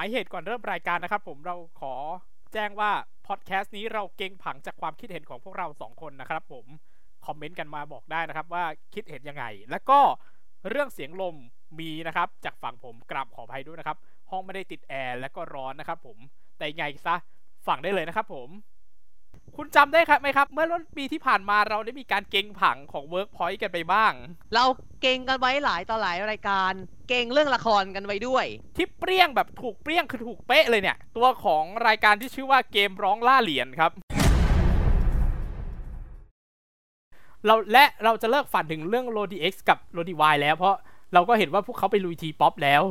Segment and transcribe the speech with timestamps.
[0.00, 1.94] ายเหตุก่อนเริ่มรายการนะครับ ผมเราขอ
[2.52, 2.92] แจ้งว่า
[3.26, 6.66] พอดแคสต์นี้เราเก่งผังจากความคิดเห็นของพวกเราสองคนนะครับ ผม
[7.26, 10.00] คอมเมนต์กันมาบอกได้นะครับ ว่าคิดเห็นยังไง แล้วก็
[10.68, 11.36] เรื่องเสียงลม
[11.78, 13.98] มีนะครับ จากฝั่งผมกราบขออภัยด้วยนะครับ
[14.30, 16.18] ห้องไม่ได้ติดแอร์และก็ร้อนนะครับ ผม
[16.58, 17.16] แต่ยังไงซะ
[17.66, 18.48] ฝั่งได้เลยนะครับ ผม
[19.56, 24.12] คุณจำได้ครับไหมครับ เมื่อต้นปีที่ผ่านมาเราได้มีการเก่งผังของ Workpoint กันไปบ้าง
[24.54, 24.64] เรา
[25.02, 26.72] เก่งกันไว้หลายต่อหลายรายการ
[27.08, 28.44] เก่งเรื่องละครกันไว้ด้วย
[28.76, 33.90] ที่เปรี้ยงแบบถูกเปรี้ยงคือถูกเป๊ะเลยเนี่ย ตัวของรายการที่ชื่อว่าเกมร้องล่าเหรียญครับ
[37.46, 40.76] เราและเราจะเลิกฝันถึงเรื่อง r o d x กับ r o d y แล้วเพราะ
[41.14, 42.82] เราก็เห็นว่าพวกเขาไปลุยทีป๊อปแล้ว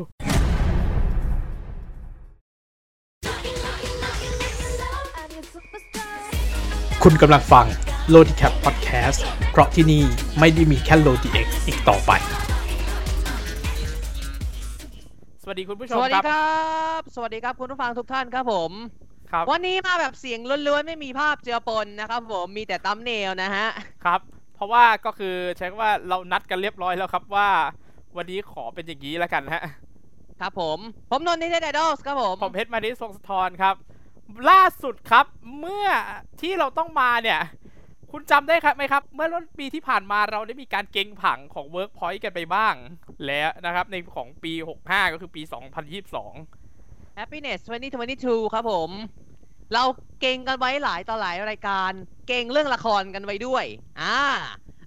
[7.06, 7.66] คุณกำลังฟัง
[8.14, 9.20] l o d i c a p Podcast
[9.52, 10.02] เพราะที่นี่
[10.40, 12.12] ไม่ได้มีแค่ l o d x อีกต่อไป
[15.44, 16.58] สวัสดีคุณผู้ชสมวัสคดีรับ ครั
[17.00, 18.72] บ สวัสดีครับคุณผู้ฟังทุกท่านครับผม
[19.32, 23.68] ครับ วันนี้มาแบบเสียงล้วนๆ ไม่มีภาพเจือปนนะครับผม มีแต่ตัมเนลนะฮะ
[24.06, 24.22] ครับ
[24.56, 27.50] เพราะว่าก็คือใช้คำว่าเรานัดกันเรียบร้อยแล้วครับว่า
[28.18, 29.64] วันนี้ขอเป็นอย่างนี้แล้วกันฮะ
[30.40, 30.78] ครับผม
[31.12, 33.76] ผมนนท์นิเทศไอดอลครับผม ผมเพชรมานิสทรงสะทรครับ
[34.50, 35.26] ล่าสุดครับ
[35.60, 35.88] เมื่อ
[36.42, 37.40] ที่เราต้องมาเนี่ย
[38.12, 42.76] คุณจำได้ครับไหมครับ เมื่อต้นปีที่ผ่านมาเราได้มีการเก่งผังของ Workpoint กันไปบ้าง
[43.26, 45.42] แล้วนะครับ ในของปี 65 ก็คือปี
[46.46, 47.60] 2022 Happiness
[48.08, 48.92] 2022 ครับผม
[49.74, 49.84] เรา
[50.22, 51.92] เก่งกันไว้หลายต่อหลายรายการ
[52.28, 53.66] เก่งเรื่องละครกันไว้ด้วย
[54.02, 54.20] อ่า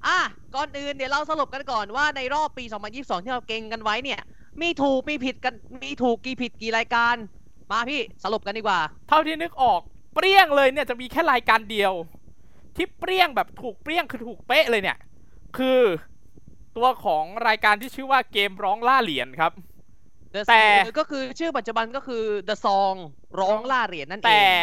[0.06, 0.19] อะ
[0.55, 4.21] ก่อนอื่นเดี๋ยวเราสรุปกันก่อนว่าในรอบปี 2022 ที่เราเก่งกันไว้เนี่ย
[4.61, 7.17] มีถูกมีผิดกันมีถูกกี่ผิดกี่รายการ
[7.73, 9.81] มาพี่สรุปกันดีกว่า เท่าที่นึกออก
[10.15, 11.92] เปรี้ยงเลยเนี่ยจะมีแค่รายการเดียว
[12.77, 14.98] ที่เปรี้ยงแบบถูกเปรี้ยงคือถูกเป๊ะเลยเนี่ย
[15.56, 15.81] คือ
[16.77, 19.53] ตัวของรายการที่ชื่อว่าเกมร้องล่าเหรียญครับ
[20.34, 22.97] The แต่ Song ก็คือชื่อปัจจุบันก็คือ The Song
[23.41, 24.55] ร้องล่าเหรียญนั่นเอแต่ง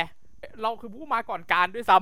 [0.62, 1.98] เราคือผู้มาก่อนการด้วยซ้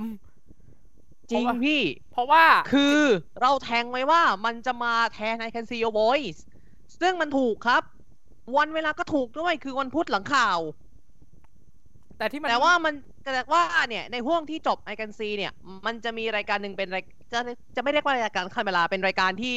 [0.63, 2.99] ำจริงเพราะว่าพี่ เพราะว่าคือ
[3.41, 6.39] เราแทงไว้ว่ามันจะมาแทน I Can See Your Voice
[7.01, 7.83] ซึ่งมันถูกครับ
[8.57, 10.59] วันเวลาก็ถูกด้วยคือวันพุธหลังข่าว
[12.17, 15.51] แต่ที่มันแต่ว่ามันแต่ว่าเนี่ยในห่วงที่จบ I Can See เนี่ย
[15.85, 17.39] มันจะมีรายการหนึ่งเป็นรายจะ
[17.75, 19.55] จะไม่เรียกว่ารายการคันเวลาเป็นรายการที่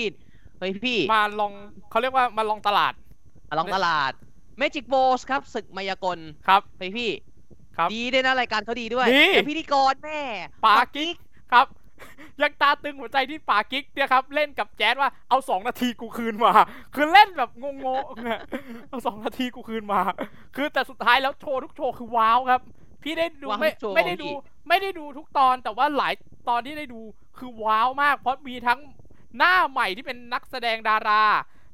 [0.58, 1.52] เฮ้ยพี่ มาลอง
[1.90, 2.92] เขาเรียกว่ามาลองตลาด
[3.50, 4.12] มาลองตลาด
[4.60, 6.18] Magic Balls ครับศึกมายากล
[6.48, 7.10] ครับเฮ้ยพี่
[7.76, 10.20] ครับดีด้วยนะรายการเขาดีด้วยดีแต่พิธีกรแม่
[10.64, 11.14] ปากิ๊ก
[11.52, 11.66] ครับ
[12.42, 16.52] ยังตาตึงหัวใจที่ปากิ๊กเนี่ยครับ เล่นกับแจ๊ดว่าเอาสองนาทีกูคืนมา
[16.94, 17.64] คือเล่นแบบง
[18.02, 18.40] งๆเนี่ย
[18.90, 20.00] เอาสองนาทีกูคืนมา
[20.56, 22.60] คือแต่สุดท้ายแล้วโชว์ทุกโชว์คือว้าวครับ
[23.02, 24.34] พี่ได้ดูว้าวไม่ทุกโชว์ไม่ได้ดูพี่
[24.68, 26.14] ไม่ได้ดูทุกตอนแต่ว่าหลาย
[26.48, 27.00] ตอนที่ได้ดู
[27.38, 28.80] คือว้าวมาก เพราะมีทั้ง
[29.36, 31.24] หน้าใหม่ที่เป็นนักแสดงดารา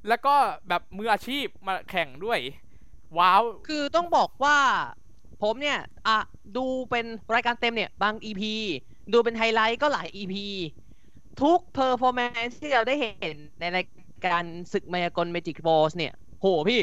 [0.08, 0.34] แล้วก็
[0.68, 2.38] แบบมืออาชีพมาแข่งด้วย
[3.18, 4.58] ว้าว คือต้องบอกว่า
[5.42, 6.18] ผมเนี่ยอะ
[6.56, 8.42] ดูเป็นรายการเต็มเนี่ยบาง EP
[9.12, 10.34] ดูเป็นไฮไลท์ก็หลาย EP
[11.42, 13.86] ทุก performance ที่เราได้เห็นในราย
[14.26, 16.80] การศึกมายากลเมจิกบอสเนี่ย โหพี่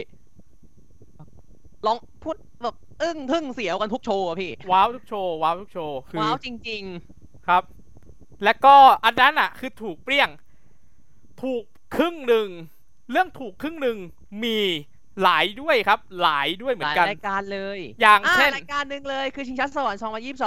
[1.86, 6.84] ลองพูดแบบอึ้งทึ่งเสียวกันทุกโชว์อะพี่ ว้าวทุกโชว์ ว้าวทุกโชว์ คือว้าวจริง
[7.48, 7.64] ครับ
[8.44, 8.76] แล้วก็
[9.06, 10.30] อันนั้นอะ คือถูกเปรี้ยง
[11.44, 11.64] ถูก
[11.96, 12.50] ครึ่งหนึ่ง
[13.12, 13.98] เรื่องถูกครึ่งหนึ่ง
[14.44, 14.58] มี
[15.24, 20.02] หลายด้วยครับ หลายด้วยเหๆมืหอนลายกันรายการเลยอย่างอะเช่นรายการหนึ่งเลยคือชิงช้าสวรรค์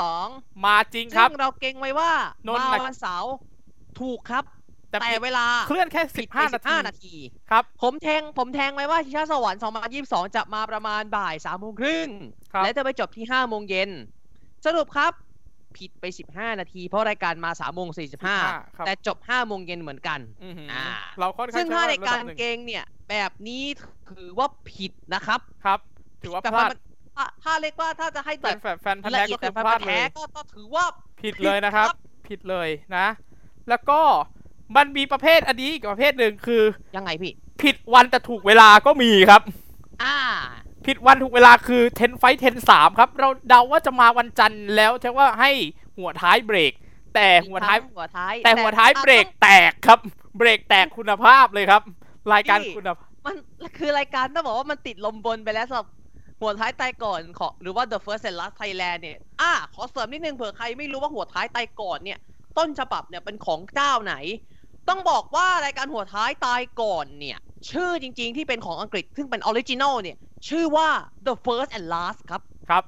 [0.08, 2.12] 2022 มาจริงคซึ่รับงเราเก่งไว้ว่า
[2.46, 3.32] นนท์มาน่ะวันเสาร์
[4.00, 4.44] ถูกครับ
[4.90, 7.14] แต่แต่เวลาเคลื่อนแค่ผิสิดบไปห้าสินาบทีห้านาที
[7.50, 9.60] ครับ ผมแทงผมแทงไว้ว่าชิชาสวรรค์
[9.98, 12.08] 2022 จะมาประมาณบ่าย3โมงครึ่ง
[12.52, 13.90] ครับและจะไปจบที่5โมงเย็น
[14.66, 15.12] สรุปครับ
[15.78, 17.98] ผิดไป 15 นาที เพราะรายการมา3โมงครับ
[18.80, 20.86] 45แต่จบ5โมงเย็นเหมือนกันอื้อหืออ่า
[21.18, 23.64] เราค่อนข้างซึ่งถ้าใช้ในระดับการหนึ่งเกงเนี่ย แบบนี้
[24.12, 25.80] ถือว่าผิดนะครับ ครับ
[26.22, 26.78] ถือว่าแต่พลาดมัน
[27.16, 30.84] ถ้าถ้าเรียกว่าถ้าจะให้แฟแบนบแฟนแฟนพันธุ์ละแท้เอียก็ดคืแต่อพันพลาดธุ์เลแท้ยก็ก็ถือว่า
[31.22, 31.88] ผิดเลยนะครับ
[32.28, 33.06] ผิดเลยนะ
[33.68, 34.00] แล้วก็
[34.76, 36.62] มันมีประเภทอันนี้อีกประเภทหนึ่งคือ
[36.96, 37.32] ยังไงพี่
[37.62, 39.42] ผิดวันแต่ถูกเวลาก็มีครับ
[40.02, 40.16] อ่า
[40.86, 45.50] ผิดวันถูกเวลาคือเทนไฟเทนสามครับ เราเดาว่าจะมาวันจันทร์แล้วใช่ว่าให้
[45.98, 46.72] หัวท้ายเบรก
[47.14, 49.98] แต่หัวท้ายหัวท้าย แต่หัวท้ายเบรกแตกครับ
[50.38, 51.82] เบรกแตกคุณภาพเลยครับ
[52.32, 53.36] รายการคุณภาพมัน
[53.78, 55.88] คือรายการต้องบอกว่ามันติดลมบนไปแล้วสำหรับ
[56.40, 62.18] หัวท้ายตายก่อนของหรือว่า The First and Last Thailand เนี่ยอะขอเสริมนิดนึงเผื่อใครไม่รู้ว่าหัวท้ายตายก่อนเนี่ย
[62.58, 64.14] ต้นฉบับเนี่ยเป็นของเจ้าไหน
[64.88, 67.38] ต้องบอกว่ารายการหัวท้ายตายก่อนเนี่ย
[67.70, 70.16] ชื่อจริงๆที่เป็นของอังกฤษ ซึ่งเป็น original เนี่ย
[70.48, 70.88] ชื่อว่า
[71.26, 72.84] The First and Last ครับ ครับ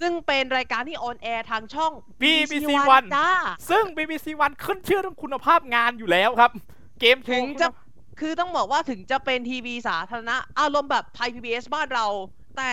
[0.00, 1.92] ซึ่งเป็นรายการที่ on air ทางช่อง
[2.22, 3.30] BBC One One จ้า
[3.70, 6.52] ซึ่ง BBC One ขึ้นชื่อเรื่องคุณภาพงานอยู่แล้วครับ
[7.00, 7.66] เกมโชถึงว์จะ
[8.20, 12.06] คือต้องบอกว่าถึงจะเป็นทีวีสาธารณะ อารมณ์แบบไทย PBS บ้านเรา
[12.56, 12.70] แต่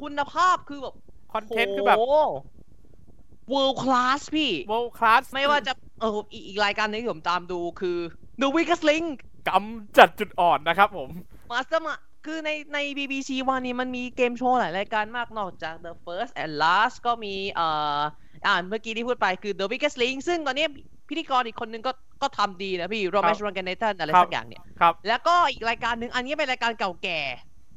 [0.00, 0.94] คุณภาพคือแบบ
[1.32, 5.72] คอนเทนต์คือแบบโ world class พี่ world class ไม่ว่าจะ
[6.02, 7.98] เอออีกอีกรายการหนึงที่ผมตามดูคือ
[8.42, 9.06] The Weakest Link
[9.48, 11.10] กำจัดจุดอ่อนนะครับผม
[11.50, 11.94] Master มา
[12.26, 17.66] คือในใน BBC วันนี้มันมีเกมโชว์หลายรายการมากนอกจาก The First and Last ก็มีเอ่
[17.96, 18.00] อ
[18.48, 20.66] อ่านเมื่อกี้ที่พูดไปคือ The Weakest Link ซึ่งตอนนี้
[21.08, 27.20] พิธีกรอีกคนนึงก็ก็ทำดีนะพี่ Romesh r a n g a n a t h a n อะไรครับสักอย่างเนี่ยครับแล้วก็อีกรายการหนึ่งอันนี้เป็นรายการเก่าแก่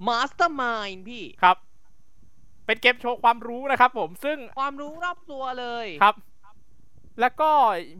[0.07, 1.57] Mastermind พี่ครับ
[2.65, 6.15] เป็นเกมโชว์ความรู้นะครับผมซึ่งความรู้รอบตัวเลยครับ
[7.19, 7.49] แล้วก็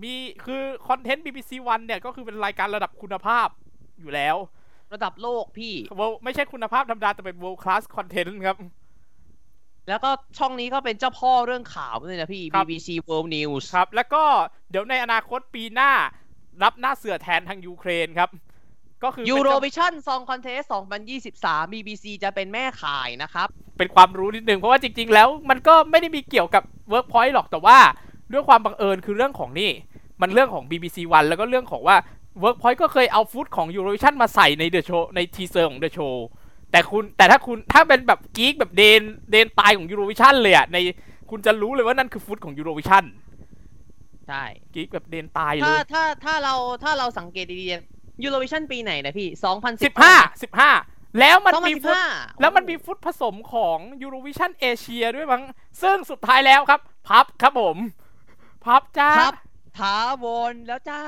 [0.04, 0.14] มี
[0.46, 3.48] คือคอนเทนต์ BBC One เนี่ย ก็คือเป็นรายการระดับคุณภาพ
[4.00, 4.36] อยู่แล้ว
[4.94, 8.58] ระดับโลกพี่ World- ไม่ใช่คุณภาพธรรมดา แต่เป็น world class content ครับ
[9.90, 14.24] แล้วก็ช่องนี้ก็เป็นเจ้าพ่อเรื่องข่าวเลยนะพี่ครับ BBC World News ครับ แล้วก็
[14.70, 15.92] เดี๋ยวในอนาคตปีหน้า
[16.64, 18.30] รับหน้าเสือแทนทางยูเครนครับ
[19.04, 20.66] ก็คือเป็นเจ้า Eurovision Song Contest
[21.20, 23.48] 2023 BBC จะเป็นแม่ข่ายนะครับ
[23.78, 26.64] เป็นความรู้นิดนึงเพราะว่าจริง ๆ แล้วมันก็ไม่ได้มีเกี่ยวกับ
[26.94, 27.78] Workpoint หรอกแต่ว่า
[28.34, 29.72] ด้วยความบังเอิญคือเรื่องของนี่
[30.22, 31.98] มันเรื่องของ BBC One แล้วก็เรื่องของว่า
[32.44, 36.16] Workpoint ก็เคยเอาฟุตของ Eurovision มาใส่ใน The Show ใน teaser ของ The Show
[36.72, 39.02] แต่คุณแต่ถ้าคุณถ้าเป็นแบบกีกแบบเดน
[39.32, 40.78] เดนตายของ Eurovision เลยอะใน
[41.30, 43.06] คุณจะรู้เลยว่านั่นคือฟุตของ Eurovision
[44.28, 44.44] ใช่
[44.74, 50.72] กีกแบบเดนตายเลถ้ายถ้าถ้าเราถ้าเราสังเกตดีๆ Eurovision ปีไหนนะพี่ 2015สิบห้าสิบห้า
[51.20, 55.44] แล้วมันมีฟุต2015แล้วมันมีฟุตผสมของ Eurovision เอเชียด้วยมั้ง
[55.82, 57.78] ซึ่งสุดท้ายแล้วครับ พับครับผม
[58.66, 59.36] พับจ้าครับ
[59.80, 61.02] ถาวรแล้วจ้า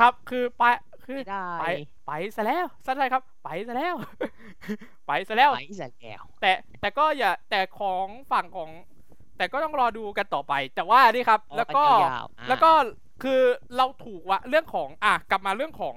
[0.00, 0.62] ครับคือไป
[1.04, 1.66] คือไม่ได้ไป
[2.06, 3.94] ไปซะแล้วซะเลยครับ ไปซะแล้ว
[5.06, 8.70] ไปซะแล้วไปเสร็จแล้วแต่แต่ก็อย่าแต่ของฝั่งของ
[9.38, 12.70] แต่ก็ต้องรอดูกันต่อไป แต่ว่านี่ครับ แล้วก็เอากันยาวๆอะแล้วก็
[13.22, 13.40] คือ
[13.76, 15.96] เราถูกว่าเรื่องของอะกลับมาเรื่องของ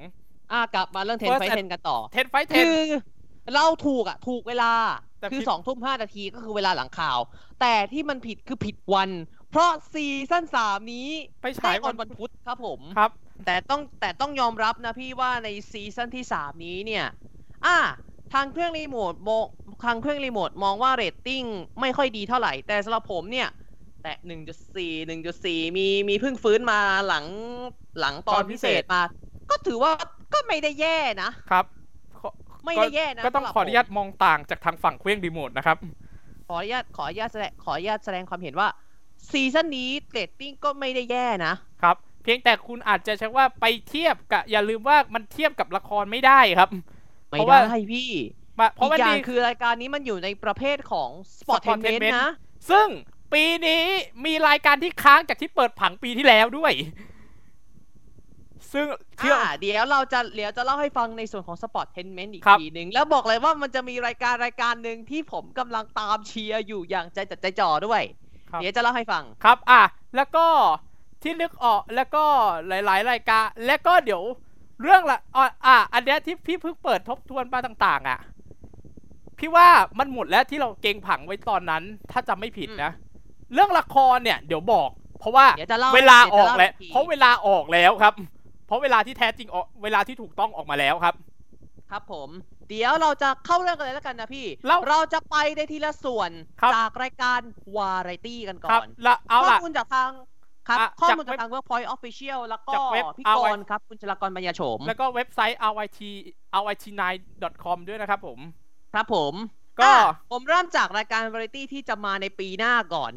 [0.51, 4.73] อะกลับมาเรื่องเทน First ไฟ and- เทนกันต่อเทนไฟเทคืนอเราถูกอะ ถูกเวลา
[5.19, 7.19] แต่คือผิดสองทุ่มห้านาทีก็คือเวลาหลังข่าว
[7.61, 9.09] แต่ที่มันผิดคือผิดวัน
[9.51, 11.07] เพราะซีซั่นสามนี้
[11.41, 13.11] ไปได้ฉายอวัอนนวันพุธครับผม ครับ
[13.45, 17.05] แต่ต้องแต่ต้องยอมรับนะพี่ว่าในซีซั่นที่สามนี้เนี่ย
[17.65, 17.77] อ่า
[18.33, 19.45] ทางเครื่องรีโมทมอง
[19.85, 21.43] ทางเครื่องรีโมทมองว่าเรตติ้ง
[21.81, 23.49] ไม่ค่อยดีเท่าไหร่ แต่สำหรับผมเนี่ย
[24.03, 24.13] แต่
[25.03, 27.25] 1.4 1.4 มีมีเพิ่งฟื้นมาหลัง
[27.99, 29.01] หลังตอนตอนพิพิเศเศษ ษมา
[29.49, 29.91] ก็ถือว่า
[30.33, 31.65] ก็ไม่ได้แย่นะ ครับ
[32.19, 32.29] ขอ
[32.65, 35.77] ไม่ได้แย่นะก็ต้องสำหรับขออนุญาตมองต่างจากทางฝั่งเครื่องรีโมทนะครับ
[36.47, 38.67] ขออนุญาตขออนุญาตแสดงขออนุญาตแสดงความเห็นว่า
[39.29, 46.69] ซีซั่นนี้เรตติ้งก็ไม่ได้แย่นะครับ เพียงแต่คุณอาจจะใช้ว่าไปเทียบกับอย่าลืมว่ามันเทียบกับละครไม่ได้ครับ
[47.29, 48.09] ไม่เพราะว่าได้พี่
[48.59, 51.09] มาเพราะอีมันกอย่างมีคือรายการนี้มันอยู่ในประเภทของ
[51.39, 52.29] Sportainment Sportainment นะ
[52.69, 52.87] ซึ่ง
[53.33, 53.83] ปีนี้
[54.25, 56.73] มีรายการที่ค้างจากที่เปิดผังปีที่แล้วด้วย
[58.73, 58.85] ซึ่ง
[59.17, 68.01] เชื่ออ่าเดี๋ยวเราจะเดี๋ยวจะเล่าให้ฟังในส่วนของ Sportainment อีกครับทีหนึ่งแล้วบอกเลยว่ามันจะมีรายการรายการหนึ่งที่ผมกำลังตามเชียร์อยู่อย่างใจจัดใจจ่อด้วย
[68.51, 69.81] ครับ เดี๋ยวจะเล่าให้ฟัง ครับ อะ
[70.15, 70.45] แล้วก็
[71.23, 72.25] ที่นึกออกแล้วก็
[72.67, 74.23] หลาย ๆ รายการ แล้วก็เดี๋ยว
[74.83, 78.19] เรื่องละอะอะอันเนี้ยที่พี่เพิ่งเปิดทบทวนมาต่าง ๆ อะ
[79.39, 79.67] พี่ว่า
[79.99, 82.91] มันหมดแล้วที่เราเก่งผังไว้ตอนนั้น ถ้าจำไม่ผิดนะ
[83.53, 84.89] เรื่องละครเนี่ย เดี๋ยวบอก
[85.19, 88.13] เพราะว่าเดี๋ยวจะเล่าเวลาอดี๋ยอกจะแล้วกที เพราะเวลาออกแล้วครับ
[88.67, 91.15] เพราะเวลาที่แท้จริงออกเวลาที่ถูกต้องออกมาแล้วครับ
[91.91, 92.29] ครับผม
[92.71, 96.31] เดี๋ยวเราจะเข้าเรื่องกันเลยแล้วกันนะพี่เล่าเราจะไปในทีละส่วน
[96.61, 97.39] ครับจากรายการ
[97.75, 100.11] วาไรตี้กันก่ครัอบนละเอาข้อล่ะ มูลจากทาง
[100.67, 105.99] ครับอะข้อจากมูลจากทาง Workpoint Official แล้วก็จากเว็บพี่ RY กรณ์ครับ คุณชลากรปัญญาโฉมแล้วก็เว็บไซต์ ryt
[106.67, 108.39] ryt9.com ด้วยนะครับผม
[108.93, 109.33] ครับผม
[109.79, 113.11] ก็ อะผมเริ่มจากรายการวาไรตี้ที่จะมาในปีหน้าก่อน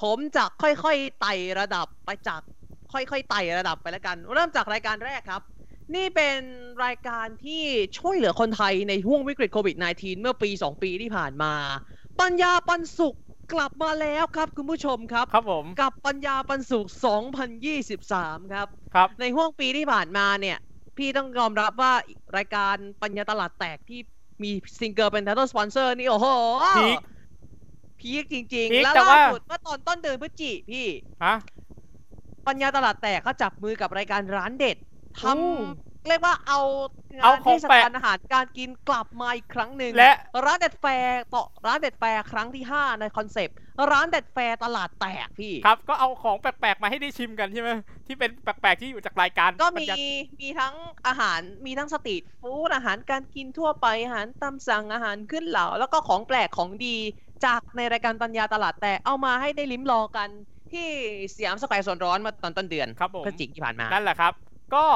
[0.00, 2.40] ผมจะค่อยๆไต่ระดับไปจาก
[2.92, 5.42] ค่อยๆไต่ระดับไปแล้วกัน เริ่มจากรายการแรกครับ
[5.94, 6.40] นี่เป็น
[6.84, 7.62] รายการที่
[7.98, 11.52] ช่วยเหลือคนไทยในห้วงวิกฤตโควิด -19 เมื่อปี 2 ปีที่ผ่านมา
[12.20, 13.16] ปัญญาปันสุข
[13.52, 16.86] กลับมาแล้วครับคุณผู้ชมครับ ครับผม กับปัญญาปันสุข
[17.68, 20.58] 2023 ครับ ครับ ในห้วงปีที่ผ่านมาเนี่ย
[20.96, 21.92] พี่ต้องยอมรับว่า
[22.36, 24.00] รายการปัญญาตลาดแตกที่
[24.42, 26.26] มีซิงเกิลเป็น title sponsor นี่ โอ้โห
[26.78, 26.98] peak
[28.00, 30.86] peak จริงพีๆคแล้วแต่ล่าว่าสุดเมื่อตอนต้นเดือนพฤศจิพี่
[31.24, 31.34] ฮะ
[32.46, 34.76] ปัญญาตลาดแตกเขาจับมือกับรายการร้านเด็ด
[35.20, 36.60] ทอู้ำเรียกว่าเอา
[37.18, 40.10] งาเอานของเทศแปลกากลอาหารการกินกลับมาอีกครั้งหนึ่งและ
[40.44, 43.56] ร้านเด็ดแฟร์ต่อร้านเด็ดแฟร์ครั้งที่ 5 ในคอนเซปต์
[43.90, 47.70] ร้านเด็ดแฟร์ตลาดแตกพี่ครับ ก็เอาของแปลกๆมาให้ได้ชิมกันใช่ไหม
[48.06, 49.94] ที่เป็นแปลกๆที่อยู่จากรายการ ก็ปัญมีญา
[50.40, 50.74] มีทั้ง
[51.06, 56.96] อาหารมีทั้งสตรีทฟู้ดอาหารการกินทั่วไปอาหารตามสั่งอาหารขึ้นเหลาแล้วก็ของแปลกของดี
[57.44, 60.28] จากในรายการปัญญาตลาดแตกเอามาให้ได้ลิ้มลองกัน
[60.72, 60.88] ที่
[61.34, 64.32] สยามสแควร์โซนร้อนมาตอนต้นเดือนครับผมพฤศจิกที่ผ่านมานั่นแหละครับ
[64.74, 64.86] ก็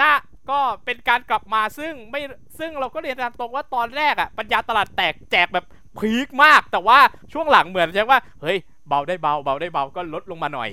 [0.00, 0.12] น่า
[0.50, 2.20] ก็เป็นการกลับมาซึ่งไม่
[2.58, 5.66] ซึ่งเราก็เรียนตามตรงว่าตอนแรกอะปัญญาตลาดแตกแจกแบบ
[5.98, 6.98] พีคมาก แต่ว่า
[7.32, 8.58] ช่วงหลังเหมือนใช่ว่าเฮ้ย
[8.88, 10.70] เบาได้เบาเบาได้เบาก็ลดลงมาหน่อย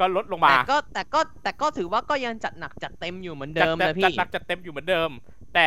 [0.00, 5.10] ก็ลดลงมาแต่ก็แต่ก็แต่ก็ถือว่าก็ยังจัดหนักจัดเต็มอยู่เหมือนเดิมจันะจัพี่หนักจัดเต็มอยู่เหมือนเดิม
[5.54, 5.66] แต่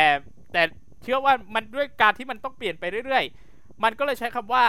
[0.52, 0.62] แต่
[1.02, 4.64] เชื่อว่ามันด้วยการที่มันต้องเปลี่ยนไปเรื่อยๆ มันก็เลยใช้คำว่า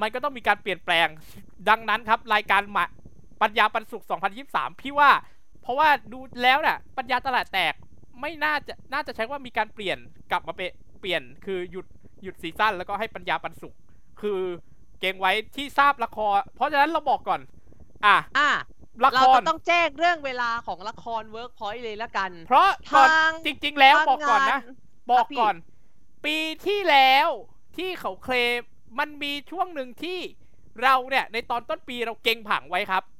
[0.00, 1.08] มันก็ต้องมีการเปลี่ยนแปลง
[1.68, 2.84] ดังนั้นครับ รายการมา
[3.42, 4.04] ปัญญาปันสุข
[4.42, 5.10] 2023 พี่ว่า
[5.66, 7.74] เพราะว่าดูแล้วน่ะ ปัญญาตลาดแตก
[8.20, 9.98] ไม่น่าจะน่าจะใช้ว่ามีการเปลี่ยน
[10.30, 10.62] กลับมาเป
[11.00, 11.86] เปลี่ยนคือหยุด
[12.22, 13.74] หยุดซีซั่นแล้วก็ให้ปัญญาปันสุข
[14.20, 14.40] คือ
[15.00, 17.40] เก่งไว้ที่ทราบละคร เพราะฉะนั้นเราบอกก่อน
[18.06, 18.50] อะอะ
[19.04, 25.54] ละเราครจะต้องแจ้งเรื่องเวลาของละครเวิร์กพอยต์เลยละกัน เพราะก่อนทางจริง ๆ แล้วทางบอกก่อนนะงานบอกพี่ก่อน
[26.24, 27.28] ปีที่แล้ว
[27.76, 28.60] ที่เขาเคลม
[28.98, 30.18] มันมีช่วงหนึ่งที่
[30.82, 33.15] เราเนี่ยในตอนต้นปีเราเก็งผังไว้ครับอืม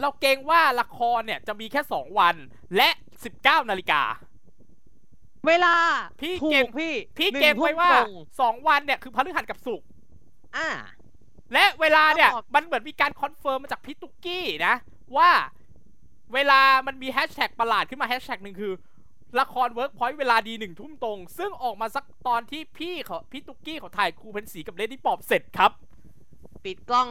[0.00, 2.36] เราเก็งว่าละครเนี่ยจะมีแค่2วัน
[2.76, 2.88] และ
[3.30, 4.02] 19นาฬิกา
[5.46, 5.74] เวลา
[6.20, 9.86] พี่ถูเก็งพี่ พี่หนึ่เก็งไว้ว่าทุ่มตรง2วันเนี่ยคือพฤหัสกับศุกร์
[10.56, 10.68] อ่า
[11.52, 14.74] และเวลาเนี่ยครับผมมันเหมือนมีการ confirm มาจากพี่ตุ๊กกี้นะ
[15.16, 15.30] ว่า
[16.34, 18.72] เวลามันมีแฮชแท็กประหลาดขึ้นมาแฮชแท็กหนึ่งคือ
[19.40, 25.72] ละครเวิร์กพอยต์เวลาดีหนึ่งทุ่มตรง ซึ่งออกมาสักตอนที่พี่เขาพี่ตุ๊กกี้เขาถ่ายครูเพนสีกับเลดี้ปอบเสร็จครับ
[26.64, 27.08] ปิดกล้อง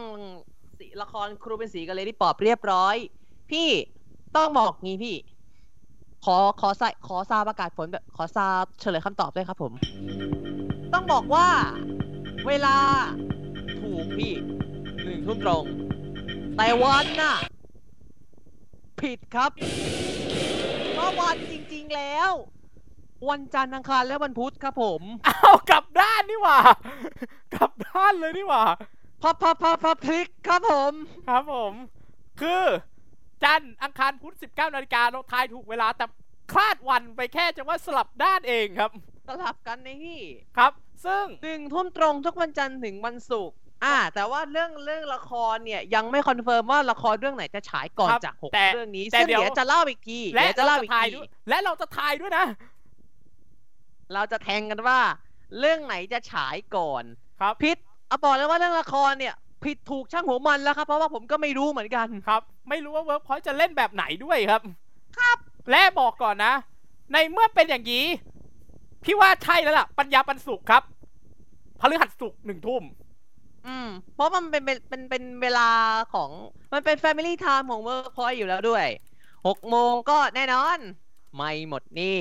[0.80, 2.96] สีละครครูเป็นสีกันเลยที่ปอบเรียบร้อย
[3.50, 3.68] พี่
[4.36, 5.16] ต้องบอกงี้พี่
[6.24, 8.46] ขอขอใส่ขอซาประกาศผลแบบขอซา
[8.80, 9.72] เฉลยคำตอบด้วยครับผม
[10.92, 11.48] ต้องบอกว่า
[12.46, 12.76] เวลา
[13.80, 14.32] ถูกพี่
[15.04, 15.64] หนึ่งทุ่มตรง
[16.56, 17.36] แต่วันน่ะ
[19.00, 19.50] ผิดครับ
[20.94, 22.30] เพราะวันจริง ๆแล้ว
[23.28, 26.58] วันจันทร์อังคารและวันพุธครับผม อ้าวกลับด้านนี่หว่า
[27.54, 28.64] กลับด้านเลยนี่หว่า
[29.24, 30.92] พับพับพับพับพลิกครับผม
[31.28, 31.72] ครับผม
[32.40, 32.64] คือ
[33.44, 36.06] จันทร์อังคารพุธ19นาฬิกาเราทายถูกเวลาแต่
[36.52, 38.92] คลาดวันไปแค่จะว่าสลับด้านเองครับ
[39.28, 40.20] สลับกันในพี่
[40.58, 40.72] ครับ
[41.04, 52.46] ซึ่งหนึ่งทุ่มตรงทุกวันจันทร์ถึงวันศุกร์อ่า แต่ว่าเรื่องเรื่องละครเนี่ยยังไม่ confirm ว่าละครเรื่องไหนจะฉายก่อนครับจากหกแต่เรื่องนี้แต่ซึ่งเดี๋ยวเดี๋ยวจะเล่าอีกทีและเดี๋ยวจะเราเล่าจะอีกทายทีด้วยและเราจะทายด้วยนะ
[54.14, 55.00] เราจะแทงกันว่า
[55.58, 57.04] เรื่องไหนจะฉายก่อน
[57.40, 59.34] ครับผิด เอาบอกเลยว่าเรื่องละครเนี่ย
[59.64, 64.62] ผิดถูกช่างหัวมันแล้วครับ เพราะว่าผมก็ไม่รู้เหมือนกันครับ ไม่รู้ว่าเวิร์กพอยต์จะเล่นแบบไหนด้วยครับ
[65.18, 65.38] ครับ
[65.70, 66.54] และบอกก่อนนะ
[67.12, 68.04] ในเมื่อเป็นอย่างนี้
[69.04, 70.82] พี่ว่าใช่แล้วล่ะ ปัญญาปันสุกร์ครับ
[71.80, 72.82] พฤหัสสุกร์หนึ่งทุ่ม
[73.66, 75.68] อืม เพราะมันเป็นเป็นเป็นเป็นเวลา
[76.14, 76.30] ของ
[76.72, 78.86] มันเป็น Family Time ของ Workpoint อยู่แล้วด้วย
[79.46, 80.78] หกโมงก็แน่นอน
[81.36, 82.18] ไม่หมดหนี่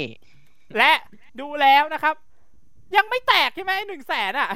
[0.77, 0.91] และ
[1.39, 2.15] ดูแล้วนะครับ
[2.95, 4.49] ยังไม่แตกใช่ไหมหนึ่งแสนอะ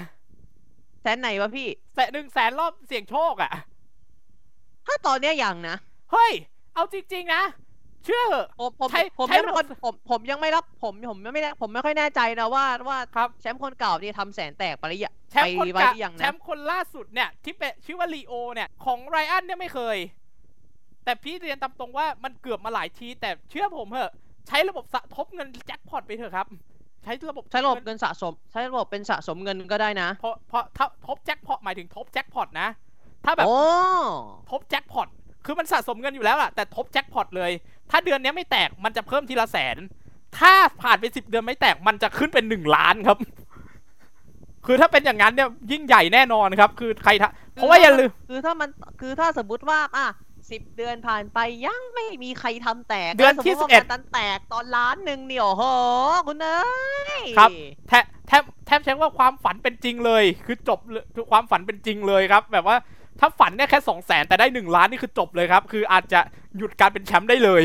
[1.02, 3.52] แสนไหนวะพี่แสนหนึ่งแสนรอบเสี่ยงโชคอะ
[4.86, 5.76] ถ้าตอนเนี้ยยังนะ
[6.12, 6.32] เฮ้ย
[6.76, 7.44] เอาจริง ๆ นะ
[8.06, 19.98] เชื่อเหอะผมผมใช้ผมใช้ยังไม่ระบบค่อยผมผมยังไม่รับผมผมยังไม่ได้ผมไม่ค่อยแน่ใจนะว่าว่าครับ แชมป์คนเก่านี่ทำแสนแตกไปหรือยังแชมป์คนไปไว้กะหรือยังแชนะมป์คนล่าสุดเนี่ยที่เป็นชื่อว่าลีโอเนี่ยของไรอันเนี่ยไม่เคย
[21.04, 24.12] แต่พี่เรียนตามตรงว่ามันเกือบมาหลายที แต่เชื่อผมเหอะ
[24.48, 32.68] ใช้ระบบสะทบเงินแจ็คพอตไปเถอะครับใช้ระบบใช้ระบบเงินสะสม ใช้ระบบเป็นสะสมเงินก็ได้นะ เพราะเพราะถ้าทบแจ็คพอตหมายถึงทบแจ็คพอตนะ
[33.26, 33.62] ถ้าแบบโอ้
[34.50, 35.08] ทบแจ็คพอต
[35.46, 37.52] คือมันสะสมเงินอยู่แล้วอะแต่ทบแจ็คพอตเลย
[37.92, 39.78] ถ้าเดือนเนี้ยไม่แตกมันจะเพิ่มทีละแสน
[40.40, 43.18] ถ้าผ่านไปสิบเดือนไม่แตกมันจะขึ้นเป็นหนึ่งล้านครับ
[44.66, 48.70] คือถ้าเป็นอย่างนั้นเนี่ยยิ่งใหญ่แน่นอนครับ คือใครทะเพราะว่าอย่าลืมคือถ้ามัน
[49.02, 50.06] คือถ้าสมมติว่าอะ
[50.52, 55.64] สิบเดือนผ่านไปยังไม่มีใครทำแตกเดือนที่แล้วสมมุติสิบเอ็ดว่ามันแตกตอนล้านหนึ่งเนี่ยโอ้โห
[56.28, 56.62] คุณเอ้
[57.20, 57.50] ยครับ
[57.88, 62.78] แทบแทบแทบใช้ว่าความฝันเป็นจริงเลย คือจบเลยคือความฝันเป็นจริงเลยครับ แบบว่า
[63.20, 66.20] ถ้าฝันเนี่ยแค่สองแสนแต่ได้หนึ่งล้านนี่คือจบเลยครับ คืออาจจะ
[66.58, 67.64] หยุดการเป็นแชมป์ได้เลย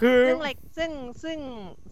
[0.00, 0.90] คือซึ่งอะไรซึ่ง
[1.22, 1.38] ซึ่ง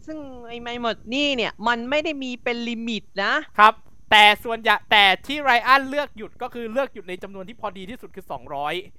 [0.06, 3.74] ซึ่งไอ้ไม่หมดนี่เนี่ย มันไม่ได้มีเป็นลิมิตนะครับ
[4.12, 8.24] แต่ส่วนใหญ่แต่ที่ไรอันเลือกหยุดก็คือเลือกหยุดในจำนวนที่พอดีที่สุดคือ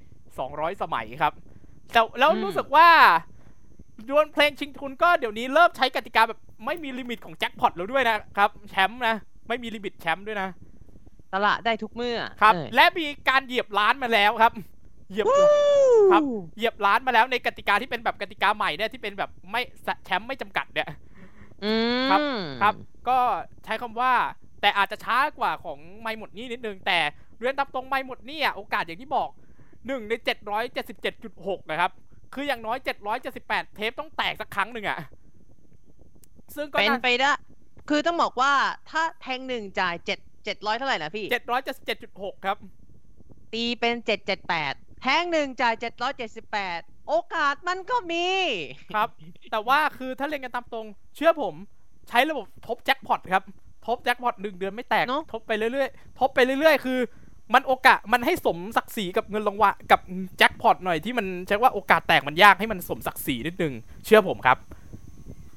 [0.01, 1.33] 200 200สมัยครับ
[1.91, 2.87] แต่แล้วอืมรู้สึกว่า
[4.09, 9.15] ดวลเพลงชิงทุนก็เดี๋ยวนี้เริ่มใช้กติกาแบบไม่มี limit ของแจ็คพอตแล้วด้วยนะครับ แชมป์นะ
[9.47, 10.49] ไม่มี limit แชมป์ด้วยนะ
[11.33, 14.53] พลาดได้ทุกเมื่อครับเออและมีการเหยียบล้านมาแล้วครับ
[15.11, 15.25] เหยียบ
[16.11, 16.21] ครับ
[16.57, 19.61] เหยียบล้านมาแล้วในกติกาที่เป็นแบบกติกาใหม่เนี่ยที่เป็นแบบไม่
[20.05, 20.89] แชมป์ไม่จำกัดเนี่ย
[21.63, 21.73] อื
[22.05, 22.19] มครับ
[22.61, 22.75] ครับ
[23.09, 23.17] ก็
[23.63, 24.13] ใช้คำว่า
[24.63, 26.99] แต่อาจจะช้ากว่าของไม่หมดหนี่นิดนึง แต่
[27.39, 29.29] เรียนตามตรงไม่หมดหนี่อะโอกาสอย่างที่บอก
[29.87, 31.91] หนึ่งในเจ็ดร้อยเจ็ดสิบเจ็ดจุดหกนะครับ
[32.33, 34.99] คืออย่างน้อยเจ็ดร้อยเจ็ดสิบแปดเทปต้องแตกสักครั้งหนึ่งอะ
[36.55, 37.31] ซึ่งก็เป็นไปได้
[37.89, 38.53] คือต้องบอกว่า
[38.89, 42.57] ถ้าแทงหนึ่งจ่ายเจ็ดเจ็ดร้อยเท่าไหร่นะพี่เจ็ดร้อยเจ็ดสิบเจ็ดจุดหกครับ
[43.53, 46.79] ตีเป็นเจ็ดเจ็ดแปดแทงหนึ่งจ่ายเจ็ดร้อยเจ็ดสิบแปด
[47.09, 48.27] โอกาสมันก็มี
[48.95, 49.09] ครับ
[49.51, 51.55] แต่ว่าคือถ้าเรียนกันตามตรง เชื่อผม
[52.09, 53.43] ใช้ระบบทบแจ็คพอตครับ
[53.87, 56.99] ทบแจ็คพอตหนึ่งเดือนไม่แตก เนอะ ทบไปเรื่อยๆ ทบไปเรื่อยๆ คือ
[57.53, 59.99] มันโอกาสมันให้สมศักดิ์ศรีกับเงินรางวัลกับ
[60.37, 63.73] แจ็คพอตหน่อยที่มันใช้ว่าโอกาสแตกมันยากให้มันสมศักดิ์ศรีนิดนึง
[64.05, 64.57] เชื่อผมครับ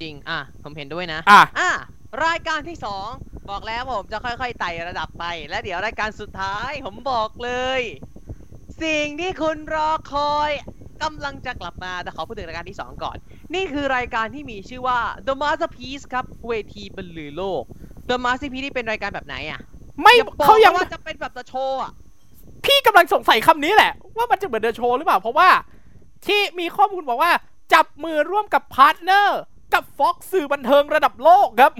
[0.01, 1.71] จริง อะ ผมเห็นด้วยนะ อะ อะ
[2.25, 3.07] รายการที่สอง
[3.49, 7.81] บอกแล้วว่าผมจะค่อยๆไต่ระดับไป และเดี๋ยวรายการสุดท้ายผมบอกเลย
[8.83, 10.51] สิ่งที่คุณรอคอย
[11.03, 13.17] กำลังจะกลับมาแต่ขอพูดถึงรายการที่สองก่อน
[13.53, 17.63] นี่คือรายการที่มีชื่อว่า The Masterpiece ครับเวทีบรรลือโลก
[18.09, 19.59] The Masterpiece นี่เป็นรายการแบบไหนอะ
[20.01, 21.91] ไม่อย่าบอกเขายัง ว่าจะเป็นแบบจะโชว์อะ
[22.65, 25.49] พี่กำลังสงสัยคำนี้แหละ ว่ามันจะเหมือน The Show หรือเปล่า เพราะว่า
[26.27, 27.31] ที่มีข้อมูลบอกว่า
[27.73, 29.39] จับมือร่วมกับ partner
[29.73, 31.73] กับ Fox สื่อบันเทิงระดับโลกครับ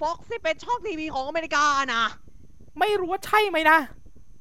[0.00, 2.04] Fox ที่เป็นช่องทีวีของอเมริกานะ
[2.80, 3.78] ไม่รู้ว่าใช่ไหมนะ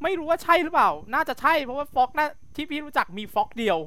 [0.04, 3.78] ไม่รู้ว่าใช่หรือเปล่า น่าจะใช่เพราะว่า Fox น่าที่พี่รู้จักมี Fox เดียว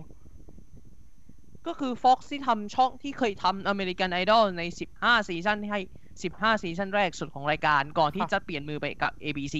[1.66, 4.62] ก็คือ Fox ที่ทำช่องที่เคยทำ American Idol ใน
[4.96, 5.80] 15ซีซั่นให้
[6.24, 9.56] 15 ซีซั่นแรกสุดของรายการก่อนที่ครับจะเปลี่ยนมือไปกับ ABC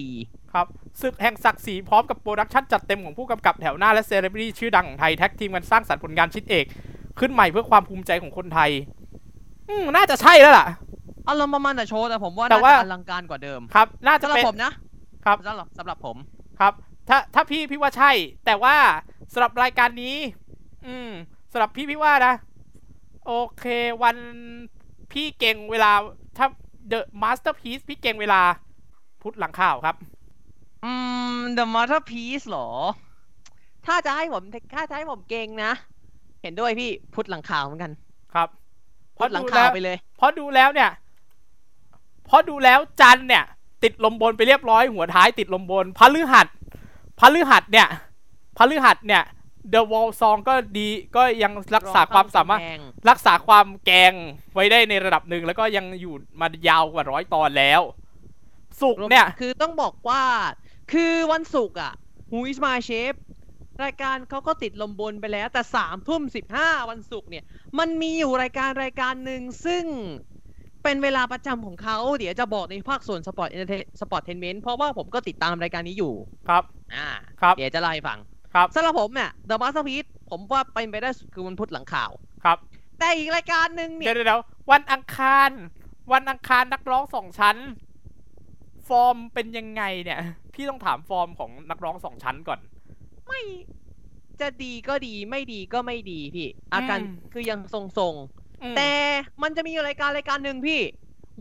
[0.53, 0.67] ครับ
[1.01, 6.65] ศึกแห่งศักดิ์ศรีพร้อมกับ production จัดเต็มของผู้กำกับแถวหน้าและเซเลบริตี้ชื่อดังของไทย tag team กันสร้างสรรค์ผลงานชิ้นเอก
[7.19, 8.71] ขึ้นใหม่เพื่อความภูมิใจของคนไทย
[9.69, 10.67] อืมน่าจะใช่แล้วล่ะ
[11.27, 14.71] อารมณ์ประมาณแต่โชว์แต่ผมว่าแต่น่าว่าจะอลังการกว่าเดิมครับ น่าจะสำหรับเป็นผมนะ
[15.25, 16.17] ครับสำหรับสำหรับผม
[16.59, 16.73] ครับ
[17.09, 18.11] ถ้าถ้าพี่พี่ว่าใช่
[18.45, 18.75] แต่ว่า
[19.33, 20.15] สำหรับรายการนี้
[20.87, 21.09] อืม
[21.51, 22.33] สำหรับพี่พี่ว่านะ
[23.25, 23.65] โอเค
[24.03, 24.17] วัน
[25.11, 25.91] พี่เก่งเวลา
[26.37, 26.47] ถ้า
[26.91, 28.41] The Masterpiece พี่เก่งเวลา
[29.21, 29.95] พุธหลังข่าวครับ
[30.83, 30.91] อื
[31.37, 32.69] ม The Masterpiece เหรอ
[33.85, 34.43] ถ้าจะให้ผม
[34.75, 35.71] ถ้าจะให้ผมเก่งนะ
[36.41, 37.91] เห็นด้วยพี่พุทธหลังข่าวเหมือนกัน
[38.33, 38.49] ครับ
[39.17, 40.89] พุทธหลังข่าวไปเลย เพราะดูแล้วเนี่ย
[42.25, 43.43] เพราะดูแล้วจันทร์เนี่ย
[43.83, 46.47] ติดลมบนไปเรียบร้อยหัวท้ายติดลมบนพฤหัส
[47.19, 47.87] พฤหัสเนี่ย
[48.57, 49.23] พฤหัสเนี่ย
[49.73, 54.13] The Wall Song ก็ดีก็ยังรักษาความสามารถแงรักษาความแกง
[54.53, 57.81] ไว้ได้ในระดับหนึ่งแล้วก็ยังอยู่มายาวกว่าร้อยตอนแล้ว
[58.81, 60.23] สุกร์เนี่ย คือต้องบอกว่า
[60.93, 61.93] คือวันศุกร์อะ
[62.31, 63.13] Who is my chef
[63.83, 67.43] รายการเขาก็ติดลมบนไปแล้วแต่สามทุ่มสิบห้าวันศุกร์เนี่ย
[67.79, 69.85] มันมีอยู่รายการรายการหนึ่งซึ่ง
[70.83, 73.49] เป็นเวลาประจำของเขาเดี๋ยวจะบอกในภาคส่วน sport
[74.01, 76.13] sport entertainment เพราะว่าผมก็ติดตามรายการนี้อยู่
[76.49, 76.63] ครับ
[76.95, 77.09] อ่า
[77.41, 78.19] ครับ เดี๋ยวจะเล่าให้ฟัง
[78.53, 82.11] ครับสำหรับผมเนี่ย The Masterpiece ผมว่าเป็นไปได้สุดคือวันพุธหลังข่าว
[82.43, 82.57] ครับ
[82.99, 85.49] แต่อีกรายการหนึ่งเนี่เดี๋ยวเดี๋ยววันอังคาร
[86.13, 87.57] วันอังคารนักร้องสองชั้น
[88.87, 90.19] ฟอร์มเป็นยังไงเนี่ย
[90.53, 92.59] พี่ต้องถามฟอร์มของนักร้องสองชั้นก่อน
[93.27, 93.41] ไม่
[94.39, 98.91] จะดีก็ดีไม่ดีก็ไม่ดีพี่ อาการอืมคือยังทรงๆอืมแต่
[99.41, 100.81] มันจะมีรายการรายการหนึ่งพี่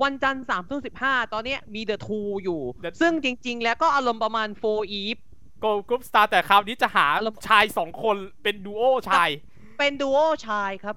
[0.03, 5.17] วันจันทร์สามทุ่มสิบห้าตอนเนี้ยมี The Two อยู่ The ซึ่งจริง ๆ แล้วก็อารมณ์ประมาณ4EVE
[5.61, 9.31] Girl Group Star แต่คราวนี้จะหาแล้วชายสองคนเป็นดูโอชาย
[9.79, 10.97] เป็นดูโอชายครับ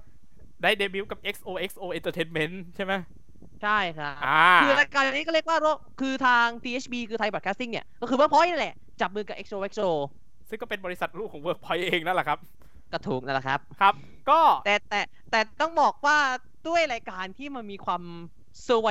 [0.62, 2.92] ได้เดบิวต์กับ XOXO Entertainment ใช่ไหม
[3.62, 5.58] ใช่ครับอ่าคือรายการนี้ก็เรียกว่า
[6.00, 9.88] คือทาง THB คือไทยบ r อ d แคสติ้งเนี่ย ก็คือว่าพอยนั่นแหละ จับมือกับ XOXO
[10.48, 12.38] ซึ่งก็เป็นบริษัทลูกของ Workpoint เองนั่นแหละครับ
[12.92, 13.94] ก็ถูกนั่นแหละครับครับ
[14.30, 16.18] ก็แต่แต่แต่ต้องบอกว่า
[16.68, 18.02] ด้วยรายการที่มันมีความ
[18.64, 18.88] เซอร์ไว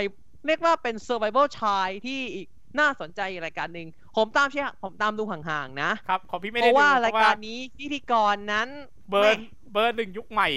[0.47, 2.47] เรียกว่าเป็นเซอร์ไ a เบิลชายที่อีก
[2.79, 8.67] น่าสนใจอีกรายการหนึ่งผมตามเชื่อผมตามดูห่างๆนะครับของพี่ไม่เพได้ราะดูว่าเพรายราะว่าการนี้พิธีกรนั้น
[9.09, 9.33] เบอร์แม่
[9.71, 10.49] เบอร์หนึ่งยุคใหม่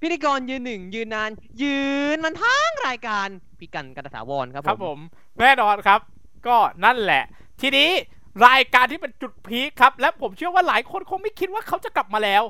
[0.00, 1.30] พิธีกรยืนหนึ่งยืนนาน
[1.62, 1.78] ยื
[2.14, 3.28] นมันทั้งรายการ
[3.58, 4.98] พี่กันกันตถาวรครับครับผม
[5.40, 6.00] แน่นอนครับ
[6.46, 7.22] ก็นั่นแหละ
[7.60, 7.90] ทีนี้
[8.46, 12.42] รายการที่เป็นจุดพีคครับ และผมเชื่อว่าหลายคนคงไม่คิดว่าเขาจะกลับมาแล้ว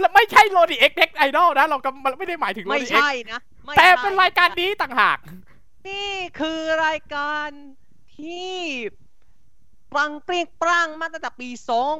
[0.00, 5.18] และไม่ใช่โรดีเอ็กเด็กไอดอลนะ เราก็ไม่ได้หมายถึงโรไม่ดีเอ็กใช่นะไม่แต่ใช่เป็นรายการนี้ต่างหาก
[5.88, 7.48] นี่คือรายการ
[8.26, 8.54] ที่
[9.92, 11.48] ปรังเปรี้ยงปรังมาตั้งแต่ปี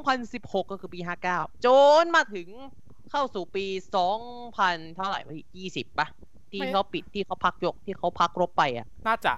[0.09, 0.99] 2016 ก็คือปี
[1.33, 1.67] 59 จ
[2.03, 2.47] นมาถึง
[3.11, 3.65] เข้าสู่ปี
[4.31, 6.07] 2000 เท่าไหร่วะพี่20ปะ
[6.51, 9.33] ที่ไม่เขาปิดที่เขาพักยกที่เขาพักรบไปอะ น่าจะ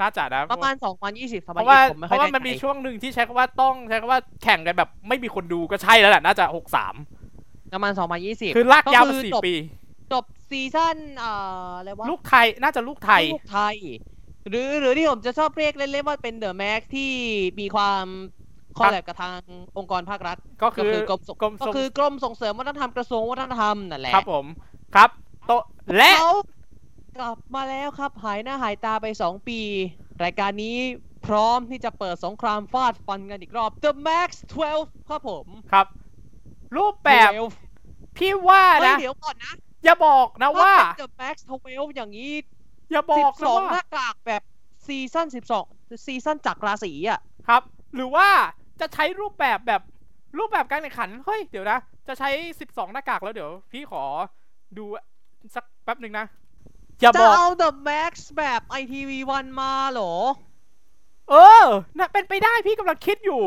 [0.00, 0.74] น่าจะนะประมาณ
[1.08, 6.94] 2020เพราะว่าผมไม่เพค่อยราะว่าแน่มันมีใจช่วงหนึ่งที่ใช้คำว่าต้องใช้คำว่าแข่งกันแบบไม่มีคนดูก็ใช่แล้วแหละน่าจะหกสาม
[7.72, 7.92] ประมาณ
[8.24, 9.54] 2020 คือลากยาวมาก็คือสี่จบปี
[10.12, 11.32] จบซีซั่นเอ่
[11.66, 13.76] ออะไรวะลูกไทยน่าจะลูกไทย ลูกไทย
[14.48, 17.12] หรือหรือที่ผมจะชอบเรียกเล่นๆว่าเป็นเดอะแม็กที่
[17.60, 18.06] มีความ
[18.78, 19.40] คอลแลบกับทาง
[19.78, 24.46] องค์กรภาครัฐ ก็คือกรมส่งกรมก็ส่งคือกรมส่งเสริมวัฒนธรรมกระทรวงวัฒนธรรมนั่นแหละครับผม
[24.94, 25.10] ครับ
[25.46, 25.62] โตะ
[25.96, 26.34] และเขา
[27.16, 29.60] กลับมาแล้วครับหายหน้าหายตาไป 2 ปี
[30.24, 30.76] รายการนี้
[31.26, 34.28] พร้อมที่จะเปิดสงครามฟาดฟันกันอีกรอบ The Max
[34.70, 35.86] 12 ครับผมครับ
[36.76, 37.30] รูปแบบ
[37.74, 39.52] 12พี่ว่าเฮ้ยนะเดี๋ยวก่อนนะ
[39.84, 41.34] อย่าบอกนะว่าถ้เป็น The Max
[41.66, 42.32] 12 อย่างนี้
[42.90, 44.42] อย่าบอกนะ12หว่าน้ากากแบบ
[44.86, 45.26] ซีซั่น
[45.66, 47.62] 12ซีซั่นจักรราศีอะ ครับ
[47.94, 48.28] หรือว่า
[48.80, 49.82] จะใช้รูปแบบแบบ
[50.38, 52.28] รูปแบบการแข่งขัน เฮ้ย เดี๋ยวนะ จะใช้
[52.62, 54.04] 12หน้ากากแล้วเดี๋ยวพี่ขอ
[54.78, 54.84] ดู
[55.54, 56.26] สักแป๊บหนึ่งนะ
[57.00, 60.14] อย่าจะบอกเอา The Max แบบ ITV1 มาเหรอ
[61.30, 61.66] เออ
[61.98, 63.42] น่ะเป็นไปได้พี่กำลังคิดอยู่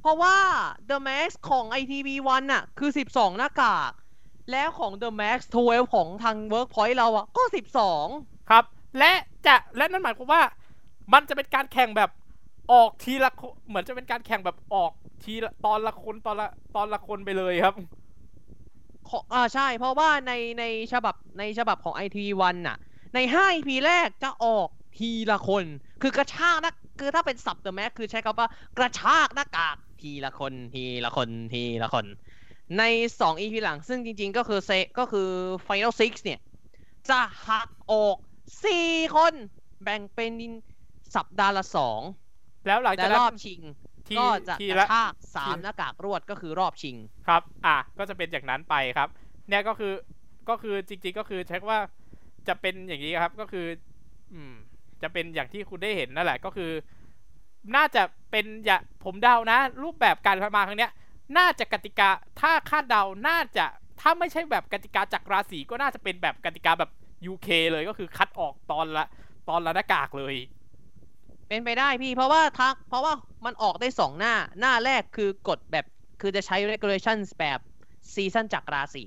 [0.00, 0.36] เพราะว่า
[0.90, 3.92] The Max ของ ITV1 น่ะ คือ 12 หน้ากาก
[4.52, 7.42] แล้วของ The Max 12 ของทาง Workpoint เราอะ ก็
[7.90, 8.64] 12 ครับ
[8.98, 9.12] และ
[9.46, 10.42] จะและนั่นหมายความว่า
[11.12, 12.10] มันจะเป็นการแข่งแบบ
[12.72, 13.30] ออกทีละ
[13.68, 14.92] เหมือนจะเป็นการแข่งแบบออก
[15.24, 17.74] ทีละตอนละคนตอนละตอนละคนไปเลยครับ
[19.16, 22.76] องอ่าใช่ เพราะว่าในในฉบับในฉบับของ ITV1 น่ะ
[23.14, 25.64] ใน5 EP แรกจะออกทีละคน
[26.02, 32.06] คือกระชากนะคือถ้าเป็นสับ The Max คือใช้คำว่ากระชากหน้ากากทีละคนทีละคนทีละคน
[32.78, 32.82] ใน
[33.18, 35.28] 2 EP หลังซึ่งจริง ๆ ก็คือเซก็คือ
[35.66, 36.40] Final Six เนี่ย
[37.10, 38.16] จะหักออก
[38.52, 39.34] 4คน
[39.82, 40.32] แบ่งเป็น
[41.16, 41.64] สัปดาห์ละ
[42.66, 43.60] แล้วหลัง2จากและนั้รนอบชิง
[44.08, 45.12] ทีก็จะทีกละระชาก
[45.46, 46.96] ที3หน้ากากรวดก็คือรอบชิง
[47.28, 49.08] ครับ อะก็จะเป็นอย่างนั้นไปครับ
[49.48, 49.92] เนี่ยก็คือ
[50.48, 51.80] ก็คือจริง ๆ ก็คือใช้คำว่า
[52.48, 53.66] จะเป็นอย่างนี้ครับก็คือ
[54.32, 54.54] อืม
[55.02, 56.70] จะเป็นอย่างที่คุณได้เห็นนั่นแหละก็คือ
[57.76, 60.92] น่าจะเป็นอย่าผมเดานะ รูปแบบการมาครั้งเนี้ย
[61.38, 63.66] น่าจะกติกาถ้าคาดเดาน่าจะ
[64.00, 66.90] ถ้าไม่ใช่แบบกติกาจักรราศีก็น่าจะเป็นแบบกติกาแบบ
[67.32, 69.06] UK เลยก็คือคัดออกตอนละ
[69.48, 70.34] ตอนละหน้ากากเลย
[71.48, 73.12] เป็นไปได้พี่ เพราะว่าทักเพราะว่า
[73.44, 75.86] มันออกได้สองหน้าหน้าแรกคือกฎแบบ
[76.20, 77.58] คือจะใช้ regulations แบบ
[78.14, 79.04] ซีซันจักรราศี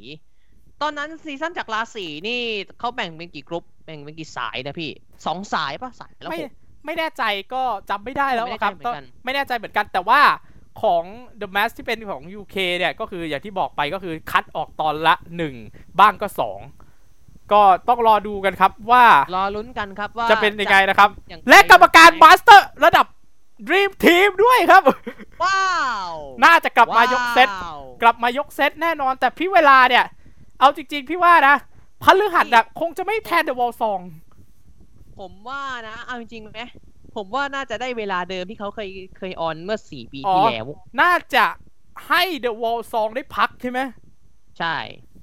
[0.82, 2.42] ตอนนั้นซีซันจักรราศีนี่
[2.80, 4.92] เขาแบ่งเป็นกี่กรุ๊ปแบ่งเป็นกี่สายนะพี่
[5.26, 6.52] สองสายปะสายแล้วไม่หก
[6.86, 10.22] ไม่แน่ใจก็จำไม่ได้แล้วไม่แน่อะครับใจเหมือนกันไม่แน่ใจเหมือนกันแต่ว่า
[10.82, 11.04] ของ
[11.42, 15.16] The Mask ที่เป็นของ UK เนี่ย ก็คืออย่างที่บอกไปก็คือคัดออกตอนละ
[15.58, 16.87] 1 บ้างก็ 2
[17.52, 19.06] ก็ต้องรอดูกันครับว่า
[19.36, 23.06] รอลุ้นกันครับว่าจะเป็นยังไงนะครับอย่างและกรรมการมาสเตอร์ระดับ
[23.68, 24.84] Dream Team ด้วยครับ
[25.44, 25.64] ว้า
[26.10, 30.06] ว น่าจะกลับมายกเซตว้าวกลับมายกเซตแน่นอน แต่พี่เวลาเนี่ย
[30.60, 31.56] เอาจริง ๆ พี่ว่านะ
[32.04, 34.02] พฤหัสอะคงจะไม่แทน The Wall Song
[35.20, 36.62] ผมว่านะ เอาจริงๆไหม
[37.16, 40.68] ผมว่าน่าจะได้เวลาเดิมที่เขาเคยเคย on เมื่อสี่ปีอ๋อที่แล้ว
[41.02, 41.46] น่าจะ
[42.08, 43.80] ให้ The Wall Song ได้พักใช่ไหม
[44.60, 44.76] ใช่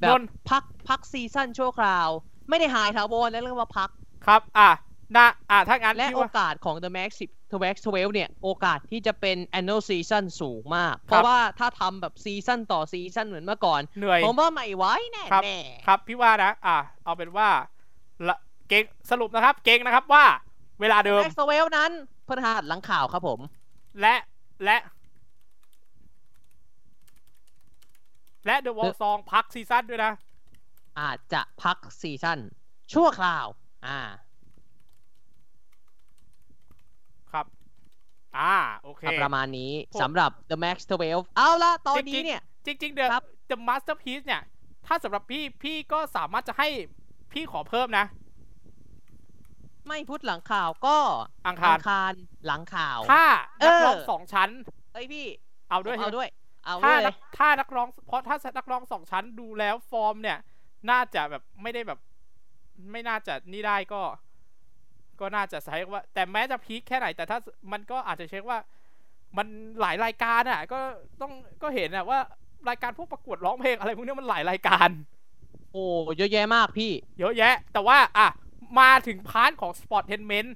[0.04, 2.08] แบนบนพักพักซีซั่นชั่วคราว
[2.48, 3.90] ไม่ได้หายถาวรแล้วเรื่องว่าพัก
[4.26, 4.70] ครับ อะ
[5.16, 17.48] นะอะถ้างั้นและพี่โอว่ากาสของ The Max 10 The Max 12 เนี่ย โอกาสที่จะเป็น annual season สูงมาก เพราะว่าถ้าทำแบบซีซั่นต่อซีซั่นเหมือนเมื่อก่อนเหนื่อยผมว่าไม่ไหวแน่ครับแน่ครับ พี่ว่านะ อะเอาเป็นว่า
[18.28, 18.36] ละ
[18.68, 20.24] เก่งสรุปนะครับ เก่งนะครับว่า
[20.80, 21.90] เวลาเดิมแม็กซ์เวลานั้น
[22.28, 23.40] พฤหัสหลังข่าวครับผม
[24.00, 24.14] และ
[24.64, 24.76] และ
[28.46, 30.12] และ The Wall Song พักซีซั่นด้วยนะ
[31.00, 32.38] อาจจะพักซีซั่น
[32.92, 33.46] ชั่วคราว
[33.86, 34.00] อ่า
[37.30, 37.46] ครับ
[38.38, 40.76] อ่า โอเค ประมาณนี้ผมสำหรับ The Max
[41.08, 44.42] 12 เอาละตอนนี้เนี่ย จริงๆเดอะครับเดอะมาสเตอร์พีซเนี่ย
[44.86, 46.68] ถ้าสำหรับพี่ พี่ก็สามารถจะให้
[47.32, 48.06] พี่ขอเพิ่มนะ
[49.86, 50.96] ไม่พุธหลังข่าวก็
[51.46, 52.14] อังอัคารงคาร
[52.46, 53.24] หลังข่าว ถ้า
[53.64, 54.50] นักร้องเออสองชั้น
[54.92, 55.26] เอ้ยพี่
[55.70, 56.28] เอาด้วยผมเอาใช่ไหมด้วย
[56.64, 60.38] เอาถ้าด้วยเลนักยถ้านักร้อง เพราะถ้านักร้องสองชั้นดูแล้วฟอร์มเนี่ย
[60.90, 61.98] น่าจะแบบไม่ได้แบบ
[62.92, 64.02] ไม่น่าจะนี่ได้ก็
[65.20, 67.38] ก็น่าจะใช้ว่า แต่แม้จะ peak แค่ไหน แต่ถ้า
[67.72, 68.58] มันก็อาจจะเช็คว่า
[69.36, 69.46] มัน
[69.80, 70.78] หลายรายการอะ ก็
[71.20, 72.18] ต้องก็เห็นอะว่า
[72.68, 74.88] รายการพวกประกวดร้องเพลงอะไรพวกเนี้ยมันหลายรายการ
[75.72, 75.84] โอ้
[76.16, 78.28] เยอะแยะมากพี่ เยอะแยะ แต่ว่าอะ
[78.80, 80.48] มาถึงพาร์ทของ Sport e n t e r t a i n m e n t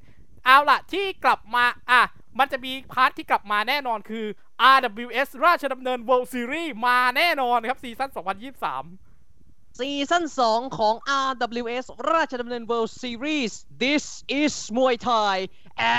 [0.45, 2.03] เอาล่ะที่กลับมาอะ
[2.39, 4.27] มันจะมี part ที่กลับมาแน่นอนคือ
[4.75, 10.95] RWS ราชดำเนิน World Series มาแน่นอนครับซีซั่น 2023 ซีซั่น 2 ของ
[11.27, 14.05] RWS ราชดำเนิน World Series This
[14.41, 15.35] is Muay Thai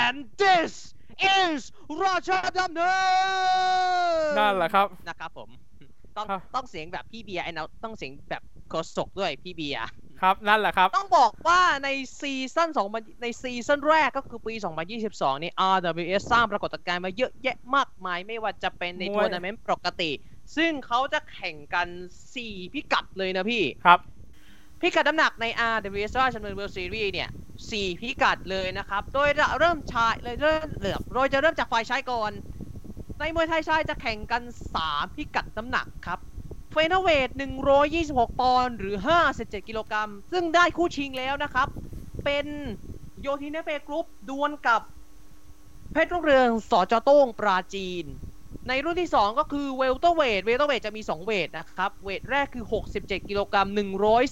[0.00, 0.72] and this
[1.40, 1.58] is
[2.02, 2.94] ราชดำเนิ
[4.30, 5.48] น นั่นแหละครับ นะครับผม
[6.16, 9.86] ต้องครับต้องเสียงแบบพี่เบียร์ไอ้เราต้องเสียงแบบโฆษกด้วยพี่เบียร์
[10.22, 11.88] ครับนั่นแหละครับ ต้องบอกว่าใน
[12.20, 14.54] ซีซั่น2ในซีซั่นแรกก็คือปี
[14.98, 20.10] 2022 นี่ RWS สร้างปรากฏการณ์มาเยอะแยะมากมาย ไม่ว่าจะเป็นในมวยทัวร์นาเมนต์ปกติ
[20.56, 21.88] ซึ่งเขาจะแข่งกัน
[22.34, 24.00] 4 พิกัดเลยนะพี่ ครับ
[24.80, 27.30] พิกัดน้ำหนักใน RWS ราชดำเนิน World Series เนี่ย
[27.64, 32.32] 4 พิกัดเลยนะครับ โดยจะเริ่มชายเลยเริ่มเหลือบโดยจะเริ่มจากฝ่ายชายก่อน
[33.18, 34.42] ในมวยไทยชายจะแข่งกัน
[34.80, 36.20] 3 พิกัดน้ำหนักครับ
[36.72, 37.28] เฟเธอร์เวท
[37.84, 38.96] 126 ปอนด์หรือ
[39.32, 41.68] 57 กิโลกรัม ซึ่งได้คู่ชิงแล้วนะครับ
[42.24, 42.46] เป็น
[43.20, 44.82] โยธินเอฟเอกรุ๊ปดวลกับ
[45.92, 48.06] เพชรรุ่งเรืองสอจอโต้งปราจีน
[48.68, 52.64] ในรุ่นที่ 2 ก็คือเวลเตอร์เวทเวลเตอร์เวทจะมี 2 เวทนะครับ เวทแรกคือ
[52.96, 53.68] 67 กิโลกรัม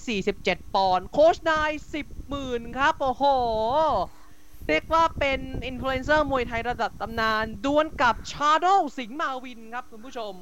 [0.07, 1.71] 147 ปอนด์โคชนาย
[2.03, 3.25] 10หมื่นครับ โอ้โห
[4.69, 8.67] เรียกว่าเป็นอินฟลูเอนเซอร์มวยไทยระดับตำนานดวลกับชาโด
[8.99, 10.35] สิงห์มาวินครับ คุณผู้ชม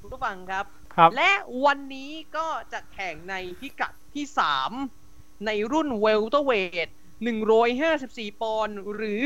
[0.00, 0.66] คุณผู้ฟังครับ
[0.98, 1.32] ครับและ
[1.66, 4.26] วันนี้ก็จะแข่งในพิกัดที่
[5.46, 6.52] ในรุ่นเวลเตอร์เว
[6.86, 6.88] ท
[7.84, 9.22] 154 ปอนด์หรือ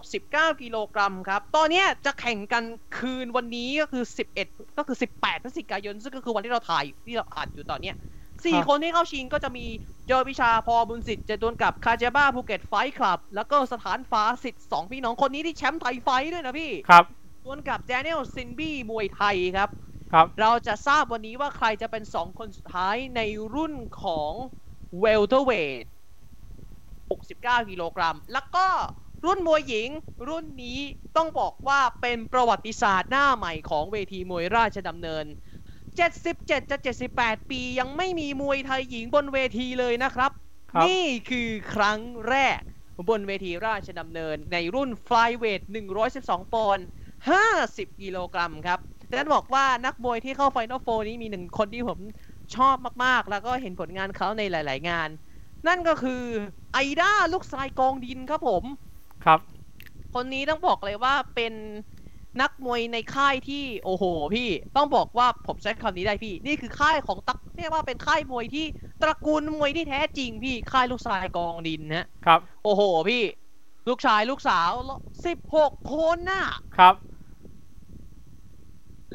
[0.00, 2.64] 69 กิโลกรัมครับ ตอนเนี้ยจะแข่งกัน
[2.98, 4.04] คืนวันนี้ก็คือ
[4.40, 7.96] 11 ก็คือ 18พฤศจิกายน ซึ่งก็คือวันที่เราถ่ายที่เราอัดอยู่ตอนเนี้ย
[8.44, 9.66] สี่ครับคนที่เข้าชิงก็จะมี
[10.06, 17.04] โจวิชาพอบุญสิทธิ์จะดวลกับคาเจบ้าภูเก็ตไฟท์คลับ แล้วก็สะท้านฟ้าศิษย์สองพี่น้องคนนี้ที่แชมป์ไทยไฟท์ด้วยนะพี่ ครับ
[17.44, 19.70] ดวลกับแดเนียลซินบี้มวยไทยครับ
[20.12, 23.20] ครับเราจะทราบวันนี้ว่าใครจะเป็น2คนสุดท้ายใน
[23.54, 24.32] รุ่นของ
[25.00, 25.84] เวลเตอร์เวท
[26.82, 28.66] 69กิโลกรัม แล้วก็
[29.24, 29.88] รุ่นมวยหญิง
[30.28, 30.80] รุ่นนี้
[31.16, 35.24] ต้องบอกว่าเป็นประวัติศาสตร์หน้าใหม่ของเวทีมวยราชดำเนิน
[35.72, 40.32] 77 จะ 78 ปียังไม่มีมวยไทยหญิงบนเวทีเลยนะครับ
[40.72, 42.60] ครับนี่คือครั้งแรก
[43.08, 45.62] บนเวทีราชดำเนินในรุ่น Flyweight
[46.12, 46.84] 112 ปอนด์
[47.42, 51.98] 50 กิโลกรัมครับ ดังนั้นบอกว่านักมวยที่เข้าไฟนอลโฟนี้มีหนึ่งคนที่ผม
[52.56, 55.08] ชอบมากๆ แล้วก็เห็นผลงานเขาในหลาย ๆ งาน
[55.66, 56.22] นั่นก็คือ
[56.72, 58.64] ไอด้าลูกทรายกองดินครับผม
[59.24, 59.40] ครับ
[60.14, 61.52] คนนี้ต้องบอกเลยว่าเป็น
[62.40, 68.66] นักมวยในค่ายที่โอ้โห พี่ต้องบอกว่าผมใช้คำนี้ได้พี่ นี่คือค่ายของตักเรียกว่าเป็นค่ายมวยที่
[69.02, 73.22] ตระกูลมวยที่แท้จริงพี่ค่ายลูกทรายกองดินนะครับ โอ้โห พี่
[73.88, 74.70] ลูกชายลูกสาว
[75.26, 76.94] สิบหกคนน่ะครับ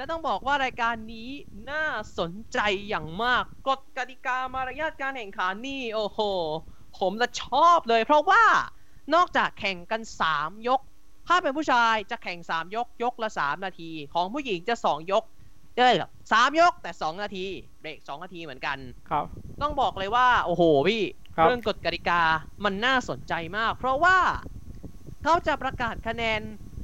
[0.02, 1.30] และต้องบอกว่ารายการนี้
[1.72, 1.86] น่า
[2.20, 2.60] สนใจ
[2.90, 6.20] อย่างมากกฎกติกามารยาทการแข่งขันนี่โอ้โห
[7.00, 8.44] ผมจะชอบเลย เพราะว่า
[9.16, 10.02] นอกจากแข่งกัน
[10.34, 10.82] 3 ยก
[11.28, 15.24] ถ้าเป็นผู้ชายจะแข่ง 3 ยกยกละ 3 นาที ของผู้หญิงจะ 2 ยก
[15.78, 15.96] เอ้ย
[16.32, 17.46] สามยกแต่ 2 นาที
[17.82, 18.78] เบรก2 นาทีเหมือนกัน
[19.10, 19.26] ครับ
[19.62, 21.04] ต้องบอกเลยว่า โอ้โหพี่
[21.36, 22.22] ครับเรื่องกฎกติกา
[22.64, 24.18] มันน่าสนใจมาก เพราะว่า
[25.24, 26.42] เขาจะประกาศคะแนน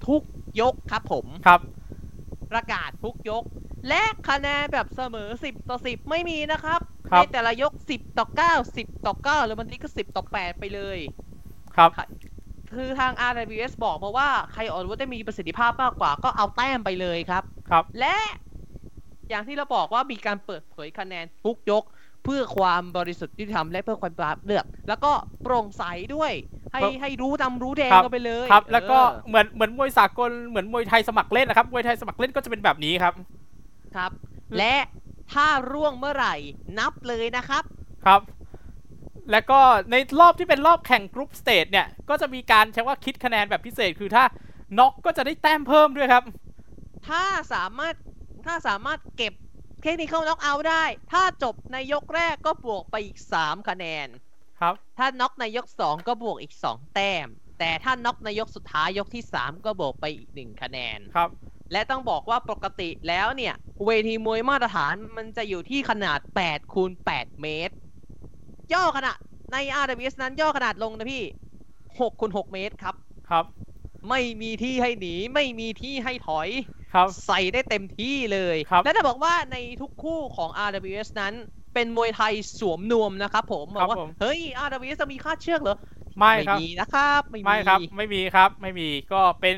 [0.07, 0.21] ทุก
[0.61, 1.61] ยกครับผมครับ
[2.51, 3.43] ประกาศทุกยก
[3.87, 6.79] และคะแนนแบบเสมอ 10 ต่อ 10 ไม่มีนะครับ
[7.09, 10.99] ครัในบแต่ละยก 10 ต่อ 9 10 ต่อ9หรือบางทีก็ 10 ต่อ 8 ไปเลย
[11.75, 11.89] ครับ
[12.73, 18.17] คือทาง RWS บอกมาว่าใครออกอาวุธได้มีประสิทธิภาพมากกว่าก็เอาแต้มไปเลยครับ ครับ และ
[19.29, 21.83] อย่างที่เราบอกว่ามีการเปิดเผยคะแนนทุกยก
[22.27, 25.11] เพื่อความบริสุทธิ์ยุติธรรมและเพื่อความปราบเลือก แล้วก็
[25.43, 25.83] โปร่งใส
[26.15, 26.31] ด้วย
[26.71, 33.13] ให้ครับให้รู้ดำรู้แดงครับกันไปเลยครับ แล้วก็เออเหมือนเหมือนมวยสากลเหมือนมวยไทยสมัครเล่นนะครับมวยไทยสมัครเล่นก็จะเป็นแบบนี้ครับ
[33.95, 34.11] ครับ
[34.57, 34.75] และ
[35.33, 36.35] ถ้าร่วงเมื่อไหร่
[36.79, 37.63] นับเลยนะครับ
[38.05, 38.21] ครับ
[39.31, 39.59] แล้วก็
[39.91, 44.23] ในรอบที่เป็นรอบแข่ง group stage เนี่ยก็จะมีการใช้ว่าคิดคะแนนแบบพิเศษคือถ้า
[44.77, 46.23] น็อกก็จะได้แต้มเพิ่มด้วยครับ
[47.07, 47.95] ถ้าสามารถ
[48.45, 54.07] ถ้าสามารถเก็บเทคนิคเข้าน็อกเอาได้ ถ้าจบในยกแรกก็บวกไปอีก 3 คะแนน
[54.59, 57.27] ครับ ถ้าน็อกในยก 2 ก็บวกอีก 2 แต้ม
[57.59, 61.29] แต่ถ้าน็อกในยกสุดท้ายยกที่ 3 ก็บวกไปอีก 1 คะแนน ครับ
[61.71, 63.53] และต้องบอกว่าปกติแล้วเนี่ย
[63.85, 67.73] เวทีมวยมาตรฐานมันจะอยู่ที่ขนาด8คูณ8เมตร
[68.73, 69.17] ย่อขนาด
[69.51, 71.23] ใน RWS นั้นย่อขนาดลงนะพี่
[71.69, 72.95] 6คูณ6เมตรครับ
[73.29, 73.45] ครับ
[74.09, 76.49] ไม่มีที่ให้หนีไม่มีที่ให้ถอย
[76.93, 81.33] ครับใส่ได้เต็มที่เลยครับและจะบอกว่าในทุกคู่ของ RWS นั้น
[81.73, 85.77] เป็นมวยไทยสวมนวมนะครับผมบครัอบกว่าผมเฮ้ย RWS จะมีค่าเชือกเหรอ
[86.17, 89.57] ไม่ครับมีนะครับไม่มีไม่ครับ ไม่มีครับ ไม่มีก็เป็น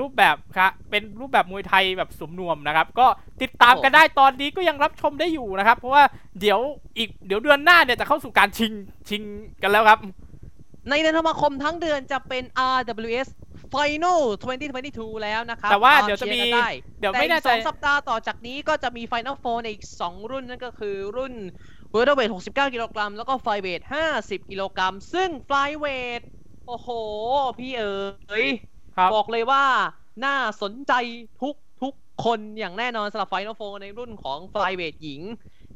[0.00, 3.06] รูปแบบครับเป็นรูปแบบมวยไทยแบบสมนวมนะครับ ก็
[3.42, 6.04] ติดตามกันได้ตอนนี้ก็ยังรับชมได้อยู่นะครับ เพราะว่า
[6.40, 6.60] เดี๋ยว
[6.98, 8.72] อีกเดี๋ยวเดือนหน้าเนี่ยจะเข้าสู่การชิง
[9.08, 9.22] ชิง
[9.62, 9.98] กันแล้วครับ
[10.90, 12.44] ในเดือนธันวาคมทั้งเดือนจะเป็น
[12.76, 13.28] RWS
[13.76, 14.20] Final
[14.72, 16.68] 2022 แล้วนะครับแต่ว่าตเดี๋ยวจะมีชีร์กันได้
[17.00, 21.34] เดี๋ยวแต่ไม่อีแน่กใจสองสัปดาห์ต่อจากนี้ก็จะมี Final Four ในอีก 2 รุ่นนั่นก็คือรุ่น
[21.94, 23.82] Welterweight 69 กิโลกรัม แล้วก็ Flyweight
[24.16, 26.22] 50 กิโลกรัม ซึ่ง Flyweight
[26.66, 26.88] โอ้โห
[27.58, 27.96] พี่เอ๋
[28.44, 28.46] ย
[28.96, 29.64] ครับบอกเลยว่า
[30.24, 30.92] น่าสนใจ
[31.42, 35.22] ทุกทุกคนอย่างแน่นอนสำหรับ Final Four ในรุ่นของ Flyweight หญิง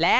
[0.02, 0.18] และ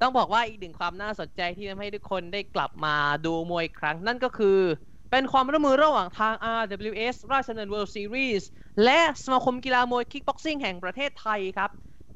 [0.00, 2.94] ต้องบอกว่าอีกหนึ่งความน่าสนใจที่ทำให้ทุกคนได้กลับมา
[3.26, 4.58] ดูมวยอีกครั้ง นั่นก็คือ
[5.12, 8.42] เป็นความร่วมมือระหว่างทาง RWS ราชดำเนิน World Series
[8.84, 11.70] และสมาคมกีฬามวยคิกบ็อกซิ่งแห่งประเทศไทยครับ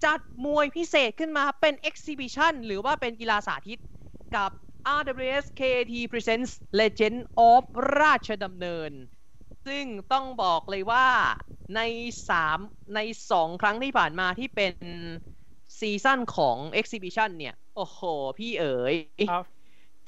[0.05, 3.79] จัดมวยพิเศษขึ้นมาเป็น Exhibition หรือว่าเป็นกีฬาสาธิต
[4.37, 4.51] กับ
[4.99, 7.19] RWS KT Presents Legend
[7.51, 7.63] of
[8.01, 8.91] ราชดำเนิน
[9.67, 11.07] ซึ่งต้องบอกเลยว่า
[11.77, 11.81] ใน
[12.31, 12.59] 3
[12.95, 14.75] ใน 2 ครั้งที่ผ่านมาที่เป็น
[15.79, 18.01] ซีซั่นของ Exhibition เนี่ย โอ้โห
[18.39, 18.95] พี่เอ๋ย
[19.29, 19.45] ครับ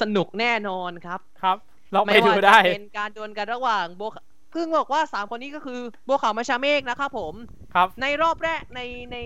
[0.01, 1.59] สนุกแน่นอนครับ ครับ
[1.93, 4.11] เราไปไม่ดูว่าได้จะเป็นการดวลกันระหว่างโบว
[4.53, 7.35] เพิ่งบอกว่า3คนนี้ก็คือบัวขาวมาชาเมฆนะครับผม
[7.75, 8.81] ครับ ในรอบแรกใน
[9.13, 9.17] ใน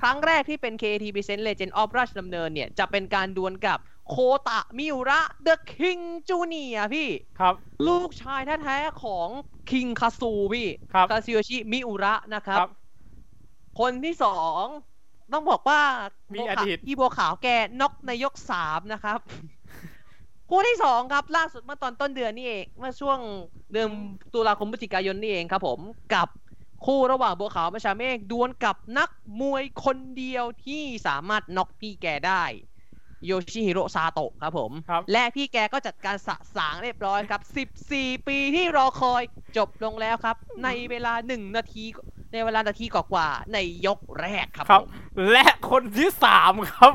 [0.00, 4.16] ครั้งแรกที่เป็น KT Present Legend of ราชดำเนินเนี่ย จะเป็นการดวลกับโค
[4.48, 7.10] ตะมิอุระ The King Junior พี่
[7.40, 7.54] ครับ
[7.86, 9.28] ลูกชายแท้ๆของ
[9.70, 12.70] คิงคาซูพี่ ครับคาซิโยชิมิอุระนะครับครับ
[13.80, 14.64] คนที่สอง
[15.32, 15.80] ต้องบอกว่า
[16.32, 17.48] มีบัวอขาวดีตพี่บัวขาวแก
[17.80, 19.18] น็อกในยกสามนะครับ
[20.50, 23.18] คู่ที่สองครับล่าสุดเมื่อตอนต้นเดือนนี่เอง เมื่อช่วง
[23.72, 23.88] เดือน
[24.34, 25.80] ตุลาคมพฤศจิกายนนี่เองครับผม
[26.14, 26.28] กับ
[26.86, 32.42] คู่ระหว่างบัวขาวประชาเมฆดวลกับนักมวยคนเดียวที่สามารถน็อกพี่แกได้
[33.26, 37.40] โยชิฮิโร่ซาโตะครับผมครับและพี่แกก็จัดการสะสางเรียบร้อยครับ
[37.90, 39.22] 14 ปีที่รอคอย
[39.56, 41.84] จบลงแล้วครับ ในเวลา 1 นาที
[42.32, 44.90] ในเวลานาทีกว่าๆในยกแรกครับครับผม
[45.32, 46.92] และคนที่สามครับ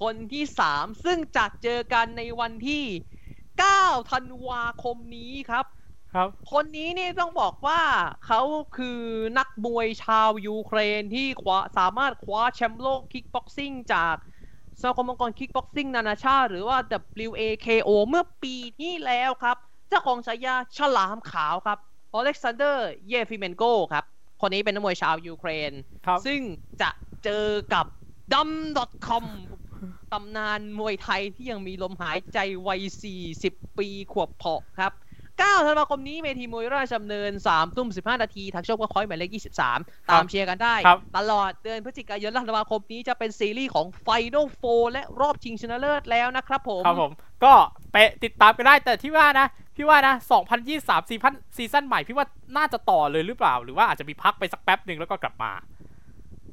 [0.00, 2.84] คนที่ 3 ซึ่งจัดเจอกันในวันที่
[3.46, 5.66] 9 ธันวาคมนี้ครับ
[6.14, 7.80] ครับ คนนี้นี่ต้องบอกว่า
[8.26, 8.40] เขา
[8.76, 9.00] คือ
[9.38, 14.16] นักมวยชาวยูเครนที่คว้าสามารถคว้าแชมป์โลกคิกบ็อกซิ่งจาก
[14.80, 16.78] สมาคมองค์กรคิกบ็อกซิ่งนานาชาติ หรือว่า
[17.28, 19.56] WAKO เมื่อปีที่แล้วครับ
[19.88, 21.78] เจ้าของฉายาฉลามขาวครับ
[22.12, 24.04] อเล็กซานเดอร์เยฟิเมนโกครับ
[24.40, 25.72] คนนี้เป็นนักมวยชาวยูเครน
[26.06, 26.40] ครับซึ่ง
[26.82, 26.90] จะ
[27.24, 27.86] เจอกับ
[28.32, 28.50] ดัม
[29.06, 29.24] .com
[30.12, 32.80] ตำนานมวยไทยที่ยังมีลมหายใจวัย
[33.30, 34.94] 40 ปีขวบเพาะครับ
[35.40, 39.30] 9 ธันวาคมนี้เวทีมวยราชดำเนิน 3 ทุ่ม 15 นาที ทางช่องเวิร์คพอยท์หมายเลข
[39.72, 47.12] 23 ตามเชียร์กันได้ครับตลอดเดือนพฤศจิกายนและธันวาคมนี้จะเป็นซีรีส์ของ Final Four และรอบชิงชนะเลิศแล้วนะครับผม ครับผม
[47.44, 47.52] ก็
[47.92, 50.14] ไปติดตามกันได้แต่ที่ว่านะ พี่ว่านะ
[50.62, 55.52] 2023ซีซั่นซีซั่นใหม่พี่ว่าน่าจะต่อเลยหรือเปล่า หรือว่าอาจจะมีพักไปสักแป๊บหนึ่งแล้วก็กลับมา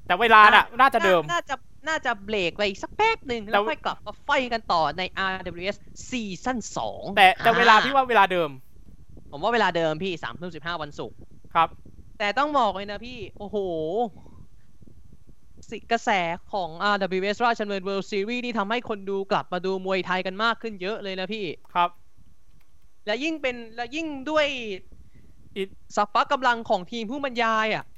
[0.08, 1.56] แต่เวลาน่ะน่าจะเดิม น่าจะ
[1.90, 5.02] น่าจะเบรกไปอีกสักแป๊บหนึ่งแต่แล้วค่อยกลับมาไฟกันต่อใน
[5.34, 5.78] RWS
[6.10, 6.58] ซีซั่น
[6.90, 8.50] 2แต่แต่เวลาพี่ว่าเวลาเดิม
[9.32, 11.18] ผมว่าเวลาเดิมพี่3ทุ่ม15วันศุกร์
[11.54, 11.70] ครับ
[12.20, 13.58] แต่ต้องบอกเลยนะพี่ โอ้โห
[15.70, 16.10] สิกระแส
[16.54, 21.90] ของ RWS ราชดำเนิน World Series นี่ทำให้คนดูกลับมาดูมวยไทยกันมากขึ้นเยอะเลยนะพี่ครับ
[23.06, 24.46] และยิ่งเป็นและยิ่งด้วย
[25.56, 25.64] อิ
[25.96, 27.97] สัพพะกำลังของทีมผู้บรรยายอะข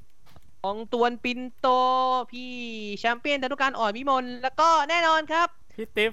[0.68, 1.68] องตวนปินโต
[2.32, 2.52] พี่
[2.98, 6.12] แชมเปี้ยนธนุการอ่อนวิมลแล้วก็แน่นอนครับ พี่ติ๊ฟ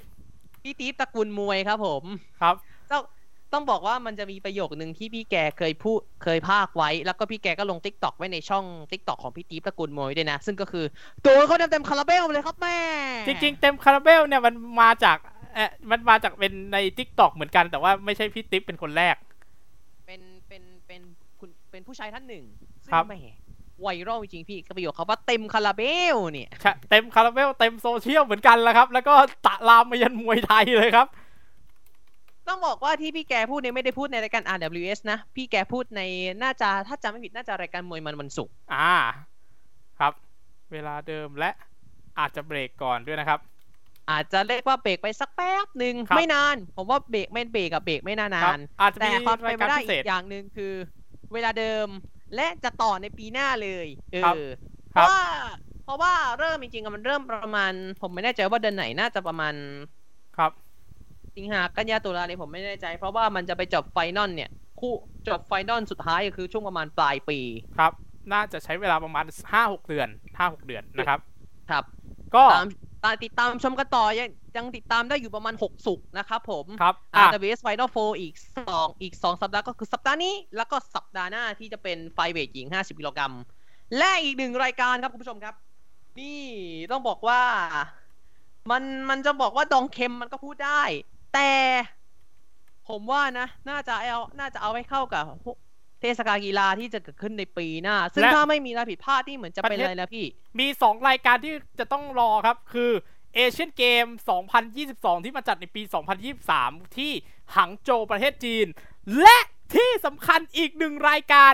[0.64, 2.04] พี่ตีฟตระกูลมวยครับผม
[2.42, 2.56] ครับ
[2.92, 3.04] ต้อง
[3.54, 10.86] ต้องบอกว่ามันจะมีประโยคนึงที่พี่แกเคยพูดเคยพากไว้ แล้วก็พี่แกก็ลง TikTok ไว้ในช่อง TikTok ของพี่ตีฟตระกูลมวยด้วยนะ ซึ่งก็คือ
[11.24, 12.78] โดนเขาเต็มๆคาราเบลเลยครับแม่
[13.28, 15.18] จริง ๆ เต็มคาราเบลเนี่ยมันมาจาก
[15.56, 19.16] เออมันมาจากเป็นใน TikTok เหมือนกันแต่ว่าไม่ใช่พี่ติ๊ฟเป็นคนแรก
[20.06, 21.02] เป็นเป็นเป็น
[21.40, 22.46] คุณเป็นผู้ชายท่านหนึ่ง
[22.86, 23.16] ซึ่งครับแหม
[23.82, 29.14] ไวรัลจริงๆพี่ก็ประโยคเขาว่าเต็มคาราเบลเนี่ยใช่เต็มคาราเบลเต็มโซเชียลเหมือนกันแล้วครับ แล้วก็
[29.46, 31.08] ตะลามมายันมวยไทยเลยครับ
[32.48, 36.02] ต้องบอกว่าที่พี่แกพูดเนี่ยไม่ได้พูดในรายการ RWS นะ พี่แกพูดใน
[36.44, 38.94] น่าจะถ้าจำไม่ผิดน่าจะรายการมวยมันวันศุกร์อ่า
[40.00, 40.14] ครับ
[40.72, 41.50] เวลาเดิมและ
[42.20, 43.40] อาจจะเบรกก่อนด้วยนะครับ
[44.12, 50.74] อาจจะเรียกว่าเบรกไปสักแป๊บหนึ่งครับไม่นาน ผมว่าเบรกไม่เบรกกับเบรกไม่นาครันบอาจจะแต่มีความเป็รายนไปการได้พิเศอีษกอย่างหนึ่งคือ
[51.34, 51.88] เวลาเดิม
[52.36, 54.40] และจะต่อในปีหน้าเลยเอครับอ
[54.94, 55.24] เพครับราะว่า
[55.84, 59.54] เพราะว่าเริ่มจริงๆอะมันเริ่มประมาณ ผมไม่แน่ใจว่าเดือนไหนน่าจะประมาณ
[60.38, 60.52] ครับ
[61.36, 64.94] สิงหากันยาตุลาเนี่ยผมไม่แน่ใจ เพราะว่ามันจะไปจบ final เนี่ย คู่
[65.28, 67.40] จบ final สุดท้ายก็คือช่วงประมาณปลายปี
[67.78, 67.94] ครับ
[68.34, 71.20] น่าจะใช้เวลาประมาณ5-6เดือน5-6เดือนนะครับ
[71.72, 71.84] ครับ
[72.36, 72.44] ก็
[73.08, 78.34] ตามตามติดตามชมกันต่อยังยังติดตามได้อยู่ประมาณ 6 ศุกร์นะครับผมครับอะ RWS Final 4 อีก
[78.68, 83.34] 2 อีก 2 สัปดาห์ก็คือสัปดาห์นี้ แล้วก็สัปดาห์หน้าที่จะเป็นไฟเวทหญิง 50กิโลกรัม
[83.98, 85.56] และอีกหนึ่งรายการครับคุณผู้ชมครับ
[86.20, 86.42] นี่
[86.92, 87.42] ต้องบอกว่า
[88.72, 90.82] มันมันจะบอกว่าดองเค็มมันก็พูดได้
[91.34, 91.52] แต่
[92.90, 95.24] ผมว่านะ น่าจะเอาน่าจะเอาไว้เข้ากับ
[96.02, 100.26] เทศกาลกีฬาที่จะเกิดขึ้นในปีหน้า ซึ่งและถ้าไม่มีอะไรผิดพลาดนี่เหมือนจะเป็นประเทศอะไรนะพี่
[100.60, 102.92] มี 2 รายการที่จะต้องรอครับ คือ
[103.36, 104.06] เอเชียนเกม
[104.66, 105.82] 2022 ที่มาจัดในปี
[106.40, 107.12] 2023 ที่
[107.56, 108.68] หังโจวประเทศจีน
[109.22, 109.38] และ
[109.76, 111.54] ที่สำคัญอีกหนึ่งรายการ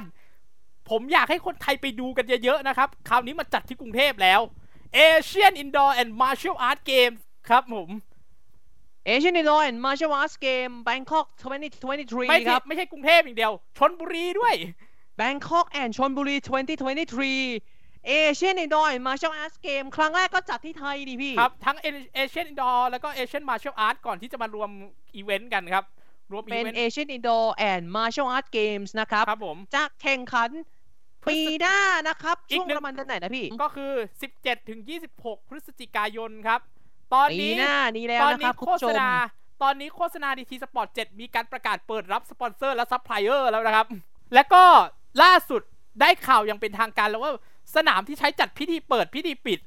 [0.89, 4.41] ผมอยากให้คนไทยไปดูกันเยอะๆนะครับ คราวนี้มาจัดที่กรุงเทพแล้ว
[5.07, 7.89] Asian Indoor and Martial Art Games ครับผม
[9.05, 11.27] Asian Indoor and Martial Arts Game Bangkok
[11.81, 14.55] 2023ไม่คใช่รับ ไม่ใช่กรุงเทพอย่างเดียวชนบุรีด้วย
[15.19, 16.35] Bangkok and ชลบุรี
[17.21, 21.77] 2023 Asian Indoor and Martial Arts Game ครั้งแรกก็จัดที่ไทยดิพี่ ครับ ทั้ง
[22.23, 24.69] Asian Indoor แล้วก็ Asian Martial Art ก่อนที่จะมารวม
[25.15, 25.83] อีเวนต์กันครับ
[26.31, 30.49] รวมอีเป็นเวนต์ Asian Indoor and Martial Arts Games นะครับครับผมจะแข่งขัน
[31.29, 31.77] ปีหน้า
[32.07, 33.91] นะครับอีกช่วงหนึ่งประมาณเดือนไหนนะพี่ ก็คือ
[34.31, 34.79] 17ถึง
[35.15, 36.61] 26 พฤศจิกายนครับ
[37.13, 39.09] ตอนปีนี้หน้านี้แล้วตอนนะคนี้รับคุณโฆผู้ชษมณา
[39.63, 43.87] ตอนนี้โฆษณาดีทีสปอร์ต7มีการประกาศเปิดรับสปอนเซอร์และซัพพลายเออร์แล้วนะครับ
[44.33, 44.63] และก็
[45.23, 45.61] ล่าสุด
[46.01, 47.33] ได้ข่าวอย่างเป็นทางการแล้วว่า
[47.75, 49.59] สนามที่ใช้จัดพิธีเปิดพิธีปิด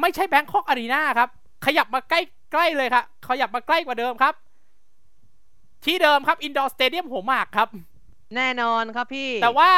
[0.00, 1.28] ไม่ใช่แบงคอกอารีนาครับ
[1.66, 2.20] ขยับมาใกล้
[2.52, 4.34] ใกล้เลยครับขยับมาใกล้กว่าเดิมครับ
[5.84, 7.68] ที่เดิมครับอินดอร์สเตเดียมหัวหมากครับ
[8.36, 9.72] แน่นอนครับพี่ แต่ว่า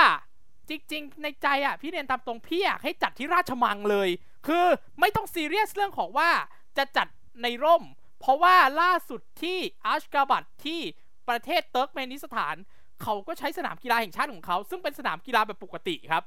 [0.69, 4.09] จริง ๆ ในใจอะพี่เรียนตามตรงพี่อยากให้จัดที่ราชมังเลย
[4.47, 4.65] คือ
[5.01, 6.31] ไม่ต้องซีเรียสเรื่องของว่า
[6.79, 7.07] จะจัด
[7.43, 7.83] ในร่ม
[8.21, 10.81] เพราะว่าล่าสุดที่อาชกาบัตที่
[11.29, 12.57] ประเทศเติร์กเมนิสถาน
[13.03, 16.25] เขาก็ใช้สนามกีฬาแห่งชาติของเขา ซึ่งเป็นสนามกีฬาแบบปกติครับ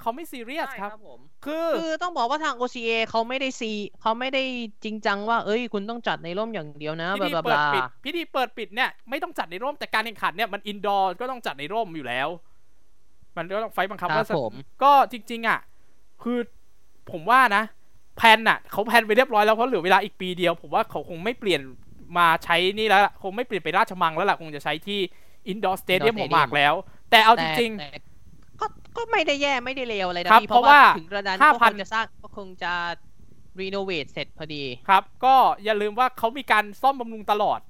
[0.00, 3.70] เขาไม่ซีเรียสใช่ครับผมคือคือต้องบอกว่าทาง OCA เขาไม่ได้ซี
[4.00, 4.42] เขาไม่ได้
[4.84, 12.28] จริงจังว่า เอ้ย คุณต้องจัดในร่มอย่างเดียวนะพิบลาธีบลาบเปิดลาปิดพิธีเปิดปิดเนี่ยไม่ต้องจัดในร่มแต่การแข่งขันเนี่ยมัน indoor ก็ต้องจัดในร่มอยู่แล้ว
[13.36, 15.60] มันก็ต้องไฟต์บังคับครับว่าผมก็จริง ๆ อะ
[16.22, 16.38] คือ
[17.10, 17.62] ผมว่านะ
[18.16, 21.60] plan น่ะเขา plan ไปเรียบร้อยแล้วเพราะเหลือเวลาอีกปีเดียว ผมว่าเขาคงไม่เปลี่ยน
[22.18, 25.00] มาใช้นี่แล้วล่ะคงไม่เปลี่ยนไปราชมังแล้วล่ะคงจะใช้ที่
[25.48, 26.74] Indoor Stadium Indoor หัวหมากแล้ว
[27.10, 27.88] แต่เอาจแต่ริงแต่
[28.60, 32.72] ก็ก็ไม่ได้แย่ไม่ได้เลวอะไรนะครับพี่เพราะว่าถึงกระดานห้าก็พัคนงจะสร้างก็คงจะ
[33.60, 35.34] renovate เสร็จพอดีๆครับ ก็
[35.64, 37.60] อย่าลืมว่าเขามีการซ่อมบำรุงตลอด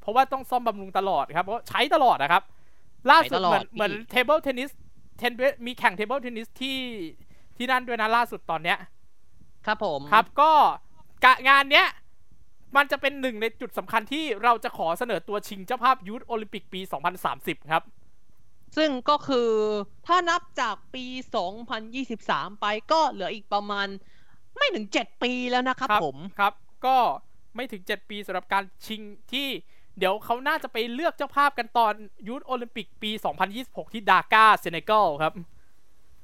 [0.00, 2.42] เพราะว่าต้องซ่อมบำรุงตลอดครับเพราะใช้ตลอดนะครับ
[3.10, 4.70] ล่าสุดใช้ตลอดเหมืดอนเหมือนพี่ table tennis
[5.18, 5.32] เทน
[5.66, 6.78] มีแข่ง table tennis ที่
[7.56, 8.78] ที่นั่นด้วยนะล่าสุดตอนเนี้ย
[9.66, 10.52] ครับผมครับก็
[11.24, 11.88] กะงานเนี้ย
[12.76, 16.80] มันจะเป็นหนึ่งในจุดสำคัญที่เราจะขอเสนอตัวชิงเจ้าภาพยูทโอลิมปิกปี
[17.26, 17.82] 2030 ครับ
[18.76, 19.50] ซึ่งก็คือ
[20.06, 21.04] ถ้านับจากปี
[21.82, 23.86] 2023 ไปก็เหลืออีกประมาณ
[24.56, 26.54] ไม่ถึง 7 ปีแล้วนะครับครับผมครับ
[26.86, 26.96] ก็
[27.56, 29.00] ไม่ถึง 7 ปีสำหรับการชิง
[29.32, 29.48] ที่
[29.98, 31.92] เดี๋ยวเขาน่าจะไปเลือกเจ้าภาพกันตอน
[32.28, 33.10] ยูทโอลิมปิกปี
[33.52, 35.32] 2026 ที่ดากาเซเนกัลครับ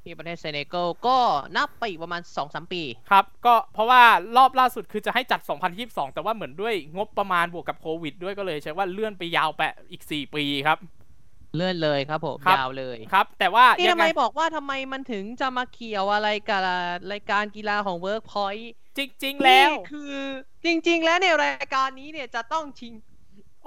[0.06, 1.18] ที่ประเทศเซเนกัลก็
[1.56, 4.02] นับไปอีกประมาณ 2-3 ปี ครับ ก็เพราะว่า
[4.36, 5.40] รอบล่าสุดคือจะให้จัด
[5.78, 10.78] 2022 แต่ว่าเหมือนด้วยงบประมาณบวกกับโควิดด้วยก็เลยใช้ว่าเลื่อนไปยาวไปอีก 4 ปีครับ
[11.56, 16.60] เลื่อนเลยครับผมครับยาวเลยครับ แต่ว่านี่ยัทำงไมไงบอกว่าทำไมมันถึงจะมาเกี่ยวอะไรกับ
[17.12, 18.64] รายการกีฬาของ Workpoint
[18.96, 20.14] จริง ๆ แล้วนี่คือ
[20.64, 22.92] จริง ๆ แล้วเนี่ยรายการนี้เนี่ยจะต้องชิง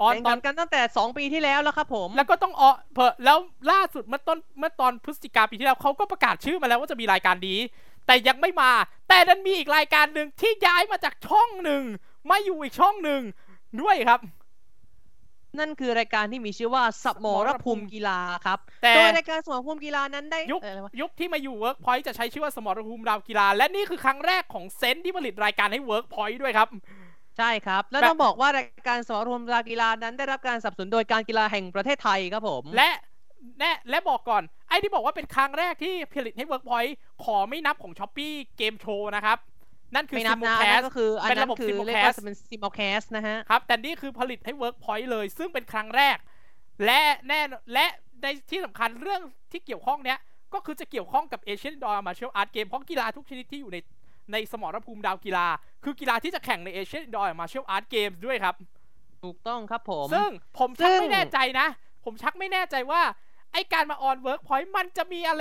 [0.02, 3.38] ออนแข่งตอขันนกันตั้งแต่ 2 ปีที่แล้วแล้วครับผม แล้วก็ต้องออเพอแล้ว
[3.70, 7.58] ล่าสุดเมื่อต้นเมื่อตอนพฤศจิกาปีที่แล้วเขาก็ประกาศชื่อมาแล้วว่าจะมีรายการนี้
[8.06, 8.70] แต่ยังไม่มา
[9.08, 11.82] แต่ดันมีอีกรายการหนึ่งที่ย้ายมาจากช่องหนึ่ง
[12.30, 13.20] มาอยู่อีกช่องหนึ่ง
[13.82, 14.20] ด้วยครับ
[15.58, 26.68] นั่นคือรายการที่มีชื่อว่าสมรภูมิกีฬาครับแต่โดยรายการสมรภูมิกีฬานั้นได้ยุคเอ่ออะไรวะยุคที่มาอยู่ Workpoint จะใช้ชื่อว่าสมรภูมิดาวกีฬา และนี่คือครั้งแรกของเซนต์ที่ผลิตรายการให้ Workpoint ด้วยครับ
[27.38, 32.90] ใช่ครับ แล้วแบบต้องบอกว่ารายการสมรภูมิกีฬานั้นได้รับการสนับสนุนโดยการกีฬาแห่งประเทศไทยครับผม และ
[33.58, 36.92] แน่และบอกก่อน ไอ้ที่บอกว่าเป็นครั้งแรกที่ผลิตให้ Workpoint
[37.24, 39.38] ขอไม่นับของ s h อ p e e เกมโชว์นะครับ
[39.94, 46.16] นั่นคือไม่นับนะอัน Simulcast นั้นก็คืออันเป็นนั้ระบบนคือ Simulcast เรียกว่าเป็นซิม l ลแคสนะฮะ ครับ แต่นี่คือผลิตให้ Workpoint เลย ซึ่งเป็นครั้งแรก
[46.84, 47.40] และแน่
[47.72, 47.86] และ
[48.22, 49.22] ในที่สำคัญเรื่อง
[49.52, 50.18] ที่เกี่ยวข้องเนี้ย
[50.54, 53.78] ก็คือจะเกี่ยวข้องกับ Asian Indoor Martial Art Game เพราะกีฬาทุกชนิดที่อยู่ใน
[54.32, 55.46] ในสมรภูมิดาวกีฬา
[55.84, 58.54] คือกีฬาที่จะแข่งใน Asian Indoor Martial Art Games ด้วยครับ
[59.24, 61.68] ถูกต้องครับผม ซึ่งผมชักซึ่งไม่แน่ใจนะ
[62.04, 63.02] ผมชักไม่แน่ใจว่า
[63.52, 65.40] ไอการมาออน Workpoint มันจะมีอะไร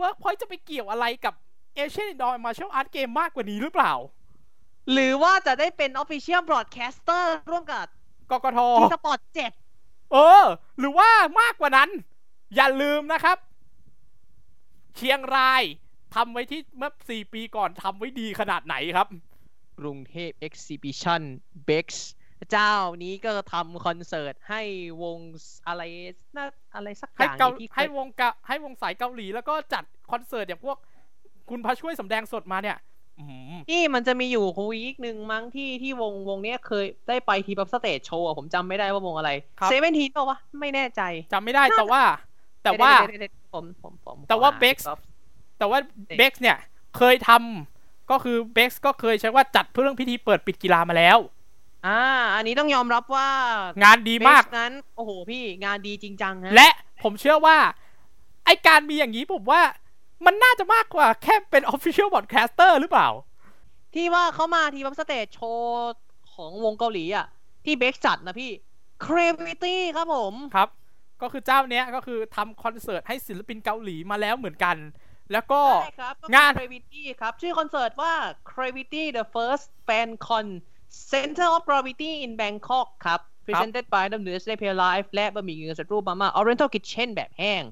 [0.00, 1.34] Workpoint จะไปเกี่ยวอะไรกับ
[1.78, 3.92] Asian Indoor Martial Art Game มากกว่านี้หรือเปล่า
[4.92, 7.84] หรือว่าจะได้เป็น Official Broadcaster ร่วมกับ
[8.30, 9.52] กกท T Sports เจ็ด
[10.12, 10.44] เออ
[10.78, 11.10] หรือว่า
[11.40, 11.88] มากกว่านั้น
[12.54, 13.36] อย่าลืมนะครับ
[14.96, 15.62] เชียงราย
[16.14, 19.08] ทำไว้ที่เมื่อ4ปีก่อนทำไว้ดีขนาดไหนครับ
[19.80, 21.22] กรุงเทพ Exhibition
[21.68, 21.86] Bex
[22.50, 22.72] เจ้า
[23.04, 24.62] นี้ก็ทำคอนเสิร์ตให้
[25.02, 25.18] วง
[25.66, 25.82] อะไร
[26.36, 30.76] น่าอะไรสักอให้ย่างเกาที่เคให้ยวงกะให้วงสายเกาหลีแล้วก็จัดคอนเสิร์ตอย่างพวก
[31.50, 32.78] คุณพระช่วยสำแดงสดมาเนี่ย
[33.20, 33.24] อื
[33.56, 39.30] มที่มันจะมีอยู่วีคหนึ่งมั้งที่ที่วงวงเนี้ยเคยได้ไปทีแบบสเตจโชว์ผมจำไม่ได้ว่าวงอะไร
[39.60, 41.02] ครับเซเว่นทีป่าวะไม่แน่ใจ
[41.32, 42.02] จำไม่ได้แต่ว่า
[42.64, 44.76] แต่ว่าเดี๋ยๆๆๆผมผมผมแต่ว่าขอห Bex
[45.58, 45.78] แต่ว่า
[46.18, 46.56] Bex เนี่ย
[46.96, 51.18] เคยทำก็คือ Bex ก็เคยใช้ว่าจัดเพื่อเรื่องพิธีเปิดปิดกีฬามาแล้ว
[51.86, 52.00] อ่า
[52.36, 53.28] อันนี้ต้องยอมรับว่า
[53.82, 56.68] งานดีมาก Bex นั้น โอ้โหพี่งานดีจริงจังฮะและ
[57.02, 57.56] ผมเชื่อว่า
[58.44, 59.62] ไอการมีอย่างนี้ผมว่า
[60.26, 63.08] มันน่าจะมากกว่าแค่เป็น Official Broadcaster หรือเปล่า
[63.94, 65.94] ที่ว่าเขามาทีแบบ stage show
[66.34, 67.26] ของวงเกาหลีอะ
[67.64, 68.50] ที่ Bex จัดนะพี่
[69.04, 70.68] Gravity ครับผม ครับ
[71.22, 74.76] ก็คือเจ้าเนี้ยก็คือทำคอนเสิร์ตให้ศิลปินเกาหลีมาแล้วเหมือนกัน
[75.32, 78.12] แล้วก็ใช่ครับก็งานคือ Gravity ครับ ชื่อคอนเสิร์ตว่า
[78.50, 80.46] Gravity the First Fan Con
[81.12, 86.70] Center of Gravity in Bangkok ครับ Presented by the News Day Pay Live และบะหมี่เงินสดรูปมาม่า Oriental
[86.74, 87.62] Kitchen แบบแห้ง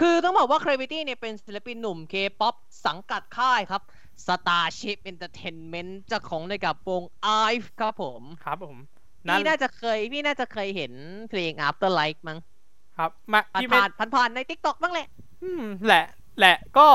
[0.00, 2.54] คือต้องบอกว่า Gravity เนี่ยเป็นศิลปินหนุ่ม K-POP
[2.86, 3.82] สังกัดค่ายครับ
[4.26, 7.02] Starship Entertainment เจ้าของในกับวง
[7.50, 8.76] IVE ครับผม ครับผม
[9.26, 10.92] นั่นพี่น่าจะเคยพี่น่าจะเคยเห็น
[11.30, 12.38] เพลง Afterlife มั้ง
[12.96, 15.06] ครับมาผ่านพี่ไม่ผ่านผ่านผ่านใน TikTok บ้างแหละ
[15.42, 16.04] อืมแหละ
[16.38, 16.88] แหละก็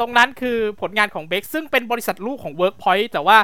[0.00, 3.38] ตรงนั้นคือผลงานของเบ k ซึ่งเป็นบริษัทลูกของ Workpoint แต่ว่า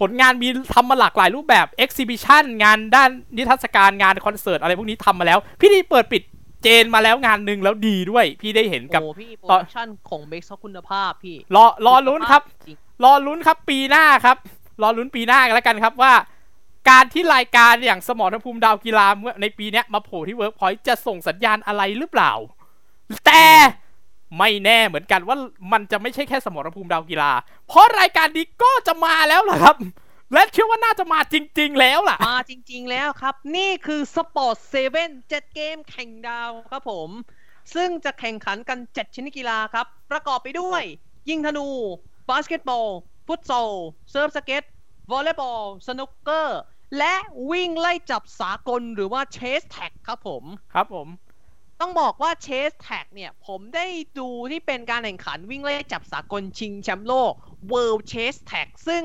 [0.00, 6.22] ผลงานมีทำมาหลากหลายรูปแบบ Exhibition งานด้านนิทรรศการงานคอนเสิร์ตอะไรพวกนี้ทำมาแล้ว พิธีเปิดปิด
[6.62, 14.36] เกมมาแล้วงานหนึ่งแล้วดีด้วย พี่ได้เห็นกับโอ้พี่ production ของ Bex เขาคุณภาพพี่รอรอลุ้นครับจริงรอลุ้นครับปีหน้าครับ
[14.82, 16.12] รอลุ้นปีหน้ากันแล้วกันครับว่า
[16.90, 22.32] การที่รายการอย่างสมรภูมิดาวกีฬาเมื่อในปีเนี้ยมาโผล่ที่เวิร์กพอยต์จะส่งสัญญาณอะไรหรือเปล่า
[23.26, 23.44] แต่
[24.38, 25.36] ไม่แน่เหมือนกันว่า
[25.72, 27.32] มันจะไม่ใช่แค่สมรภูมิดาวกีฬา
[27.68, 29.76] เพราะรายการนี้ก็จะมาแล้วล่ะครับ
[30.32, 37.10] และเชื่อว่าน่าจะมาจริง ๆ แล้วล่ะ มาจริง ๆ แล้วครับ นี่คือ Sport Seven เจ็ดเกมแข่งดาวครับผม
[37.74, 40.82] ซึ่งจะแข่งขันกัน 7 ชนิดกีฬาครับ ประกอบไปด้วย
[41.28, 41.68] ยิงธนู
[42.28, 42.88] บาสเกตบอล
[43.26, 43.70] ฟุตซอล
[44.10, 44.64] เซิร์ฟสเก็ต
[45.10, 46.60] วอลเลย์บอล สนุกเกอร์
[46.98, 47.14] และ
[47.50, 51.08] วิ่งไล่จับสากลหรือว่า chase tag ครับผม ครับผม
[51.80, 53.86] ต้องบอกว่า chase tag เนี่ย ผมได้
[54.18, 57.32] ดูที่เป็นการแข่งขันวิ่งไล่จับสากลชิงแชมป์โลก
[57.72, 59.04] World Chase Tag ซึ่ง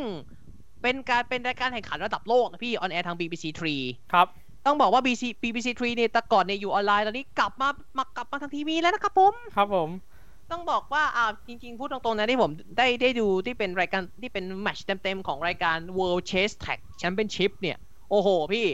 [0.81, 3.45] เป็นการเป็นรายการแข่งขันระดับโลกนะพี่ on air ทาง BBC
[3.79, 4.27] 3ครับ
[4.65, 9.89] ต้องบอกว่า BBC BBC 3เนี่ยแต่ก่อนเนี่ยอยู่ออนไลน์ตอนนี้กลับมามากลับมาทางทีวีแล้วนะครับผม ครับผม
[10.51, 17.77] ต้องบอกว่าอ่าจริง ๆ พูดตรงๆนะที่ผมได้ได้ดูที่เป็นรายการที่เป็นแมตช์เต็มๆ ของรายการ World Chase Tag Championship เนี่ย
[18.09, 18.65] โอ้โหพี่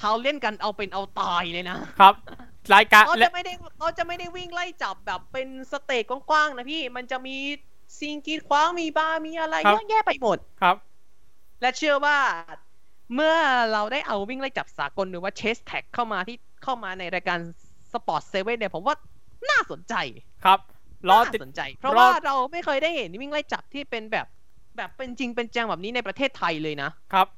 [0.00, 2.14] เขาเล่นกันเอาเป็นเอาตายเลยนะครับ
[2.74, 7.36] รายการเขาและจะไม่ได้เขาจะไม่ได้วิ่งไล่จับแบบเป็น stage กว้างๆนะพี่มันจะมี
[7.98, 10.76] สิ่งกีดขวางมีบาร์มีอะไรเยอะแยะไปหมดครับ
[11.60, 12.18] และเชื่อว่า
[13.14, 13.36] เมื่อ
[13.72, 17.38] เราได้เอาวิ่งไล่จับสากลหรือว่า chase tag เข้ามาที่เข้ามาในรายการ
[17.92, 18.96] Sport Seven เนี่ยผมว่า
[19.50, 19.94] น่าสนใจ
[20.44, 20.60] ครับ
[21.08, 24.26] รอน่าติดสนใจ เพราะรอว่าเราไม่เคยได้เห็นวิ่งไล่จับที่เป็นแบบ
[24.76, 27.28] แบบเป็นจริงเป็นจังแบบนี้ในประเทศไทยเลยนะครับ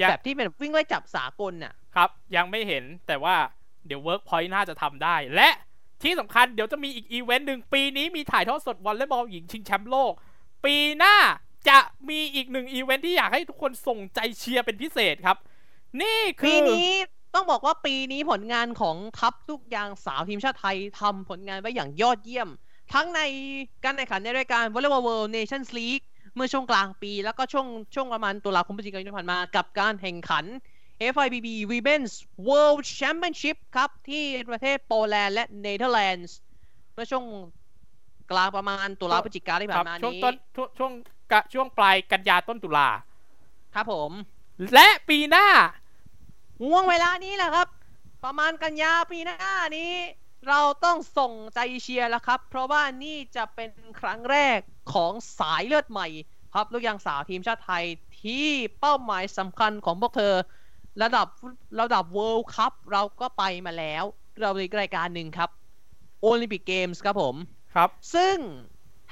[0.00, 3.36] ยังแบบที่เป็นวิ่งไล่จับสากลน่ะครับ ยังไม่เห็นแต่ว่า
[3.86, 5.48] เดี๋ยว Workpoint น่าจะทำได้ และ
[6.02, 10.12] ที่สำคัญเดี๋ยวจะมีอีกอีเวนต์หนึ่งปีนี้มีถ่ายทอดสดวอลเลย์บอลหญิงชิงแชมป์โลก
[10.64, 11.16] ปีหน้า
[11.68, 11.78] จะ
[12.08, 15.36] มีอีกหนึ่งอีเวนต์ที่อยากให้ทุกคนส่งใจเชียร์เป็นพิเศษครับ
[16.00, 16.90] นี่คือปีนี้
[17.34, 22.48] ต้องบอกว่าปีนี้ผลงานของทัพลูกยางสาวทีมชาติไทยทำผลงานไว้อย่างยอดเยี่ยม
[22.92, 23.20] ทั้งใน
[23.84, 26.04] การแข่งขันในรายการ Volleyball World Nations League
[26.34, 30.44] เมื่อช่วงกลางปี แล้วก็ช่วงช่วงประมาณตุลาคมพฤศจิกายนที่ผ่านมากับการแข่งขัน
[31.14, 32.14] FIVB Women's
[32.48, 36.34] World Championship ครับ ที่ประเทศโปแลนด์และเนเธอร์แลนด์
[36.94, 37.24] เมื่อช่วง
[38.30, 40.92] กลางประมาณตุลาพฤศจิกาที่คผ่ารับนมาช่วงนี้ต้นช่วงช่วง
[41.32, 42.88] กะช่วงปลายกันยาต้นตุลา
[43.74, 44.12] ครับผม
[44.74, 45.46] และปีหน้า
[46.62, 47.68] ห่วงเวลานี้แหละครับ
[48.24, 49.92] ประมาณกันยาปีหน้านี้
[50.48, 54.58] เราต้องส่งใจเชียร์แล้วครับ เพราะว่านี่จะเป็นครั้งแรก
[54.92, 56.08] ของสายเลือดใหม่
[56.54, 57.84] ครับลูกยางสาวทีมชาติไทย
[58.22, 58.46] ที่
[58.80, 60.34] เป้าหมายสำคัญของพวกเธอ
[61.02, 61.26] ระดับ
[61.80, 64.04] ระดับ World Cup เราก็ไปมาแล้ว
[64.40, 65.50] เรามีรายการหนึ่งครับ
[66.22, 67.34] โอลิมปิกเกมส์ครับผม
[67.74, 68.36] ครับ ซึ่ง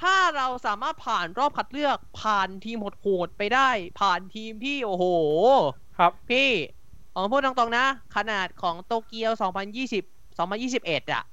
[0.01, 3.69] ถ้าเราสามารถผ่านรอบคัดเลือกผ่านทีมโหดๆไปได้
[3.99, 5.05] ผ่านทีมที่โอ้โห
[5.97, 6.49] ครับ พี่
[7.13, 9.31] ผมพูดตรงๆนะ ขนาดของโตเกียว
[9.83, 11.23] 2020 2021อะ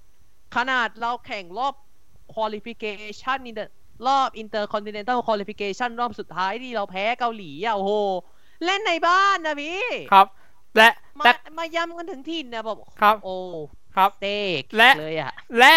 [0.56, 1.74] ขนาดเราแข่งรอบ
[2.34, 3.54] qualification นี่
[4.06, 7.92] รอบ intercontinental qualification รอบสุดท้ายที่เราแพ้เกาหลีอะโอ้โห
[8.64, 10.26] เล่นในบ้านนะพี่ ครับ
[10.76, 13.36] และมาแต่มาย้ำกันถึงถิ่นนะแบบครับ โอ้
[13.96, 15.74] ครับเต็กและเลยอะและ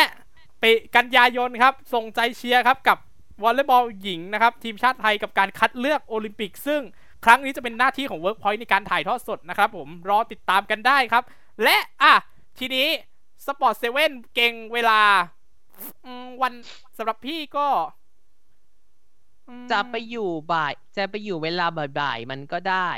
[0.61, 2.97] ปีกันยายนครับ ส่งใจเชียร์ครับ กับ
[3.43, 6.81] วอลเลย์บอลหญิงนะครับ ทีมชาติไทยกับการคัดเลือกโอลิมปิก ซึ่ง
[7.25, 11.23] ครั้งนี้จะเป็นหน้าที่ของ Workpoint ในการถ่ายทอดสดนะครับผมรอติดตามกันได้ครับ
[11.63, 12.13] และอะ
[12.59, 12.87] ทีนี้
[13.45, 15.01] สปอร์ตเซเว่นเก่งเวลา
[16.05, 16.53] อืมวัน
[16.97, 17.67] สำหรับพี่ก็
[19.47, 21.65] อืมจะไปอยู่บ่าย จะไปอยู่เวลา
[21.99, 22.89] บ่ายๆมันก็ได้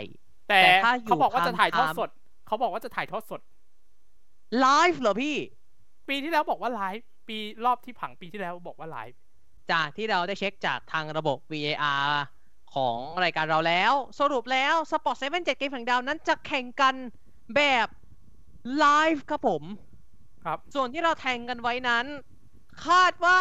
[0.49, 2.09] แต่แต่ถ้าอยู่เขาบอกว่าจะถ่ายทอด prime time สด
[2.47, 3.41] เขาบอกว่าจะถ่ายทอดสด
[4.59, 5.35] ไลฟ์เหรอพี่
[6.09, 9.19] ปีที่แล้วบอกว่าไลฟ์ปีรอบที่ผังปีที่แล้วบอกว่าไลฟ์
[9.71, 12.09] จากที่เราได้เช็คจากทางระบบ VAR
[12.75, 16.95] ของรายการเราแล้ว สรุปแล้ว Sport 7 7เกมแข่งดาวนั้นจะแข่งกัน
[17.55, 17.87] แบบ
[18.79, 19.63] ไลฟ์ครับผม
[20.45, 22.05] ครับ ส่วนที่เราแทงกันไว้นั้น
[22.85, 23.39] คาดว่า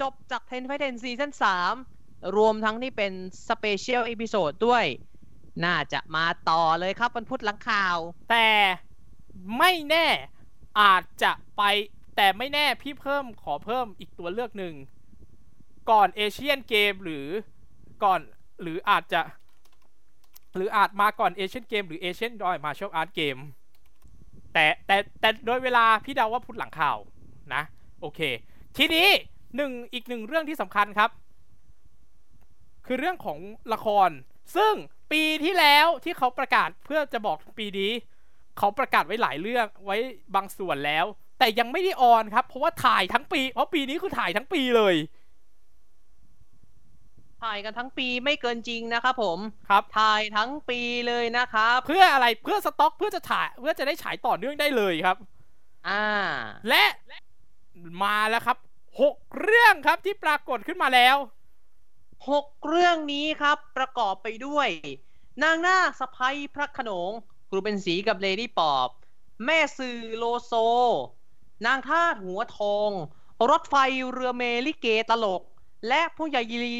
[0.00, 1.32] จบจาก10 Fight 10 season
[1.82, 3.12] 3รวมทั้งที่เป็น
[3.48, 4.84] สเปเชียล e อ i ิโซดด้วย
[5.64, 7.96] น่าจะมาต่อเลยครับวันพุธหลังข่าว
[8.30, 8.48] แต่
[9.58, 10.06] ไม่แน่
[10.80, 11.62] อาจจะไป
[12.16, 14.74] แต่ไม่แน่พี่เพิ่มขอเพิ่มอีกตัวเลือกหนึ่ง
[15.90, 17.26] ก่อน Asian Game หรือ
[18.04, 18.20] ก่อน
[18.62, 19.20] หรืออาจจะ
[20.56, 23.36] หรืออาจมาก่อน Asian Game หรือ Asian Indoor Martial Art Game
[24.52, 26.98] แต่แต่แต่โดยเวลาพี่เดาว่าพุธหลังข่าว
[27.54, 27.62] นะ
[28.00, 28.20] โอเค
[28.76, 29.08] ทีนี้
[29.56, 31.10] หนึ่งอีกหนึ่งเรื่องที่สำคัญครับ
[32.86, 33.38] คือเรื่องของ
[33.72, 34.10] ละคร
[34.56, 34.74] ซึ่ง
[35.12, 37.92] ปีที่แล้วที่เขาประกาศเพื่อจะบอกปีนี้
[38.58, 39.96] เขาประกาศไว้หลายเรื่องไว้
[40.34, 41.04] บางส่วนแล้ว
[41.38, 44.96] แต่ยังไม่ได้ออนครับ เพราะว่าถ่ายทั้งปี เพราะปีนี้คือถ่ายทั้งปีเลย
[47.42, 49.38] ถ่ายกันทั้งปีไม่เกินจริงนะครับผม
[49.68, 55.16] ครับ ถ่ายทั้งปีเลยนะครับเพื่ออะไรเพื่อสต็อกเพื่อจะถ่าย เพื่อจะได้ฉายต่อเนื่องได้เลยครับ
[55.88, 56.04] อ่า
[56.68, 56.84] และ
[58.02, 58.56] มาแล้วครับ
[59.00, 61.16] หกเรื่องครับที่ปรากฏขึ้นมาแล้ว
[62.30, 64.68] หกเรื่องนี้ครับประกอบไปด้วย
[65.42, 67.10] นางนาคสะใภ้พระโขนง
[67.48, 68.88] ครูเป็นสีกับเลดี้ปอบ
[69.44, 70.52] แม่สื่อโลโซ
[71.66, 72.90] นางทาสหัวทอง
[73.50, 73.74] รถไฟ
[74.12, 75.42] เรือเมลิเกตลก
[75.88, 76.76] และผู้ใหญ่ลี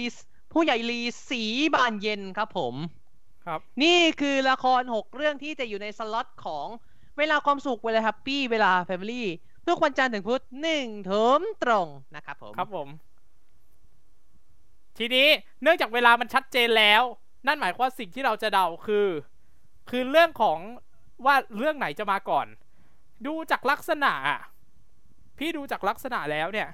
[0.52, 1.42] ผู้ใหญ่ลีสี
[1.74, 2.74] บานเย็นครับผม
[3.46, 6.66] ครับ นี่คือละคร 6 เรื่องที่จะอยู่ในสล็อตของ
[7.18, 9.26] เวลาความสุข เวลา happy เวลา family
[9.66, 11.86] ทุกวันจันทร์ถึงพุธหนึ่งถุมตรง
[12.16, 12.88] นะครับผม ครับผม
[14.98, 15.26] ทีนี้
[15.62, 17.02] เนื่องจากเวลามันชัดเจนแล้ว
[17.46, 19.08] นั่นหมายความว่าสิ่งที่เราจะเดาคือ
[19.90, 20.58] คือเรื่องของ
[21.24, 22.46] ว่าเรื่องไหนจะมาก่อน
[23.26, 24.40] ดูจากลักษณะอะ
[25.38, 26.68] พี่ดูจากลักษณะแล้วเนี่ย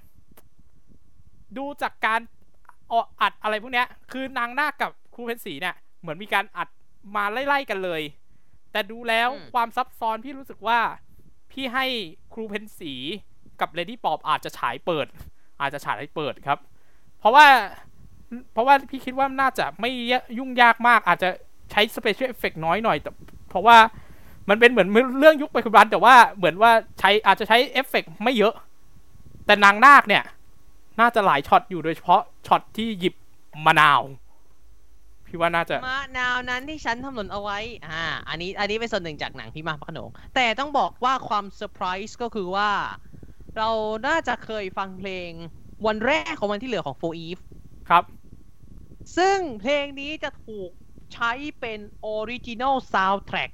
[1.59, 2.21] ดูจากการ
[2.93, 6.69] ออกอัดอะไรพวกเนี้ย คือนางนาคกับครูเพ็ญศรีเนี่ย เหมือนมีการอัด
[7.17, 8.03] มาไล่ๆกันเลย
[8.73, 10.81] แต่ดูแล้วอืมความซับซ้อนพี่รู้สึกว่า
[11.53, 11.87] พี่ให้
[12.35, 12.93] ครูเพ็ญศรี
[13.61, 15.07] กับเลดี้ปอบอาจจะฉายเปิด
[15.61, 16.59] อาจจะฉายให้เปิดครับ
[17.19, 17.47] เพราะว่า
[18.53, 19.91] เพราะว่าพี่คิดว่าน่าจะไม่
[20.39, 21.29] ยุ่งยากมาก อาจจะ
[21.71, 23.11] ใช้ special effect น้อยหน่อยแต่
[23.51, 23.77] เพราะว่า
[24.49, 26.71] มันเป็นเหมือนเรื่องยุคปัจจุบันแต่ว่าเหมือนว่า
[27.01, 28.55] ใช้อาจจะใช้เอฟเฟกไม่เยอะ
[29.47, 30.25] แต่นางนาคเนี่ย
[31.01, 33.15] น่าจะหลายช็อตอยู่โดยเฉพาะช็อตที่หยิบ
[33.67, 34.01] มะนาว
[35.27, 42.71] พี่ว่าน่าจะมะนาวนั้นที่ฉันทำหล่นเอาไว้ อ่า อันนี้อันนี้เป็นส่วนหนึ่งจากหนังพี่มากพระโขนงแต่ต้องบอกว่าความเซอร์ไพรส์ก็คือว่า
[43.57, 43.71] เรา
[44.07, 45.31] น่าจะเคยฟังเพลง
[45.87, 47.39] วันแรกของวันที่เหลือของ4EVE
[47.89, 48.05] ครับ
[49.17, 50.71] ซึ่งเพลงนี้จะถูก
[51.13, 53.51] ใช้เป็นออริจิน l ลซาวด์แทร็ก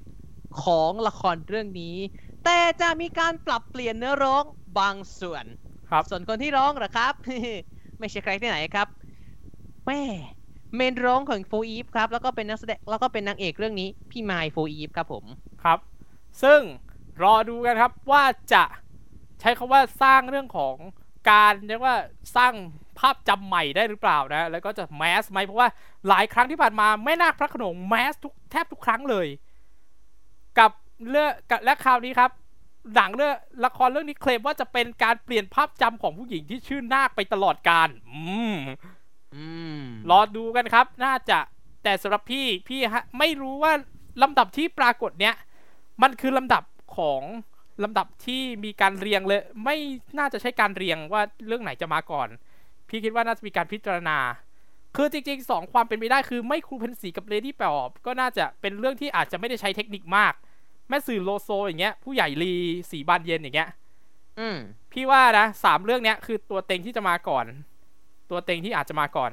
[0.63, 1.97] ของละครเรื่องนี้
[2.45, 4.43] แต่จะมีการปรับเปลี่ยนเนื้อร้อง
[4.79, 5.45] บางส่วน
[5.89, 7.13] ครับส่วนคนที่ร้องเหรอครับ
[7.99, 8.87] ไม่ใช่ใครที่ไหนครับ
[9.85, 10.01] แม่
[10.75, 15.25] main ร้องของ 4EVE ครับ แล้วก็เป็นนักแสดงแล้วก็เป็นนางเอกเรื่องนี้ พี่มายด์ 4EVE ครับผม
[15.63, 15.79] ครับ
[16.43, 16.61] ซึ่ง
[17.23, 18.23] รอดูกันครับว่า
[18.53, 18.63] จะ
[19.39, 20.75] ใช้คำว่าสร้างเรื่องของ
[21.31, 21.95] การเรียกว่า
[22.35, 22.53] สร้าง
[22.99, 25.69] ภาพจำใหม่ได้หรือเปล่านะ แล้วก็จะแมสไหมเพราะว่า
[26.07, 29.27] หลายครั้งที่ผ่านมาแม่นาคพระโขนงแมสทุกแทบทุกครั้งเลย
[30.59, 30.71] กับ
[31.09, 32.31] เรื่องกับและคราวนี้ครับ
[32.95, 33.35] หนังเรื่อง
[33.65, 38.21] ละครเรื่องนี้เคลมว่าจะเป็นการเปลี่ยนภาพจำของผู้หญิงที่ชื่อนาคไปตลอดกาลอื
[38.53, 38.57] ม
[39.35, 39.47] อื
[39.79, 41.39] มรอดูกันครับ น่าจะ
[41.83, 43.73] แต่สำหรับพี่พี่ฮะไม่รู้ว่า
[44.21, 45.35] ลำดับที่ปรากฏเนี้ย
[46.01, 46.63] มันคือลำดับ
[46.97, 47.21] ของ
[47.83, 49.77] ลำดับที่มีการเรียงเลย ไม่
[50.17, 52.27] น่าจะใช่การเรียงว่าเรื่องไหนจะมาก่อน
[52.91, 54.17] พี่คิดว่าน่าจะมีการพิจารณา
[54.95, 60.33] คือจริงๆสองความเป็นไปได้คือไม่ครูเพนสีกับเลดี้แปอบก็น่าจะเป็นเรื่องที่อาจจะไม่ได้ใช้เทคนิคมาก
[60.89, 62.53] แม่สื่อโลโซอย่างเงี้ย ผู้ใหญ่ลี
[62.91, 63.69] สีบานเย็นอย่างเงี้ย
[64.39, 64.57] อืม
[64.91, 67.45] พี่ว่านะสามเรื่องเนี้ยคือตัวเต็งที่จะมาก่อน
[68.29, 69.31] ตัวเต็งที่อาจจะมาก่อน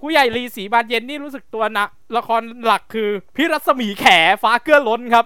[0.00, 1.84] ผู้ใหญ่ลีสีบานเย็นนี่รู้สึกตัวนะ
[2.16, 4.06] ละครหลักคือพี่รัศมีแข
[4.42, 5.24] ฟ้าเกื้อล้นครับ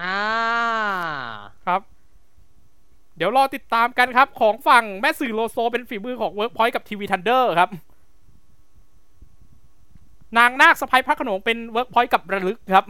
[0.00, 0.18] อ่า
[1.66, 7.70] ครับเดี๋ยวรอติดตามกันครับ ของฝั่งแม่สื่อโลโซเป็นฝีมือของ Workpoint กับทีวีทันเดอร์ครับ
[10.38, 12.84] นางนาคสะพายพระโขนงเป็น Workpoint กับระลึกครับ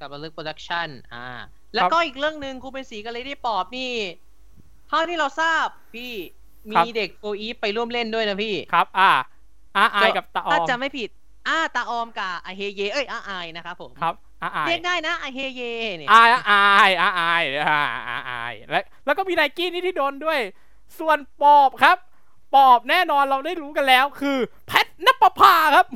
[0.00, 1.28] กับระลึกโปรดักชันอ่า
[1.74, 3.90] แล้วก็อีกเรื่องหนึ่งครูเป็นสีกับเลดี้ปอบนี่
[4.88, 6.12] เท่าที่เราทราบพี่
[6.74, 9.10] ครัมีบเด็กโฟอีฟไปร่วมเล่นด้วยนะพี่ ครับ อ่า
[9.76, 11.10] อาอายกับตาออถ้ามจะไม่ผิด
[11.48, 15.62] อ้าตาออมกับอาเฮเย เอ้ยอาอายนะครับผมครับอาอายเรียกได้นะอาเฮเย
[15.96, 20.40] เนี่ยอายอายอายอายอ่าอายอายและแล้วก็มีไนกี้นี่ที่โดนด้วย
[20.98, 21.96] ส่วนปอบครับ
[22.54, 24.36] ปอบแน่นอนเราได้รู้กันแล้วคือ
[24.66, 25.86] แพทณปภาครับ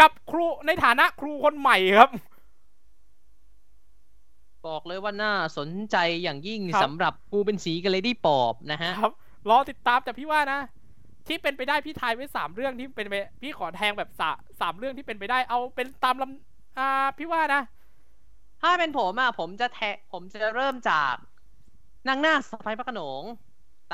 [0.00, 2.10] กับครูในฐานะครูคนใหม่ครับ
[4.66, 9.12] บอกเลยว่าน่าสนใจอย่างยิ่งครับสำหรับครูเพ็ญศรีกับเลดี้ปอบนะฮะครับ
[9.48, 10.60] รอติดตามแต่พี่ว่านะ
[11.28, 17.62] ที่เป็นไปได้พี่ทายไว้สามเรื่องที่เป็นไปพี่ขอแทงแบบสาสามเรื่องที่เป็นไปได้ เอาเป็นตามลำอ่าพี่ว่านะ
[18.62, 21.14] ถ้าเป็นผมอะผมจะแทะผมจะเริ่มจาก
[22.08, 23.22] นางหน้าสไปพระโขนง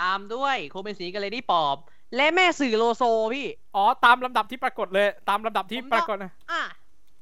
[0.01, 1.77] ตามด้วยครูเป็นสีกับเลดี้ปอบ
[2.17, 3.03] และแม่สื่อโลโซ
[3.35, 3.47] พี่
[3.77, 6.63] อ๋อ ตามลำดับที่ปรากฏเลย ตามลำดับที่ผมปว่ารากฏนะอะ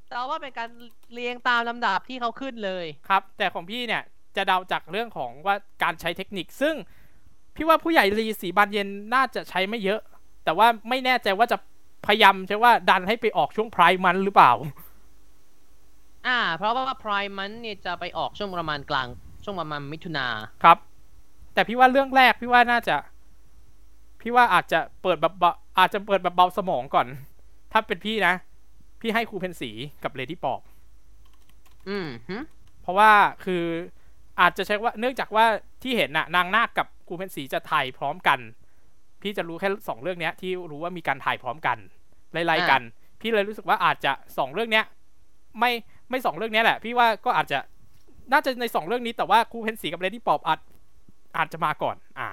[0.09, 0.71] แต่ว่าเป็นการ
[1.13, 4.03] เรียงตามลำดับที่เขาขึ้นเลย ครับ แต่ของพี่เนี่ย
[4.37, 6.75] จะเดาจากเรื่องของว่าการใช้เทคนิคซึ่ง
[7.55, 10.01] พี่ว่าผู้ใหญ่รีสีบานเย็นน่าจะใช้ไม่เยอะ
[10.45, 11.57] แต่ว่าไม่แน่ใจว่าจะ
[12.07, 14.53] พยายามใช่ว่าดันให้ไปออกช่วงไพร์มันหรือเปล่า
[16.27, 19.09] อ่า เพราะว่าพรายมันเนี่ยจะไปออกช่วงประมาณกลาง
[19.45, 20.27] ช่วงประมาณมิถุนา
[20.63, 20.79] ครับ
[21.55, 22.97] แต่พี่ว่าเรื่องแรกพี่ว่าน่าจะ
[24.21, 27.07] พี่ว่าอาจจะเปิดแบบเบาอาจจะเปิดแบบเบาสมองก่อน
[27.73, 28.35] ถ้าเป็นพี่นะ
[29.01, 29.71] พี่ให้ครูเพนสี
[30.05, 30.61] กับเลดี้ปอบ
[31.89, 32.37] อืมฮึ
[32.83, 33.11] เพราะว่า
[33.45, 33.65] คือ
[34.41, 35.45] อาจจะใช้ว่าเนื่องจากว่า
[35.83, 38.39] ที่เห็นน่ะ นางนาคกับ ครูเพ็ญศรีจะถ่ายพร้อมกัน
[39.23, 41.79] พี่จะรู้แค่สองเรื่องเนี้ย ที่รู้ว่ามีการถ่ายพร้อมกัน
[42.33, 42.83] ไล่ๆกัน
[43.21, 44.85] พี่เลยรู้สึกว่าอาจจะสองเรื่องเนี้ย
[45.59, 45.73] ไม่
[46.11, 47.59] ไม่สองเรื่องเนี้ยแหละ พี่ว่าก็อาจจะ
[48.33, 50.61] น่าจะในสองเรื่องนี้แต่ว่าครูเพ็ญศรีกับเลดี้ปอบอาจ
[51.37, 52.29] อาจจะมาก่อน อ่า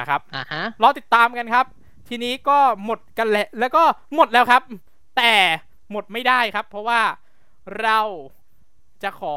[0.00, 1.66] นะครับอ่าฮะรอติดตามกันครับ
[2.08, 3.82] ทีนี้ก็หมดกันแหละแล้วก็
[4.14, 4.62] หมดแล้วครับ
[5.16, 5.32] แต่
[5.90, 7.00] หมดไม่ได้ครับ เพราะว่า
[7.82, 8.00] เรา
[9.02, 9.36] จะขอ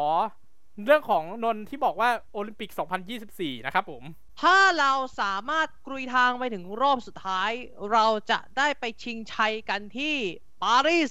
[0.85, 2.69] เรื่องของนนท์ที่บอกว่าโอลิมปิก
[3.17, 4.03] 2024 นะครับผม
[4.41, 7.51] ถ้าเราสามารถกรุยทางไปถึงรอบสุดท้าย
[7.91, 10.15] เราจะได้ไปชิงชัยกันที่
[10.63, 11.09] ปารีส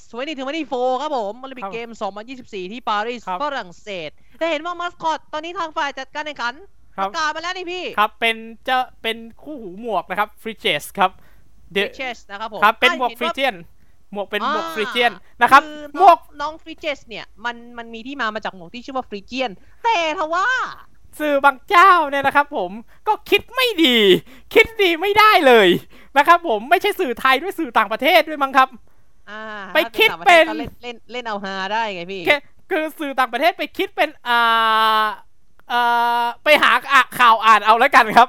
[0.50, 1.90] 2024ครับผมโอลิมปิครักบเกม
[2.26, 6.54] 2024 ที่ปารีสครับฝรั่งเศสแต่เห็นว่ามาสคอต ตอนนี้ทางฝ่ายจัดการแข่งขัน
[6.96, 8.36] คปรับระกาศมาแล้วนี่พี่ ครับ เป็น
[8.68, 11.10] จะเป็นคู่หูหมวกนะครับฟริเจสครับ
[11.72, 13.54] เดฟิเชสนะครับผมครับ เป็นหมวกอะฟริห็เจียน
[14.12, 15.12] หมวกเป็นหมวกอ่าฟริเจียน
[15.42, 19.50] นะครับคือหมน้วองกน้องฟิเชสเนี่ยมันมันมีที่มามาจากหมวกที่ชื่อว่าฟริเจียน
[19.84, 20.46] แต่ทว่า
[21.18, 22.70] สื่อบางเจ้าเนี่ยนะครับ ผม
[23.08, 23.98] ก็คิดไม่ดี
[24.54, 25.68] คิดดีไม่ได้เลย
[26.18, 28.68] นะครับ ผมไม่ใช่สื่อไทยด้วยสื่อต่างประเทศด้วยมั้งครับ
[29.30, 29.42] อ่า
[29.74, 32.36] ไปถ้าคิดต่างระทศเป็นก็เล่นเล่นเล่นเอาฮาได้ไงพี่แค่
[32.70, 35.04] คือสื่อต่างประเทศไปคิดเป็นอ่า
[35.68, 35.80] เอ่
[36.22, 38.28] อไปหาอะข่าวอ่านเอาแล้วกันครับ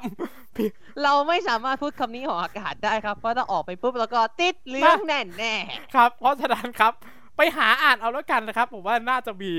[1.03, 5.53] เราไม่สามารถพูดคำนี้ของอากาศได้ครับ เพราะถ้าออกไปปุ๊บแล้วก็ติดเรื่องแน่แน่
[5.95, 6.93] ครับ เพราะฉะนั้นครับ
[7.37, 9.51] ไปหาอ่านเอาแล้วกันนะครับ ผมว่าน่าจะมี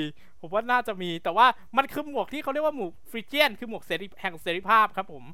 [0.42, 5.24] ผมว่าน่าจะมี แต่ว่ามันคือหมวกที่เขาเรียกว่าหมวกฟริเจียน คือหมวกเสรีแห่งเสรีภาพครับผม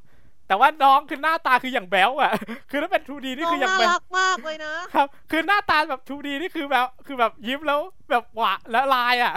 [0.47, 2.31] แต่ว่าน้องคือหน้าตาคืออย่างแบ๊วอะ
[2.69, 7.79] คือถ้าเป็น 2D ๆนี่น้องคืออย่างน่าแบ๊วรักมากเลยนะครับ คือหน้าตาแบบ 2D นี่คือแบบคือแบบยิ้มแล้ว
[8.09, 9.33] แบบหวะและลายอะ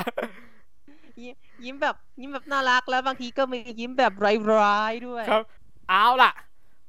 [1.21, 4.13] ยิ้มยิ้มแบบยิ้มแบบน่ารักแล้วบางทีก็มียิ้มแบบ
[4.53, 5.43] ร้ายๆด้วยครับ
[5.89, 6.33] เอาล่ะ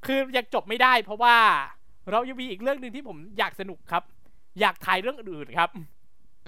[0.05, 1.37] คือยังจบไม่ได้เพราะว่า
[2.11, 4.03] เรายังมีอีกเรื่องหนึ่งที่ผมอยากสนุกครับ
[4.59, 5.69] อยากทายเรื่องอื่นๆครับ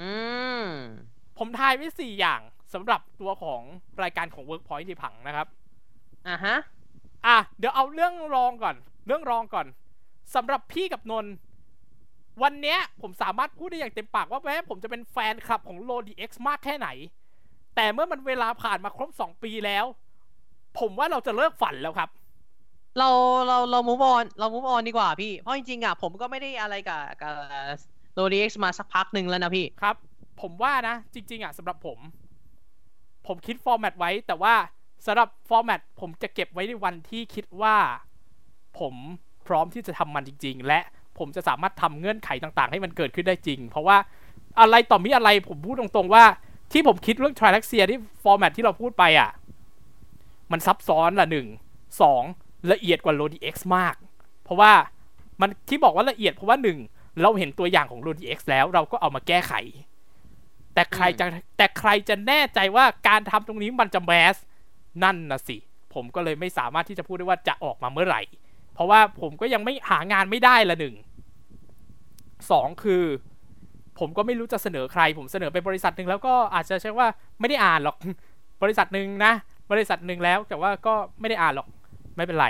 [0.02, 0.12] อื
[0.64, 0.66] ม
[1.38, 2.42] ผมทายไว้สี่อย่าง
[2.74, 3.62] สำหรับตัวของ
[4.02, 5.48] รายการของ Workpoint ในผังนะครับ
[6.28, 6.58] อะฮะ
[7.28, 8.76] อะ เดี๋ยวเอาเรื่องรองก่อน
[9.08, 9.68] เรื่องรองก่อน
[10.36, 11.34] สำหรับพี่กับนนท์
[12.44, 16.88] วันเนี้ยผมสามารถพูดได้อย่างเต็มปากว่าแม้ผมจะเป็นแฟนคลับของ LODI X มากแค่ไหน
[17.76, 19.86] แต่เมื่อมันเวลาผ่านมาครบ2ปีแล้ว
[20.80, 22.10] ผมว่าเราจะเลิกฝันแล้วครับ
[22.98, 23.10] เรา
[23.48, 27.34] เราเรา move on เรา move on ดีกว่าพี่ เพราะจริงๆอะผมก็ไม่ได้อะไรกับกับ
[28.14, 29.96] LODI X มาสักพักหนึ่งแล้วนะพี่ ครับ
[30.42, 32.00] ผมว่านะ จริง ๆอะสำหรับผม
[33.28, 34.56] ผมคิด format ไว้ แต่ว่า
[35.06, 37.76] สำหรับ format ผมจะเก็บไว้ในวันที่คิดว่า
[38.80, 38.96] ผม
[39.48, 40.80] พร้อมที่จะทำมันจริง ๆ และ
[41.18, 43.98] ผมจะสามารถทำเงื่อนไขต่าง ๆ ให้มันเกิดขึ้นได้จริง เพราะว่า
[44.60, 46.24] อะไรต่อมีอะไรผมพูดตรงๆว่า
[46.72, 49.30] ที่ผมคิดเรื่องทริลักเซียที่ format ที่เราพูดไปอะ
[50.52, 51.48] มันซับซ้อนละหนึ่ง
[52.02, 52.24] สอง
[52.72, 53.96] ละเอียดกว่าโ o ดีเอ็กซ์มาก
[54.44, 54.72] เพราะว่า
[55.42, 56.78] มันที่บอกว่าละเอียดเพราะว่าหนึ่ง
[57.22, 59.54] เราเห็นตัวอย่างของโ o ดีเอ็กซ์แล้วเราก็เอามาแก้ไข
[60.76, 61.26] แต่ใครจะ
[61.58, 64.36] แต่ใครจะแน่ใจว่าการทำตรงนี้มันจะ mass
[65.04, 65.58] นั่นนะสิ
[65.94, 68.22] ผมก็เลยไม่สามารถที่จะพูดได้ว่าจะออกมาเมื่อไหร่
[68.74, 70.96] เพราะว่าผมก็ยังไม่หางานไม่ได้ละหนึ่ง
[72.52, 73.04] สองคือ
[74.00, 77.08] ผมก็ไม่รู้จะเสนอใคร ผมเสนอไปบริษัทหนึ่งแล้วก็อาจจะใช้ว่า
[77.40, 77.98] ไม่ได้อ่านหรอก
[78.64, 79.34] บริษัทหนึ่งนะ
[79.72, 81.68] บริษัทหนึ่งแล้วแต่ว่าก็ไม่ได้อ่านหรอก
[82.16, 82.48] ไม่เป็นไร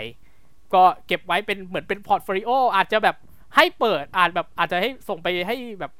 [0.73, 3.15] ก็เก็บไว้เป็นเหมือนเป็น portfolio อาจจะแบบ
[3.55, 5.91] ให้เปิดอ่านแบบอาจจะให้ส่งไปให้แบบ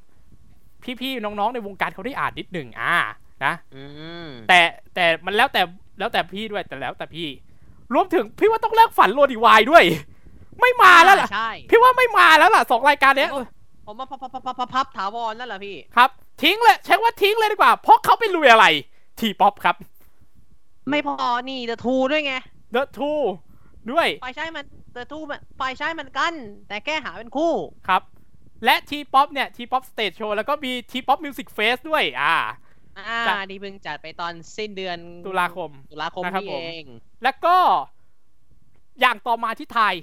[1.02, 2.96] พี่ๆน้องๆในวงการเขาได้อ่านนิดหนึ่งอ่า
[3.44, 3.84] นะอื
[4.26, 4.60] มแต่
[4.94, 5.62] แต่มันแล้วแต่
[5.98, 7.28] แล้วแต่พี่ด้วยแต่แล้วแต่พี่
[7.94, 9.84] รวมถึงพี่ว่าต้องเลิกฝันโรดีวายด้วย
[10.60, 13.30] ไม่มาแล้วล่ะใช่พี่ว่าไม่มาแล้วล่ะสองรายการเนี้ย
[13.86, 16.10] ผมว่าพับพับพับพับพับพับถาวรนั่นแหละพี่ครับ
[16.42, 18.66] ทิ้งเลยใช้ว่าทิ้งเลยดีกว่า เพราะเขาไปลุยอะไร
[19.20, 19.76] ทีป๊อปครับ
[20.90, 21.14] ไม่พอ
[21.48, 22.34] นี่เดอะทูด้วยไง
[22.74, 23.20] The Two
[23.90, 25.18] ด้วยไปใช้มันเดอะทู
[25.58, 26.34] ไปใช้มันกัน
[26.68, 27.52] แต่แก้หาเป็นคู่
[27.88, 28.02] ครับ
[28.64, 32.36] และ T-Pop เนี่ย T-Pop Stage Show แล้วก็มี T-Pop Music Fest ด้วย อ่า
[32.98, 36.86] อ่าจัดนี่เพิ่งจัดไปตอนสิ้นเดือนตุลาคม ตุลาคมนะครับนี่ผมเอง
[37.22, 37.56] แล้วก็
[39.00, 39.94] อย่างต่อมาที่ไทย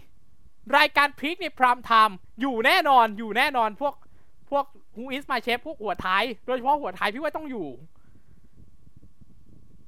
[0.77, 3.93] รายการ peak ใน prime time อยู่แน่นอนอยู่แน่นอนพวก
[4.51, 7.67] พวก Who is my chef พวกหัวท้าย โดยเฉพาะหัวท้ายพี่ว่าต้องอยู่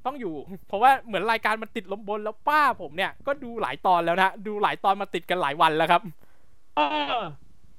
[0.06, 0.36] ต้องอยู่
[0.68, 6.02] เพราะว่าเหมือนรายการมันติดลมบนแล้วป้าผมเนี่ย ก็ดูหลายตอนแล้วนะ ดูหลายตอนมาติดกันหลายวันแล้วครับ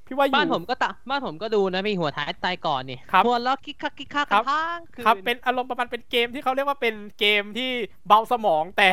[0.06, 7.70] พี่ว่าอยู่บ้านผมก็ตะบ้านผมก็ดูนะพี่หัวท้ายตายก่อนนี่ครับหัวล้อคิกคักคิกคักครักับนทั้งคืนครับเป็นอารมณ์ประมาณเป็นเกมที่เขาเรียกว่าเป็นเกมที่
[8.08, 8.88] เบาสมองแต่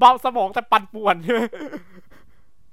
[0.00, 1.16] เบาสมองแต่ปั่นป่วน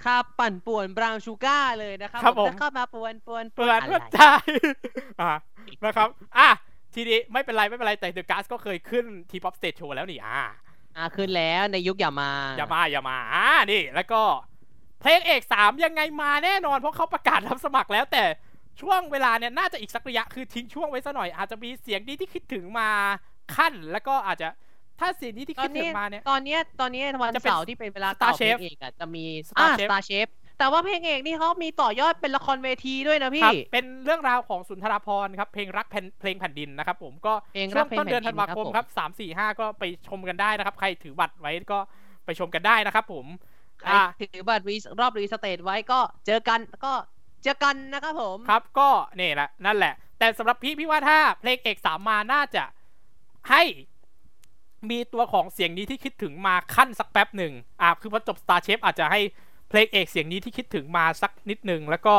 [0.06, 4.34] ครับปั่นป่วนบราวน์ชูการ์เลยนะครับครับผมจะเข้ามาป่วนป่วนเปิดอะไรเพื่อใช่
[5.22, 5.34] อะ
[5.86, 6.08] นะครับ
[6.38, 6.50] อะ
[6.96, 10.42] ทีนี้ไม่เป็นไรไม่เป็นไรแต่เดอะก s สก็เคยขึ้นทีป๊อปสเตจโชว์แล้วนี่อ่า
[10.98, 14.22] อ่าขึ้นแล้วในยุคอย่ามา อย่ามาอย่ามาอ่านี่แล้วก็
[15.02, 18.24] เพลงเอกสามยังไงมาแน่นอน เพราะเขาประกาศรับสมัครแล้วแต่
[18.82, 22.90] ช่วงเวลาเนี่ยน่าจะอีกสักระยะคือทิ้งช่วงไว้ซะหน่อย อาจจะมีเสียงดีที่คิดถึงมา
[23.56, 24.50] ขั้นแล้วก็อาจจะ
[25.00, 30.28] ถ้าเสียงดีที่ตอคินดถึนี้งมาเนี่ยตอนเนี้ยตอนนี้วันจะเป็นเสาร์ที่เป็นเวลา Star เก่าเพล Chef งเอกอะจะมี Star อ่า Chef Star Chef
[30.60, 41.80] แต่ว่าเพลงเอกนี่เขามีต่อยอดเป็นละครเวทีด้วยนะคพี่รับเป็นเรื่องราวของสุนทรภรณ์ครับเพลงรักแผ่นเพลงแผ่นดินนะครับผมก็เพลงช่รัวกงเพลงต้นเดือนแผ่ธันนดินวาครับคมผมครับสามสี่ห้าก็ไปชมกันได้นะครับ ใครถือบัตรไว้ก็
[42.26, 43.59] ไปชมกันได้นะครับผมใครอ่า
[44.20, 46.94] ถือบัตรรีรอบรีสเตทไว้ก็เจอกันก็
[47.44, 52.64] เจอกันนะครับผม ครับก็นี่แหละนั่นแหละ แต่สำหรับพี่พี่ว่าถ้าเพลงเอกสามมาน่าจะ
[53.50, 53.64] ให้
[54.90, 59.20] มีตัวของเสียงนี้ที่คิดถึงมาขั้นสักแป๊บหนึ่งอ่าคือพอจบ Star Chef อาจจะให้
[59.70, 62.16] เพลงเอกเสียงนี้ที่คิดถึงมาสักนิดหนึ่งแล้วก็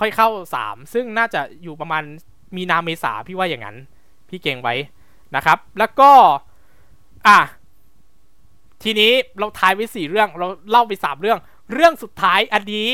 [0.00, 2.02] ค่อยเข้าสามซึ่งน่าจะอยู่ประมาณ
[2.56, 3.76] มีนาเมษาพี่ว่าอย่างนั้น
[4.28, 4.74] พี่เก่งไว้
[5.36, 6.10] นะครับ แล้วก็
[7.26, 7.38] อะ
[8.82, 11.38] ทีนี้เราทายไว้สี่เรื่องเราเล่าไปสามเรื่อง
[11.72, 12.88] เรื่องสุดท้ายอันนี้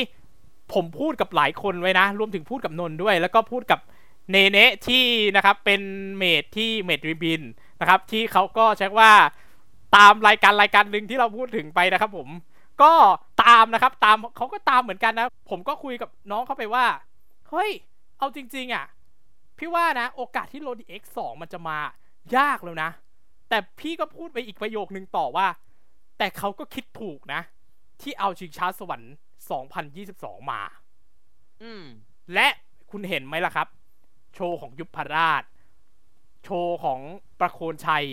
[0.73, 3.79] ผมพูดกับหลายคนไว้นะ รวมถึงพูดกับนนท์ด้วย แล้วก็พูดกับ
[4.31, 5.03] เนเนะที่
[5.35, 5.81] นะครับเป็น
[6.17, 7.41] เมดที่เมดริบิน
[7.81, 9.11] นะครับ ที่เขาก็ใช้ว่า
[9.95, 12.29] ตามรายการรายการหนึ่งที่เราพูดถึงไปนะครับผม
[12.81, 12.93] ก็
[13.43, 16.85] ตามนะครับตามเขาก็ตามเหมือนกันนะ ผมก็คุยกับน้องเขาไปว่า
[17.49, 17.71] เฮ้ย
[18.17, 18.85] เอาจริง ๆ อะ
[19.57, 21.77] พี่ว่านะ โอกาสที่โรดี X2 มันจะมา
[22.37, 22.89] ยากแล้วนะ
[23.49, 25.47] แต่พี่ก็พูดไปอีกประโยคนึงต่อว่า
[26.21, 27.41] แต่เขาก็คิดถูกนะ
[28.01, 29.13] ที่เอาชิงช้าสวรรค์
[29.81, 30.61] 2022 มา
[31.63, 31.85] อืม
[32.33, 32.47] และ
[32.91, 33.67] คุณเห็นไหมล่ะครับ
[34.35, 35.43] โชว์ของยุพราช
[36.43, 36.99] โชว์ของ
[37.39, 38.05] ประโคนชัย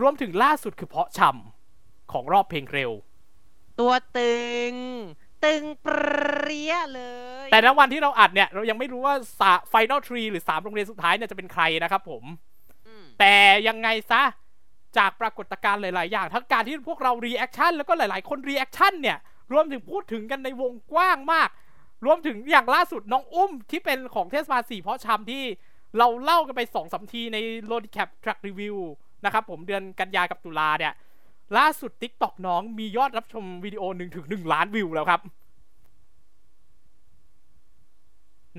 [0.00, 2.92] รวมถึงล่าสุดคือเพาะชำของรอบเพลงเร็ว
[3.80, 4.36] ตัวตึ
[4.70, 4.72] ง
[5.44, 5.88] ตึงเป
[6.46, 7.02] รี้ยเล
[7.46, 9.14] ย แต่ณวันที่เราอัดเนี่ย เรายังไม่รู้ว่า
[9.68, 12.24] final three หรือ3โรงเรียนสุดท้ายเนี่ยจะเป็นใครนะครับผม
[12.86, 13.34] อืมแต่
[13.68, 14.22] ยังไงซะ
[14.98, 19.18] จากปรากฏการณ์หลาย ๆ อย่าง ทั้งการที่พวกเรา reaction แล้วก็หลาย ๆ คน reaction เนี่ย
[19.52, 21.48] รวมถึงพูดถึงกันในวงกว้างมาก
[22.06, 25.42] รวมถึงอย่างล่าสุดน้องอุ้มที่เป็นของเทศบาลสี่เพาะชำที่
[25.98, 28.76] เราเล่ากันไปสองสามทีในโ o ด c a p Track Review
[29.24, 30.92] นะครับผมเดือนกันยากับตุลาเนี่ย
[31.58, 35.20] ล่าสุด TikTok น้องมียอดรับชมวิดีโอหนึ่งถึงหนึ่งล้านวิวแล้วครับ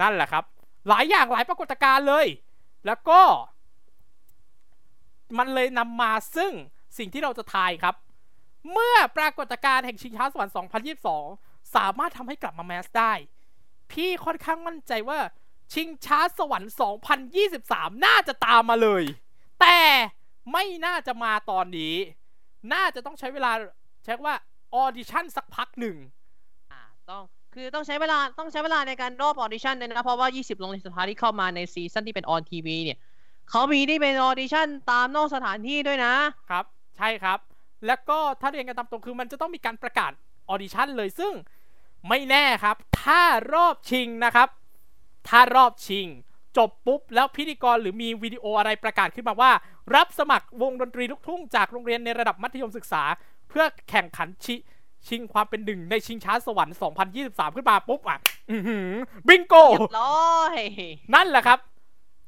[0.02, 0.44] นั่นแหละครับ
[0.90, 2.26] หลายอย่างหลายปรากฏการณ์เลย
[2.86, 3.22] แล้วก็
[5.38, 6.52] มันเลยนำมาซึ่ง
[6.98, 7.96] สิ่งที่เราจะทายครับ
[8.72, 10.54] เมื่อปรากฏการณ์แห่งชิงช้าสวรรค์
[11.14, 13.14] 2022 สามารถทำให้กลับมาแมสได้
[13.92, 15.20] พี่ค่อนข้างมั่นใจว่า
[15.74, 16.72] ชิงช้าสวรรค์
[17.38, 19.04] 2023 น่าจะตามมาเลย
[19.62, 19.80] แต่
[20.52, 21.96] ไม่น่าจะมาตอนนี้
[22.74, 23.52] น่าจะต้องใช้เวลา
[24.04, 24.36] ใช้ว่า
[24.76, 25.98] ออดิชั่นสักพักหนึ่ง
[26.72, 27.24] อ่าต้อง
[27.54, 32.98] คือต้องใช้เวลาต้องใช้เวลาในการรอบออดิชั่นเลยนะ เพราะว่า 20 โรงเรียนสุดท้ายที่เข้ามาในซีซั่นที่เป็น on TV เนี่ย
[33.50, 36.14] เขามีที่เป็นออดิชั่นตามนอกสถานที่ด้วยนะ
[36.50, 36.66] ครับ
[36.98, 37.40] ใช่ครับ
[37.88, 40.12] แล้วก็ถ้าเรียนกันตามตรงคือมันจะต้องมีการประกาศ
[40.50, 41.34] ออดิชั่นเลยซึ่ง
[42.08, 43.22] ไม่แน่ครับ ถ้า
[43.54, 44.50] รอบชิงนะครับ
[45.28, 46.08] ถ้ารอบชิง
[46.58, 49.52] จบปุ๊บ แล้วพิธีกรหรือมีวิดีโออะไรประกาศขึ้นมาว่า
[49.96, 53.04] รับสมัครวงดนตรีลูกทุ่งจากโรงเรียนในระดับมัธยมศึกษา
[53.50, 54.56] เพื่อแข่งขันชิ
[55.08, 56.76] ชิงความเป็นหนึ่งในชิงช้าสวรรค์
[57.16, 58.20] 2023 ขึ้นมาปุ๊บอะ
[58.50, 58.90] อื้อหือ
[59.28, 60.56] บิงโกเรียบร้อย
[61.14, 61.60] นั่นแหละครับ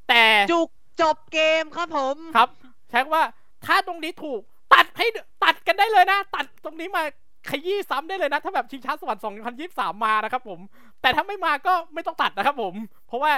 [0.09, 0.69] แต่จุก
[1.01, 2.49] จบเกมครับผมครับ
[2.89, 3.23] ใช้ว่า
[3.65, 4.41] ถ้าตรงนี้ถูก
[4.73, 5.07] ตัดให้
[5.43, 7.03] ตัดกันได้เลยนะ ตัดตรงนี้มา
[7.49, 9.21] ขยี้ซ้ำได้เลยนะ ถ้าแบบชิงช้าสวรรค์
[9.63, 10.59] 2023 มานะครับผม
[11.01, 12.75] แต่ถ้าไม่มาก็ไม่ต้องตัดนะครับผม
[13.07, 13.31] เพราะว่า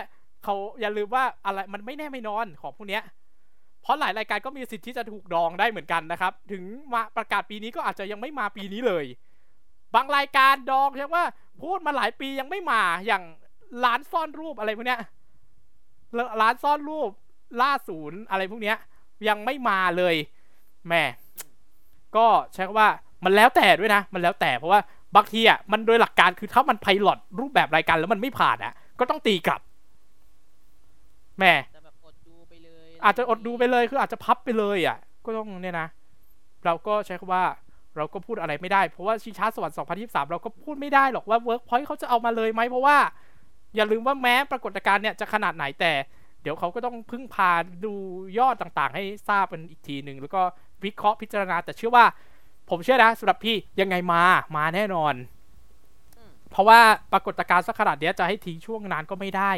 [0.44, 3.04] เขาอย่าลืมว่าอะไรมันไม่แน่ไม่นอนของพวกเนี้ย
[3.82, 9.06] เพราะหลายรายการก็มีสิทธิ์ที่จะถูกดองได้เหมือนกันนะครับ ถึงมาประกาศปีนี้ก็อาจจะยังไม่มาปีนี้เลย
[9.96, 11.24] บางรายการดองใช่ว่า
[11.62, 13.24] พูดมาหลายปียังไม่มาอย่าง
[13.86, 15.02] ร้านซ่อนรูปอะไรพวกเนี้ย
[16.42, 17.12] ร้านซ่อนรูป
[17.62, 18.78] ล่าศูนย์อะไรพวกเนี้ย
[19.28, 20.16] ยังไม่มาเลย
[20.88, 21.04] แหม่
[22.16, 22.90] ก็ใช้คำว่า
[23.26, 24.80] มันแล้วแต่ด้วยนะ มันแล้วแต่เพราะว่า
[25.16, 29.62] บางทีอะมันโดยหลักการคือถ้ามันไพลอตรูปแบบรายการแล้วมันไม่ผ่านอะ ก็ต้องตีกลับ
[31.38, 35.88] แหม่จะแบบอดดูไปเลยอาจจะอดดูไปเลยคืออาจจะพับไปเลยอะ ก็ต้องเนี่ยนะ
[36.66, 37.44] เราก็ใช้คำว่า
[37.98, 42.98] เราก็พูดอะไรไม่ได้ เพราะว่าชิงช้าสวรรค์2023 เราก็พูดไม่ได้หรอกว่า Workpoint เขาจะเอามาเลยไหมเพราะว่า
[43.76, 45.92] อย่าลืมว่าแม้ปรากฏการณ์เนี่ยจะขนาดไหนแต่
[46.42, 47.52] เดี๋ยวเขาก็ต้องพึ่งพา
[47.86, 47.94] ดู
[48.40, 50.42] ยอดต่างๆ ให้ทราบเป็นอีกทีหนึ่งแล้วก็
[50.84, 52.06] วิเคราะห์พิจารณา แต่เชื่อว่า
[52.70, 54.22] ผมเชื่อนะสำหรับพี่ยังไงมา
[54.58, 55.14] มาแน่นอน
[56.52, 56.80] เพราะว่า
[57.12, 59.52] ปรากฏการณ์สักขนาดเนี้ยจะให้ทิ้งช่วงนานก็ไม่ได้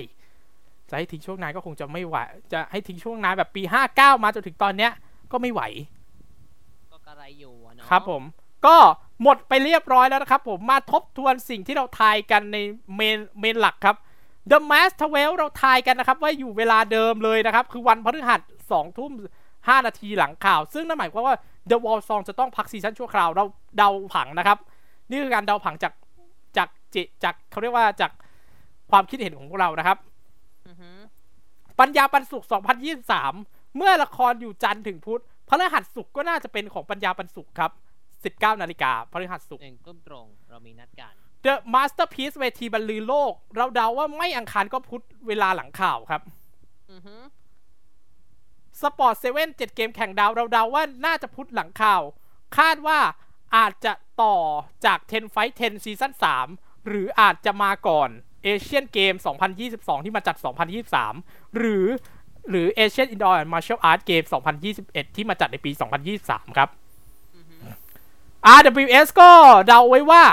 [0.90, 2.16] จะให้ทิ้งช่วงนานก็คงจะไม่ไหว
[2.54, 3.62] จะให้ทิ้งช่วงนานแบบปี
[3.94, 4.92] 59มาจนถึงตอนเนี้ย
[5.32, 5.62] ก็ไม่ไหว
[6.92, 8.24] ก็กระไรอยู่อะเนาะครับผม
[8.66, 8.78] ก็
[9.22, 12.58] หมดไปเรียบร้อยแล้วนะครับ ผมมาทบทวนสิ่งที่เราทายกันใน
[12.96, 13.96] เมนเมนหลักครับ
[14.52, 19.12] The Mask 12เราทายกันนะครับ ว่าอยู่เวลาเดิมเลยนะครับ คือวันพฤหัส2ทุ่ม
[19.50, 21.36] 5 นาทีหลังข่าว ซึ่งนั่นหมายความว่า
[21.70, 23.46] The Wall Song จะต้องพักซีซั่นชั่วคราวเรา
[23.78, 24.58] เดาผังนะครับ
[25.10, 25.94] นี่คือการเดาผังจาก
[26.58, 28.12] จากเจจากเขาเรียกว่าจาก
[28.92, 29.98] ความคิดเห็นของพวกเรานะครับ
[30.68, 30.98] อือหือ
[31.80, 32.44] ปัญญาปันสุข
[33.10, 37.72] 2023 เมื่อละครอยู่จันทร์ถึงพุธพฤหัสศุกร์ก็น่าจะเป็นของปัญญาปันสุขครับ
[38.38, 41.14] 19 นาฬิกาพฤหัสศุกร์หนึ่งทุ่มตรงเรามีนัดกัน
[41.46, 46.22] The Masterpiece เวทีบรรลือโลก เราเดาว่าไม่อังคารก็พุธเวลาหลังข่าวครับ
[46.92, 47.22] อือหือ
[48.82, 52.02] Sport Seven เจ็ดเกมแข่งดาว เราเดาว่าน่าจะพุธหลังข่าว
[52.58, 53.00] คาดว่า
[53.56, 54.38] อาจจะต่อ
[54.86, 56.14] จาก 10 Fight 10 ซีซั่น
[56.50, 58.10] 3หรืออาจจะมาก่อน
[58.44, 59.14] Asian Games
[59.60, 60.36] 2022 ที่มาจัด
[60.96, 61.88] 2023 หรือ
[62.50, 64.26] หรือ Asian Indoor and Martial Arts Game
[64.70, 65.72] 2021 ที่มาจัดในปี
[66.14, 66.70] 2023 ครับ
[68.58, 69.30] RWS ก็
[69.68, 70.24] เดาไว้ว่า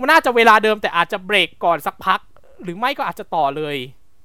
[0.00, 2.20] มันน่าจะเวลาเดิมแต่อาจจะเบรกก่อนสักพัก
[2.62, 3.76] หรือไม่ก็อาจจะต่อเลย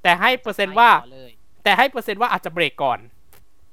[0.04, 1.32] แต่ให้เปอร์เซ็นต์ว่าไปต่อเลย
[1.64, 3.00] แต่ให้เปอร์เซ็นต์ว่าอาจจะเบรกก่อน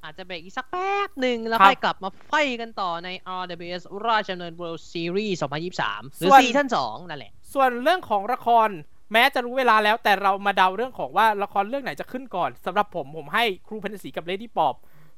[0.05, 3.09] อาจจะเบรกอีกสักแป๊บหนึ่งแล้วครับค่อยกลับมาไฟกันต่อใน
[3.41, 8.69] RWS ราชดำเนิน World Series 2023 หรือส่วน ซีซั่น2นั่นแหละ ส่วนเรื่องของละคร
[9.13, 14.75] แม้จะรู้เวลาแล้วแต่เรามาเดาเรื่องของว่าละครเรื่องไหนจะขึ้นก่อนสำหรับผมผมให้ครูเพ็ญศรีกับเลดี้ปอบ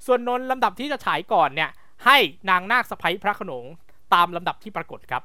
[0.07, 1.71] ส่วนนนท์ลำดับที่จะฉายก่อนเนี่ย
[2.07, 2.17] ให้
[2.51, 3.65] นางนาคสะใภ้พระโขนง
[4.15, 5.23] ตามลำดับที่ปรากฏครับ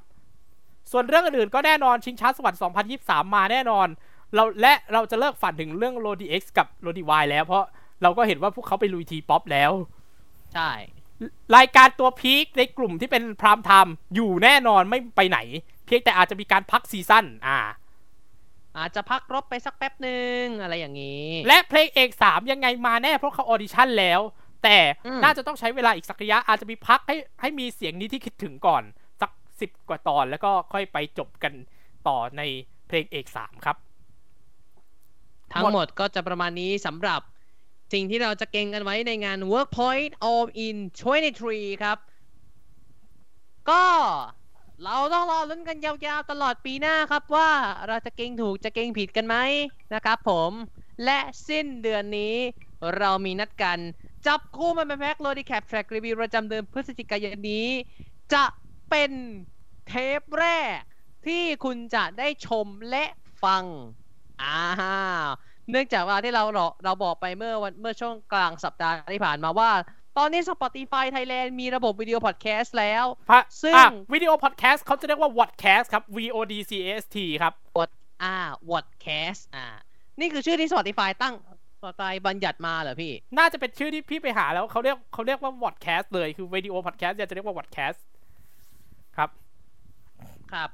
[0.94, 2.60] ส่วนเรื่องอื่นๆก็แน่นอนชิงช้าสวรรค์
[2.98, 3.88] 2023 มาแน่นอน
[4.36, 7.64] เราและเราจะเลิกฝันถึงเรื่องโรดีเอ็กซ์กับโรดีวายแล้วเพราะ
[8.02, 9.72] เราก็เห็นว่าพวกเขาไปลุย T-POP แล้ว
[10.54, 10.72] ใช่
[11.56, 15.40] รายการตัว peak ในกลุ่มที่เป็น prime time อยู่แน่นอนไม่ไปไหน
[15.86, 17.60] เพียงแต่อาจจะมีการพักซีซั่นอ่า
[18.78, 24.20] อาจจะพักรบไปสักแป๊บหนึ่งอะไรอย่างนี้ และเพลงเอกสามยังไงมาแน่เพราะเขาออดิชั่นแล้ว
[24.64, 28.84] แต่อืมน่าจะต้องใช้เวลาอีกสักระยะอาจจะมีพักให้ให้มีเสียงนี้ที่คิดถึงก่อน
[29.64, 31.54] สักสิบกว่าตอน แล้วก็ค่อยไปจบกัน
[32.08, 32.42] ต่อใน
[32.88, 33.78] เพลงเอกสามครับ
[35.54, 37.22] ทั้งหมดก็จะประมาณนี้สำหรับ
[37.94, 40.78] สิ่งที่เราจะเก็งกันไว้ในงาน Workpoint All in
[41.30, 41.98] 23 ครับ
[43.70, 43.84] ก็
[44.84, 47.50] เราต้องรอลุ้นกันยาวๆตลอดปีหน้าครับว่า
[47.88, 49.36] เราจะเก่งถูกจะเก่งผิดกันไหม
[49.94, 50.52] นะครับผม
[51.04, 52.36] และสิ้นเดือนนี้
[52.98, 53.80] เรามีนัดกัน
[54.26, 57.68] จับคู่มันเป็นแพ็กโลดีแคปแทร็กรีวิวประจำเดือนพฤศจิกายนนี้
[58.34, 58.44] จะ
[58.90, 59.12] เป็น
[59.88, 60.46] เทปแร
[60.78, 60.80] ก
[61.26, 63.06] ที่คุณจะได้ชมและ
[63.44, 63.64] ฟัง
[64.42, 64.60] อ้า
[65.26, 65.28] ว
[65.70, 69.72] เนื่องจากว่าที่เราเราเราบอกไปเมื่อวันเมื่อช่วงกลางสัปดาห์ที่ผ่านมาว่า
[70.18, 77.54] ตอนนี้ Spotify Thailand มีระบบวิดีโอพอดแคสต์แล้วพระซึ่งอะวิดีโอพอดแคสต์เขาจะเรียกว่า Whatcast ครับ V O D C A S T ครับ
[78.24, 78.36] อ่า
[78.70, 79.66] Wordcast อ่า
[80.20, 81.36] นี่คือชื่อที่ Spotify ตั้ง
[81.78, 88.00] Spotify บัญญัติมาเหรอพี่ น่าจะเป็นชื่อที่พี่ไปหาแล้วเขาเรียกเขาเรียกว่า Whatcast เลยคือวิดีโอพอดแคสต์จะเรียกว่า Whatcast
[89.18, 89.30] ครับ
[90.54, 90.70] ครับ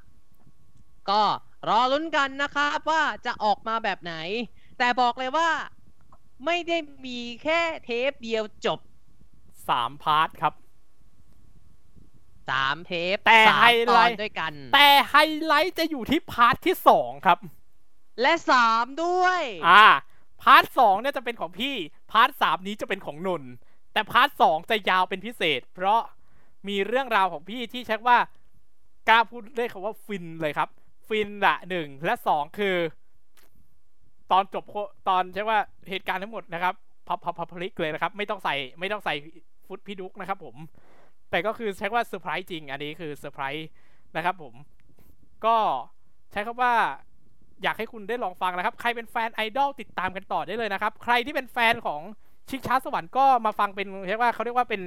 [1.09, 1.21] ก็
[1.69, 4.13] รอลุ้นกันนะครับว่าจะออกมาแบบไหน
[4.77, 5.49] แต่บอกเลยว่า
[6.45, 8.79] ไม่ได้มีแค่เทปเดียวจบ
[9.69, 10.53] สามพาร์ทครับ
[12.49, 15.15] สามเทปแต่สามไฮตไลอนท์ด้วยกัน แต่ไฮ
[15.45, 17.39] ไลท์จะอยู่ที่ part ที่สองครับ
[18.21, 19.85] และสามด้วย อ่า
[20.43, 21.75] part สองเนี่ยจะเป็นของพี่
[22.11, 23.51] part สามนี้จะเป็นของนนท์
[23.93, 26.01] แต่ part สองจะยาวเป็นพิเศษ เพราะ
[26.67, 28.19] มีเรื่องราวของพี่ที่ใช้ว่า
[29.09, 30.69] กล้าพูดได้คำว่าฟินเลยครับ
[31.07, 32.75] ฟินละหนึ่งและสองคือ
[34.31, 34.63] ตอนจบ
[35.09, 36.73] ตอนใช่ว่าเหตุการณ์ทั้งหมดนะครับ
[37.07, 39.13] พลิกพลิกพลิกพลิกเลยนะครับ ไม่ต้องใส่ไม่ต้องใส่
[39.67, 40.55] ฟุตพี่ดุกนะครับผม
[41.31, 43.67] แต่ก็คือใช้ว่าเซอร์ไพรส์จริง อันนี้คือเซอร์ไพรส์
[44.15, 44.53] นะครับผม
[45.45, 45.55] ก็
[46.31, 46.73] ใช้คำว่า
[47.63, 52.01] อยากให้คุณได้ลองฟังนะครับ ใครเป็นแฟนไอดอลติดตามกันต่อได้เลยนะครับ ใครที่เป็นแฟนของ
[52.49, 54.81] ชิงช้าสวรรค์ก็มาฟังเป็นเรียกว่าเขาเรียกว่าเป็น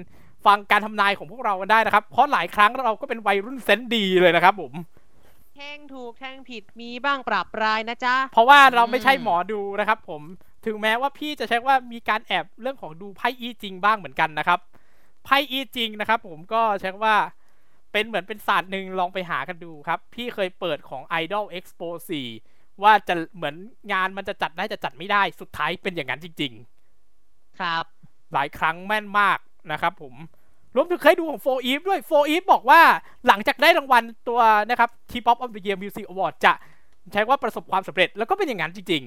[0.47, 4.73] ฟังการทำนายของพวกเรากันได้นะครับ เพราะหลายครั้งเราก็เป็นวัยรุ่นเซนส์ดีเลยนะครับผม
[5.55, 10.23] แทงถูกแทงผิดมีบ้างปรับปรายนะจ๊ะ เพราะว่าเราไม่ใช่อืมหมอดูนะครับ ผม
[10.67, 14.61] ถึงแม้ว่าพี่จะใช้ว่ามีการแอบเรื่องของดูไพ่อีจริงบ้างเหมือนกันนะครับ
[15.25, 17.17] ไพ่อีจริงนะครับ ผมก็ใช้ว่า
[17.93, 21.89] เป็นเหมือนเป็นศาสตร์หนึ่งลองไปหากันดูครับ พี่เคยเปิดของ Idol Expo
[22.37, 23.55] 4 ว่าจะเหมือน
[23.93, 26.53] งานมันจะจัดได้จะจัดไม่ได้สุดท้ายเป็นอย่างนั้นจริง
[27.61, 29.39] ครับๆหลายครั้งแม่นมาก
[29.71, 30.15] นะครับผม
[30.77, 32.81] รวมถึงเคยดูของโฟอีฟด้วยโฟอีฟบอกว่า
[33.27, 34.41] หลังจากได้รางวัลตัว
[34.71, 36.53] นะครับ T-pop of the Year Music Award จะ
[37.13, 39.03] ใช้ว่าประสบความสำเร็จแล้วก็เป็นอย่างนั้นจริง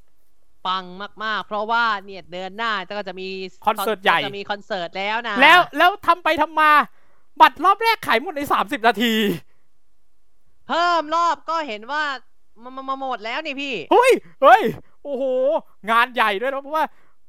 [0.00, 0.84] ๆ ปัง
[1.24, 3.28] มากๆ เพราะว่าเนี่ยเดือนหน้าก็จะมี
[3.66, 6.70] คอนเสิร์ตใหญ่จะมีคอนเสิร์ตแล้วนะ แล้วแล้วทำไปทำมา
[7.40, 9.14] บัตรรอบแรกขายหมดใน 30 นาที
[10.68, 12.04] เพิ่มรอบก็เห็นว่า
[12.62, 14.12] มามามาหมดแล้วนี่พี่เฮ้ย
[14.42, 14.62] เฮ้ย
[15.04, 15.24] โอ้โห
[15.90, 16.84] งานใหญ่ด้วยนะเพราะว่า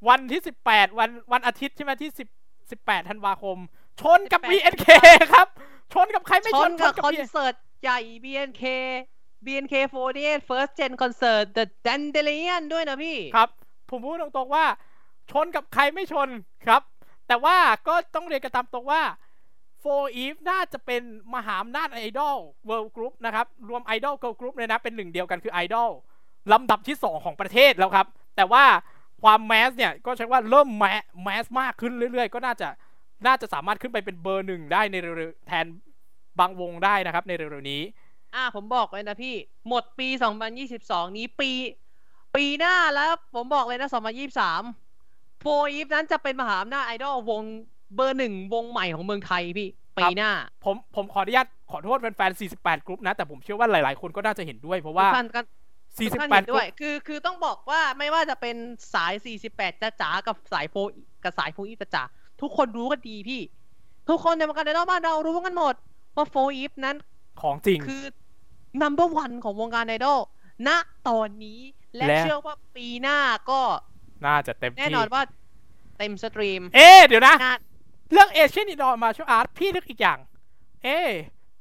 [0.08, 2.43] วันที่ 18 วันวันอาทิตย์ใช่ไหมที่10
[2.84, 3.58] 18ธันวาคม
[4.02, 4.88] ชนกับ18 BNK
[5.34, 5.48] ครับ
[5.94, 8.64] ชนกับใครไม่ชชนนกับชคอน B- เสิร์ตใหญ่ BNK
[9.46, 13.50] BNK48 First Gen Concert The Dandelion ด้วยนะพี่ ครับ
[13.90, 14.66] ผมพูดตรงๆว่า
[15.32, 16.30] ชนกับใครไม่ชน
[16.66, 16.82] ครับ
[17.28, 17.58] แต่ว่า
[17.88, 19.02] ก็ต้องเรียนกันตามตรงว่า
[19.84, 21.02] 4 Eve น่าจะเป็น
[21.36, 22.38] มหาอำนาจไอดอล
[22.70, 25.90] World Group นะครับ รวมไอดอล Girl Group เลยนะ เป็นหนึ่งเดียวกันคือไอดอล
[26.54, 28.64] ลำดับที่ 2 ของประเทศแล้วครับ แต่ว่า
[29.24, 32.70] ความ mass เนี่ยก็ใช้ว่าเริ่ม mass mass มากขึ้นเรื่อยๆ ก็น่าจะ
[33.26, 35.66] น่าจะสามารถขึ้นไปเป็นเบอร์หนึ่งได้ในเร็วๆแทน
[36.40, 37.82] บางวงได้นะครับในเร็วๆนี้
[38.36, 39.36] อ่าผมบอกเลยนะพี่
[39.68, 40.08] หมดปี
[40.64, 41.52] 2022 นี้ปี
[42.36, 43.90] ปีหน้าแล้วผมบอกเลยนะ
[44.66, 47.42] 2023 4EVE นั้นจะเป็นมหาอำนาจไอดอลวง
[47.96, 50.32] เบอร์หนึ่งวงใหม่ของเมืองไทยพี่ปีหน้า
[50.66, 55.08] ผมผมขออนุญาตขอโทษแฟนๆ 48 กรุ๊ปนะ แต่ผมเชื่อว่าหลายๆ คนก็น่าจะเห็นด้วยเพราะว่า
[55.98, 58.56] ท่านก็สี่สิบท่านแปเห็ดนด้วย คือคือต้องบอกว่าไม่ว่าจะเป็น
[58.94, 59.14] สาย
[59.48, 60.76] 48จ้าจ๋ากับสายโฟ
[61.24, 62.04] กับสายโฟอีฟจ้าจ๋า
[62.42, 63.42] ทุกคนรู้กันดีพี่
[64.10, 65.76] ทุกคนในวงการไอดอลบ้านเรารู้กันหมด
[66.16, 66.96] ว่าโฟอีฟนั้น
[67.42, 68.04] ของจริงคือ
[68.82, 70.20] number one ของวงการไอดอล
[70.68, 70.70] ณ
[71.10, 71.60] ตอนนี้
[71.96, 73.18] และและเชื่อว่าปีหน้า
[73.50, 73.62] ก็
[74.26, 75.22] น่าจะเต็มแน่ที่นอนว่า
[75.98, 77.56] เต็มสตรีม เอ๊ะเดี๋ยวนะน่า
[78.12, 80.20] เรื่องเอเชียนอินดอร์มาชอาร์ตพี่นึกอีกอย่าง
[80.84, 81.10] เอ๊ะ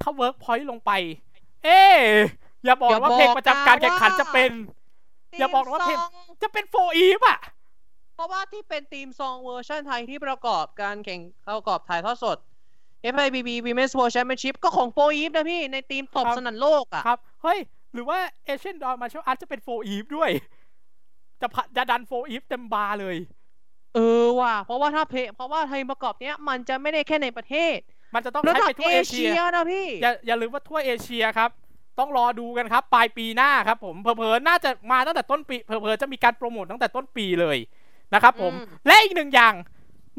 [0.00, 0.90] ถ้าเวิร์กพอยต์ลงไป
[1.64, 1.98] เอ๊ะ
[2.64, 4.50] อย่าบอกนะว่าเพลงประจำการแข่งขันจะเป็น
[5.38, 7.38] อย่าบอกนะว่าเพลง theme song จะเป็น4EVE อะ
[8.14, 11.20] เพราะว่าที่เป็น theme song เวอร์ชันไทยที่ประกอบการแข่ง
[11.56, 12.38] ประกอบถ่ายทอดสด
[13.14, 17.58] FIVB Women's World Championship ก็ของ4EVE นะพี่ ในทีมตบครับสนั่นโลกอะ ครับ เฮ้ย
[17.92, 20.30] หรือว่า Asian Indoor Martial Arts จะเป็น4EVE ด้วย
[21.40, 23.16] จะพะจะดัน4EVE เต็มบาร์เลย
[23.94, 27.76] เออว่ะ เพราะว่าถ้าเพลเพราะว่าไทยประกอบเนี้ยมันจะไม่ได้แค่ในประเทศ
[28.14, 31.50] มันจะต้องระใช้ดับไปทั่วเอเอเชีเชียยนะพี่ อย่าอย่าลืมว่าทั่วเอเชียครับ
[31.98, 37.58] ต้องรอดูกันครับ ปลายปีหน้าครับผมเผลอๆน่าจะมาตั้งแต่ต้นปีเผลอๆจะมีการโปรโมทตั้งแต่ต้นปีเลย
[38.14, 39.54] นะครับผมอืมและอีกหนึ่งอย่าง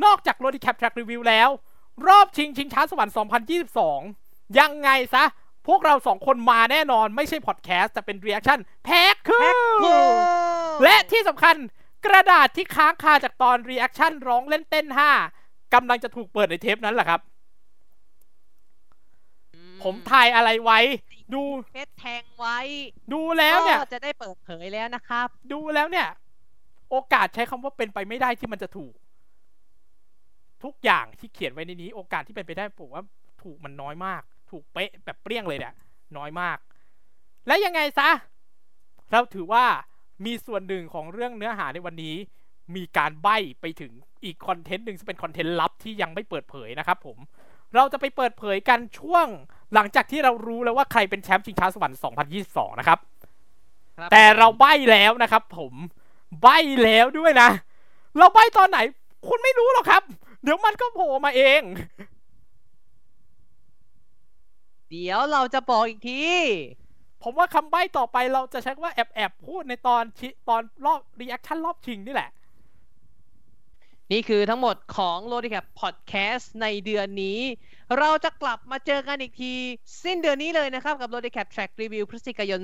[0.03, 1.49] นอกจาก r o d i c a p Track Review แล้ว
[2.07, 3.13] รอบชิงชิงช้าสวรรค์
[3.83, 5.23] 2022 ยังไงซะ
[5.67, 9.43] พวกเราสองคนมาแน่นอนไม่ใช่พอดแคสต์แต่เป็น Reaction แพ็คคือ
[10.83, 11.55] และที่สำคัญ
[12.05, 14.85] กระดาษที่ค้างคาจากตอน Reaction ร้องเล่นเต้น
[15.31, 17.21] 5กำลังจะถูกเปิดในเทปนั้นแหละครับ
[19.53, 20.79] อืผมถ่ายอะไรไว้
[21.35, 22.57] ดูเพชรแทงไว้
[23.13, 26.07] ดูแล้วเนี่ยก็จะได้เปิดเผยแล้วนะครับ ดูแล้วเนี่ย
[26.89, 28.93] โอกาสใช้คำว่าเป็นไปไม่ได้ที่มันจะถูก
[30.63, 33.03] ทุกอย่างที่เขียนไว้ในนี้ โอกาสที่เป็นไปได้ผมว่า
[33.41, 34.21] ถูกมันน้อยมาก
[34.51, 35.73] ถูกเป๊ะแบบเปรี้ยงเลยเนี่ย
[36.17, 36.57] น้อยมาก
[37.47, 38.09] และยังไงซะ
[39.11, 39.65] เราถือว่า
[40.25, 42.15] มีส่วนหนึ่งของเรื่องเนื้อหาในวันนี้
[42.75, 43.91] มีการใบ้ไปถึง
[44.23, 47.17] อีกคอนเทนต์หนึ่งซึ่งเป็นคอนเทนต์ลับที่ยังไม่เปิดเผยนะครับผม
[47.75, 49.27] เราจะไปเปิดเผยกันช่วง
[49.73, 51.99] หลังจากที่เรารู้แล้วว่าใครเป็นแชมป์ชิงช้าสวรรค์
[52.37, 52.99] 2022 นะครับ
[53.97, 55.73] ครับ แต่เราใบ้แล้วนะครับผม
[56.41, 57.49] ใบ้แล้วด้วยนะ
[58.17, 58.79] เราใบ้ตอนไหน
[59.27, 60.03] คุณไม่รู้หรอกครับ
[60.43, 61.61] เดี๋ยวมันก็โผล่มาเอง
[64.89, 66.21] เดี๋ยวเราจะบอกอีกที
[67.23, 72.29] ผมว่าคำใบ้ต่อไปเราจะใช้ว่าแอบแอบๆพูดในตอนชิตอนรอบ reaction รอบชิงนี่แหละ
[74.13, 77.39] นี่คือทั้งหมดของ l o d i c a p Podcast ในเดือนนี้
[77.99, 79.53] เราจะกลับมาเจอกันอีกที
[80.03, 82.61] สิ้นเดือนนี้เลยนะครับ กับ l o d i c a p Track Review พฤศจิกายน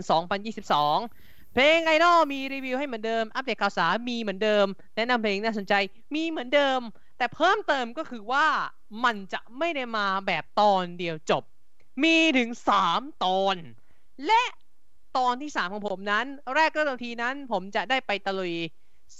[0.76, 5.74] 2022 เพลงไอดอลมีรีวิวให้เหมือนเดิม อัปเดตข่าวสารมีเหมือนเดิม แนะนำเพลงน่าสนใจ
[6.16, 6.80] มีเหมือนเดิม
[7.18, 8.48] แต่เพิ่มเติมก็คือว่า
[9.04, 11.44] มันจะไม่ได้มาแบบตอนเดียวจบ
[12.04, 12.50] มีถึง
[12.86, 13.56] 3 ตอน
[14.26, 14.44] และ
[15.18, 16.26] ตอนที่ 3 ของผมนั้น
[16.56, 18.56] แรกเริ่มทีนั้นผมจะได้ไปตะลุย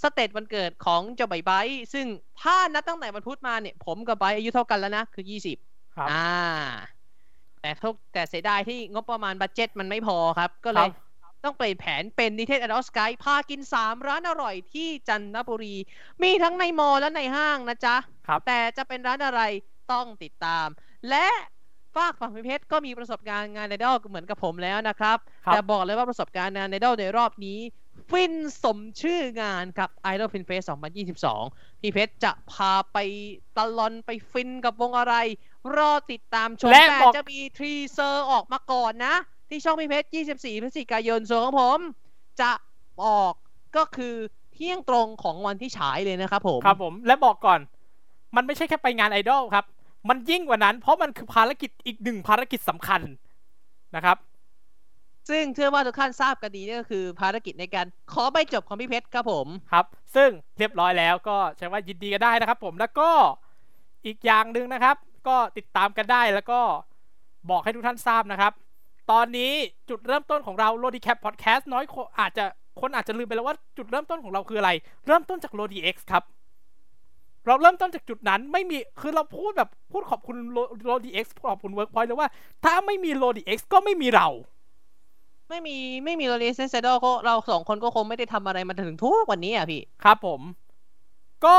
[0.02, 2.06] สเตจวันเกิดของเจ้าใบไบท์ซึ่ง
[2.42, 5.24] ถ้านับตั้งแต่วันพุธมาเนี่ย ผมกับไบท์อายุเท่ากันแล้วนะ คือ
[5.60, 6.30] 20ครับอ่า
[7.60, 10.90] แต่ทุกแต่เสียดายที่งบประมาณบัตเจ็ตมันไม่พอครับ ก็เลครัยบ
[11.44, 15.76] ต้องเปลี่ยนแผนเป็นนิเทศอดอสกายพากิน 3 ร้านอร่อยที่จันทบุรี
[16.22, 17.96] มีทั้งใน mall และในห้างนะจ๊ะ
[18.26, 19.40] ครับแต่จะเป็นร้านอะไร
[19.92, 20.68] ต้องติดตาม
[21.10, 21.26] และ
[21.96, 27.58] ฝากฝั่งพิเพชรก็มีประสบการณ์งานไอดอลเหมือนกับผมแล้วนะครับครับแต่บอกเลยว่าประสบการณ์งานไอดอลในรอบนี้
[28.10, 30.66] ฟินสมชื่องานกับ Idol Fin Fest
[31.22, 32.98] 2022 พี่เพชรจะพาไป
[33.56, 35.14] ตะลอนไปฟินกับวงอะไร
[35.76, 39.14] รอติดตามชมและแต่บอก จะมี teaser ออกมาก่อนนะ
[39.48, 41.78] ที่ช่องพี่เพชร 24 พฤศจิกายนส่วนของผม
[42.40, 42.50] จะ
[43.04, 43.34] ออก
[43.76, 44.14] ก็คือ
[44.52, 47.60] เที่ยงตรงของวันที่ฉายเลยนะครับผม ครับผมและบอกก่อน
[48.36, 49.64] มันไม่ใช่แค่ไปงานไอดอลครับ
[50.08, 53.00] มันยิ่งกว่านั้น เพราะมันคือภารกิจอีกหนึ่งภารกิจสำคัญ
[53.96, 54.16] นะครับ
[55.30, 59.86] ซึ่งเชื่อว่าทุกท่านทราบกันดีนี่ก็คือภารกิจในการขอใบจบของพี่เพชรครับผมครับ
[60.16, 63.10] ซึ่งเรียบร้อยแล้วก็ใช้ว่ายินดีกันได้นะครับ ผมแล้วก็
[64.06, 64.96] อีกอย่างหนึ่งนะครับ
[65.28, 66.60] ก็ติดตามกันได้แล้วก็
[67.50, 68.52] บอกให้ทุกท่านทราบนะครับ
[69.10, 69.52] ตอนนี้
[69.88, 71.84] จุดเริ่มต้นของเรา l o d i c a p Podcast น้อย
[72.20, 72.44] อาจจะ
[72.80, 74.70] คนอาจจะลืมไปแล้วว่าจุดเริ่มต้นของเราคืออะไร
[75.06, 76.24] เริ่มต้นจาก l o d i x ครับ
[77.46, 80.36] เราเริ่มต้นจากจุดนั้นไม่มีคือเราพูดแบบพูดขอบคุณ
[80.88, 82.28] l o d i x ขอบคุณ Workpoint เลยว่า
[82.64, 84.28] ถ้าไม่มี l o d i x ก็ไม่มีเรา
[85.50, 90.40] ไม่มีไม่มีโรเลสเซนเซดก็เราสองคนก็คงไม่ได้ทำอะไรมาถึงทุกวันนี้อะพี่ ครับผม
[91.44, 91.58] ก็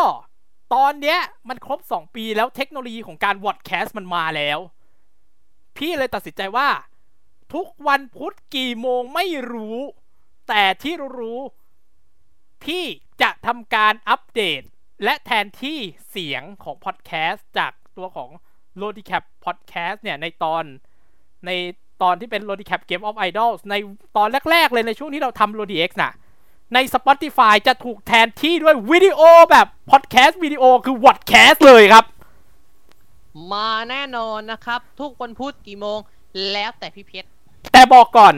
[0.73, 1.19] ตอนเนี้ย
[1.49, 4.59] มันครบ 2 ปีแล้วเทคโนโลยีของการวอดแคสต์มันมาแล้ว
[5.77, 6.69] พี่เลยตัดสินใจว่า
[7.53, 9.79] ทุกวันพุธกี่โมงไม่รู้
[10.47, 12.83] แต่ที่รู้ๆพี่
[13.21, 14.61] จะทำการอัปเดต
[15.03, 18.29] และแทนที่เสียงของพอดแคสต์จากตัวของ
[18.81, 20.63] l o d i c a p Podcast เนี่ยในตอน
[21.45, 21.51] ใน
[22.03, 23.75] ตอนที่เป็น l o d i c a p Game of Idols ใน
[24.17, 26.11] ตอนแรก ๆ เลยในช่วงที่เราทำ l o d i x น่ะ
[26.73, 29.21] ใน Spotify จะถูกแทนที่ด้วยวิดีโอ
[29.51, 32.05] แบบพอดแคสต์วิดีโอคือวอดแคสต์เลยครับ
[33.51, 35.99] มาแน่นอนนะครับ ทุกวันพุธกี่โมง
[36.51, 37.27] แล้วแต่พี่เพชร
[37.73, 38.33] แต่บอกก่อน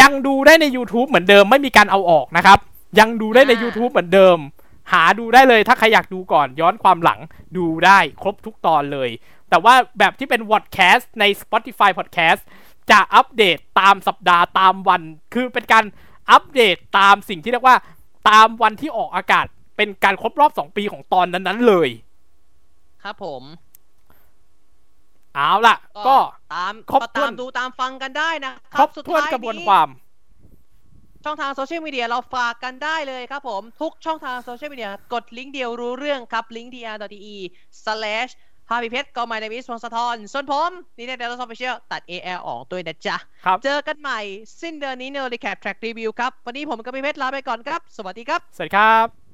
[0.00, 2.58] ยังดูได้ใน YouTube เหมือนเดิมไม่มีการเอาออกนะครับ
[2.98, 4.38] ยังดูได้ใน YouTube เหมือนเดิม
[4.92, 7.20] หาดูได้เลยถ้าใครอยากดูก่อนย้อนความหลัง
[7.56, 9.10] ดูได้ครบทุกตอนเลย
[9.50, 12.42] แต่ว่าแบบที่เป็น podcast ใน Spotify podcast
[12.90, 15.02] จะอัปเดตตามสัปดาห์ตามวัน
[15.34, 15.84] คือเป็นการ
[16.30, 17.76] อัปเดตตามสิ่งที่เรียกว่า
[18.28, 19.46] ตามวันที่ออกอากาศ
[19.76, 21.88] เป็นการครบรอบ2ปีของตอนนั้นๆเลย
[23.02, 23.42] ครับผม
[25.34, 25.76] เอาล่ะ
[26.06, 26.16] ก็
[26.54, 29.88] ตามครบก็ถ้วตานมดูตามฟังกันได้นะคครรับบสุดถ้วนท้ายกระบวนนี้ความ
[31.24, 37.36] ช่องทางโซเชียลมีเดียเราฝากกันได้เลยครับผม ทุกช่องทางโซเชียลมีเดียกดลิงก์เดียวรู้เรื่องครับลิงก์ tr.de
[37.84, 38.32] slash
[38.68, 43.16] พาพิเพชรก็ my name is พงศธรส่วนผมนี่เนี่ยเดลล์ออฟฟิเชียลตัด AL ออกด้วยนะจ๊ะ
[43.46, 44.20] ครับเจอกันใหม่
[44.62, 49.25] สิ้นเดือนนี้ในรีแคปแทร็กรีวิวครับ วันนี้ผมกับพี่เพชรลาไปก่อนครับ สวัสดีครับ สวัสดีครับ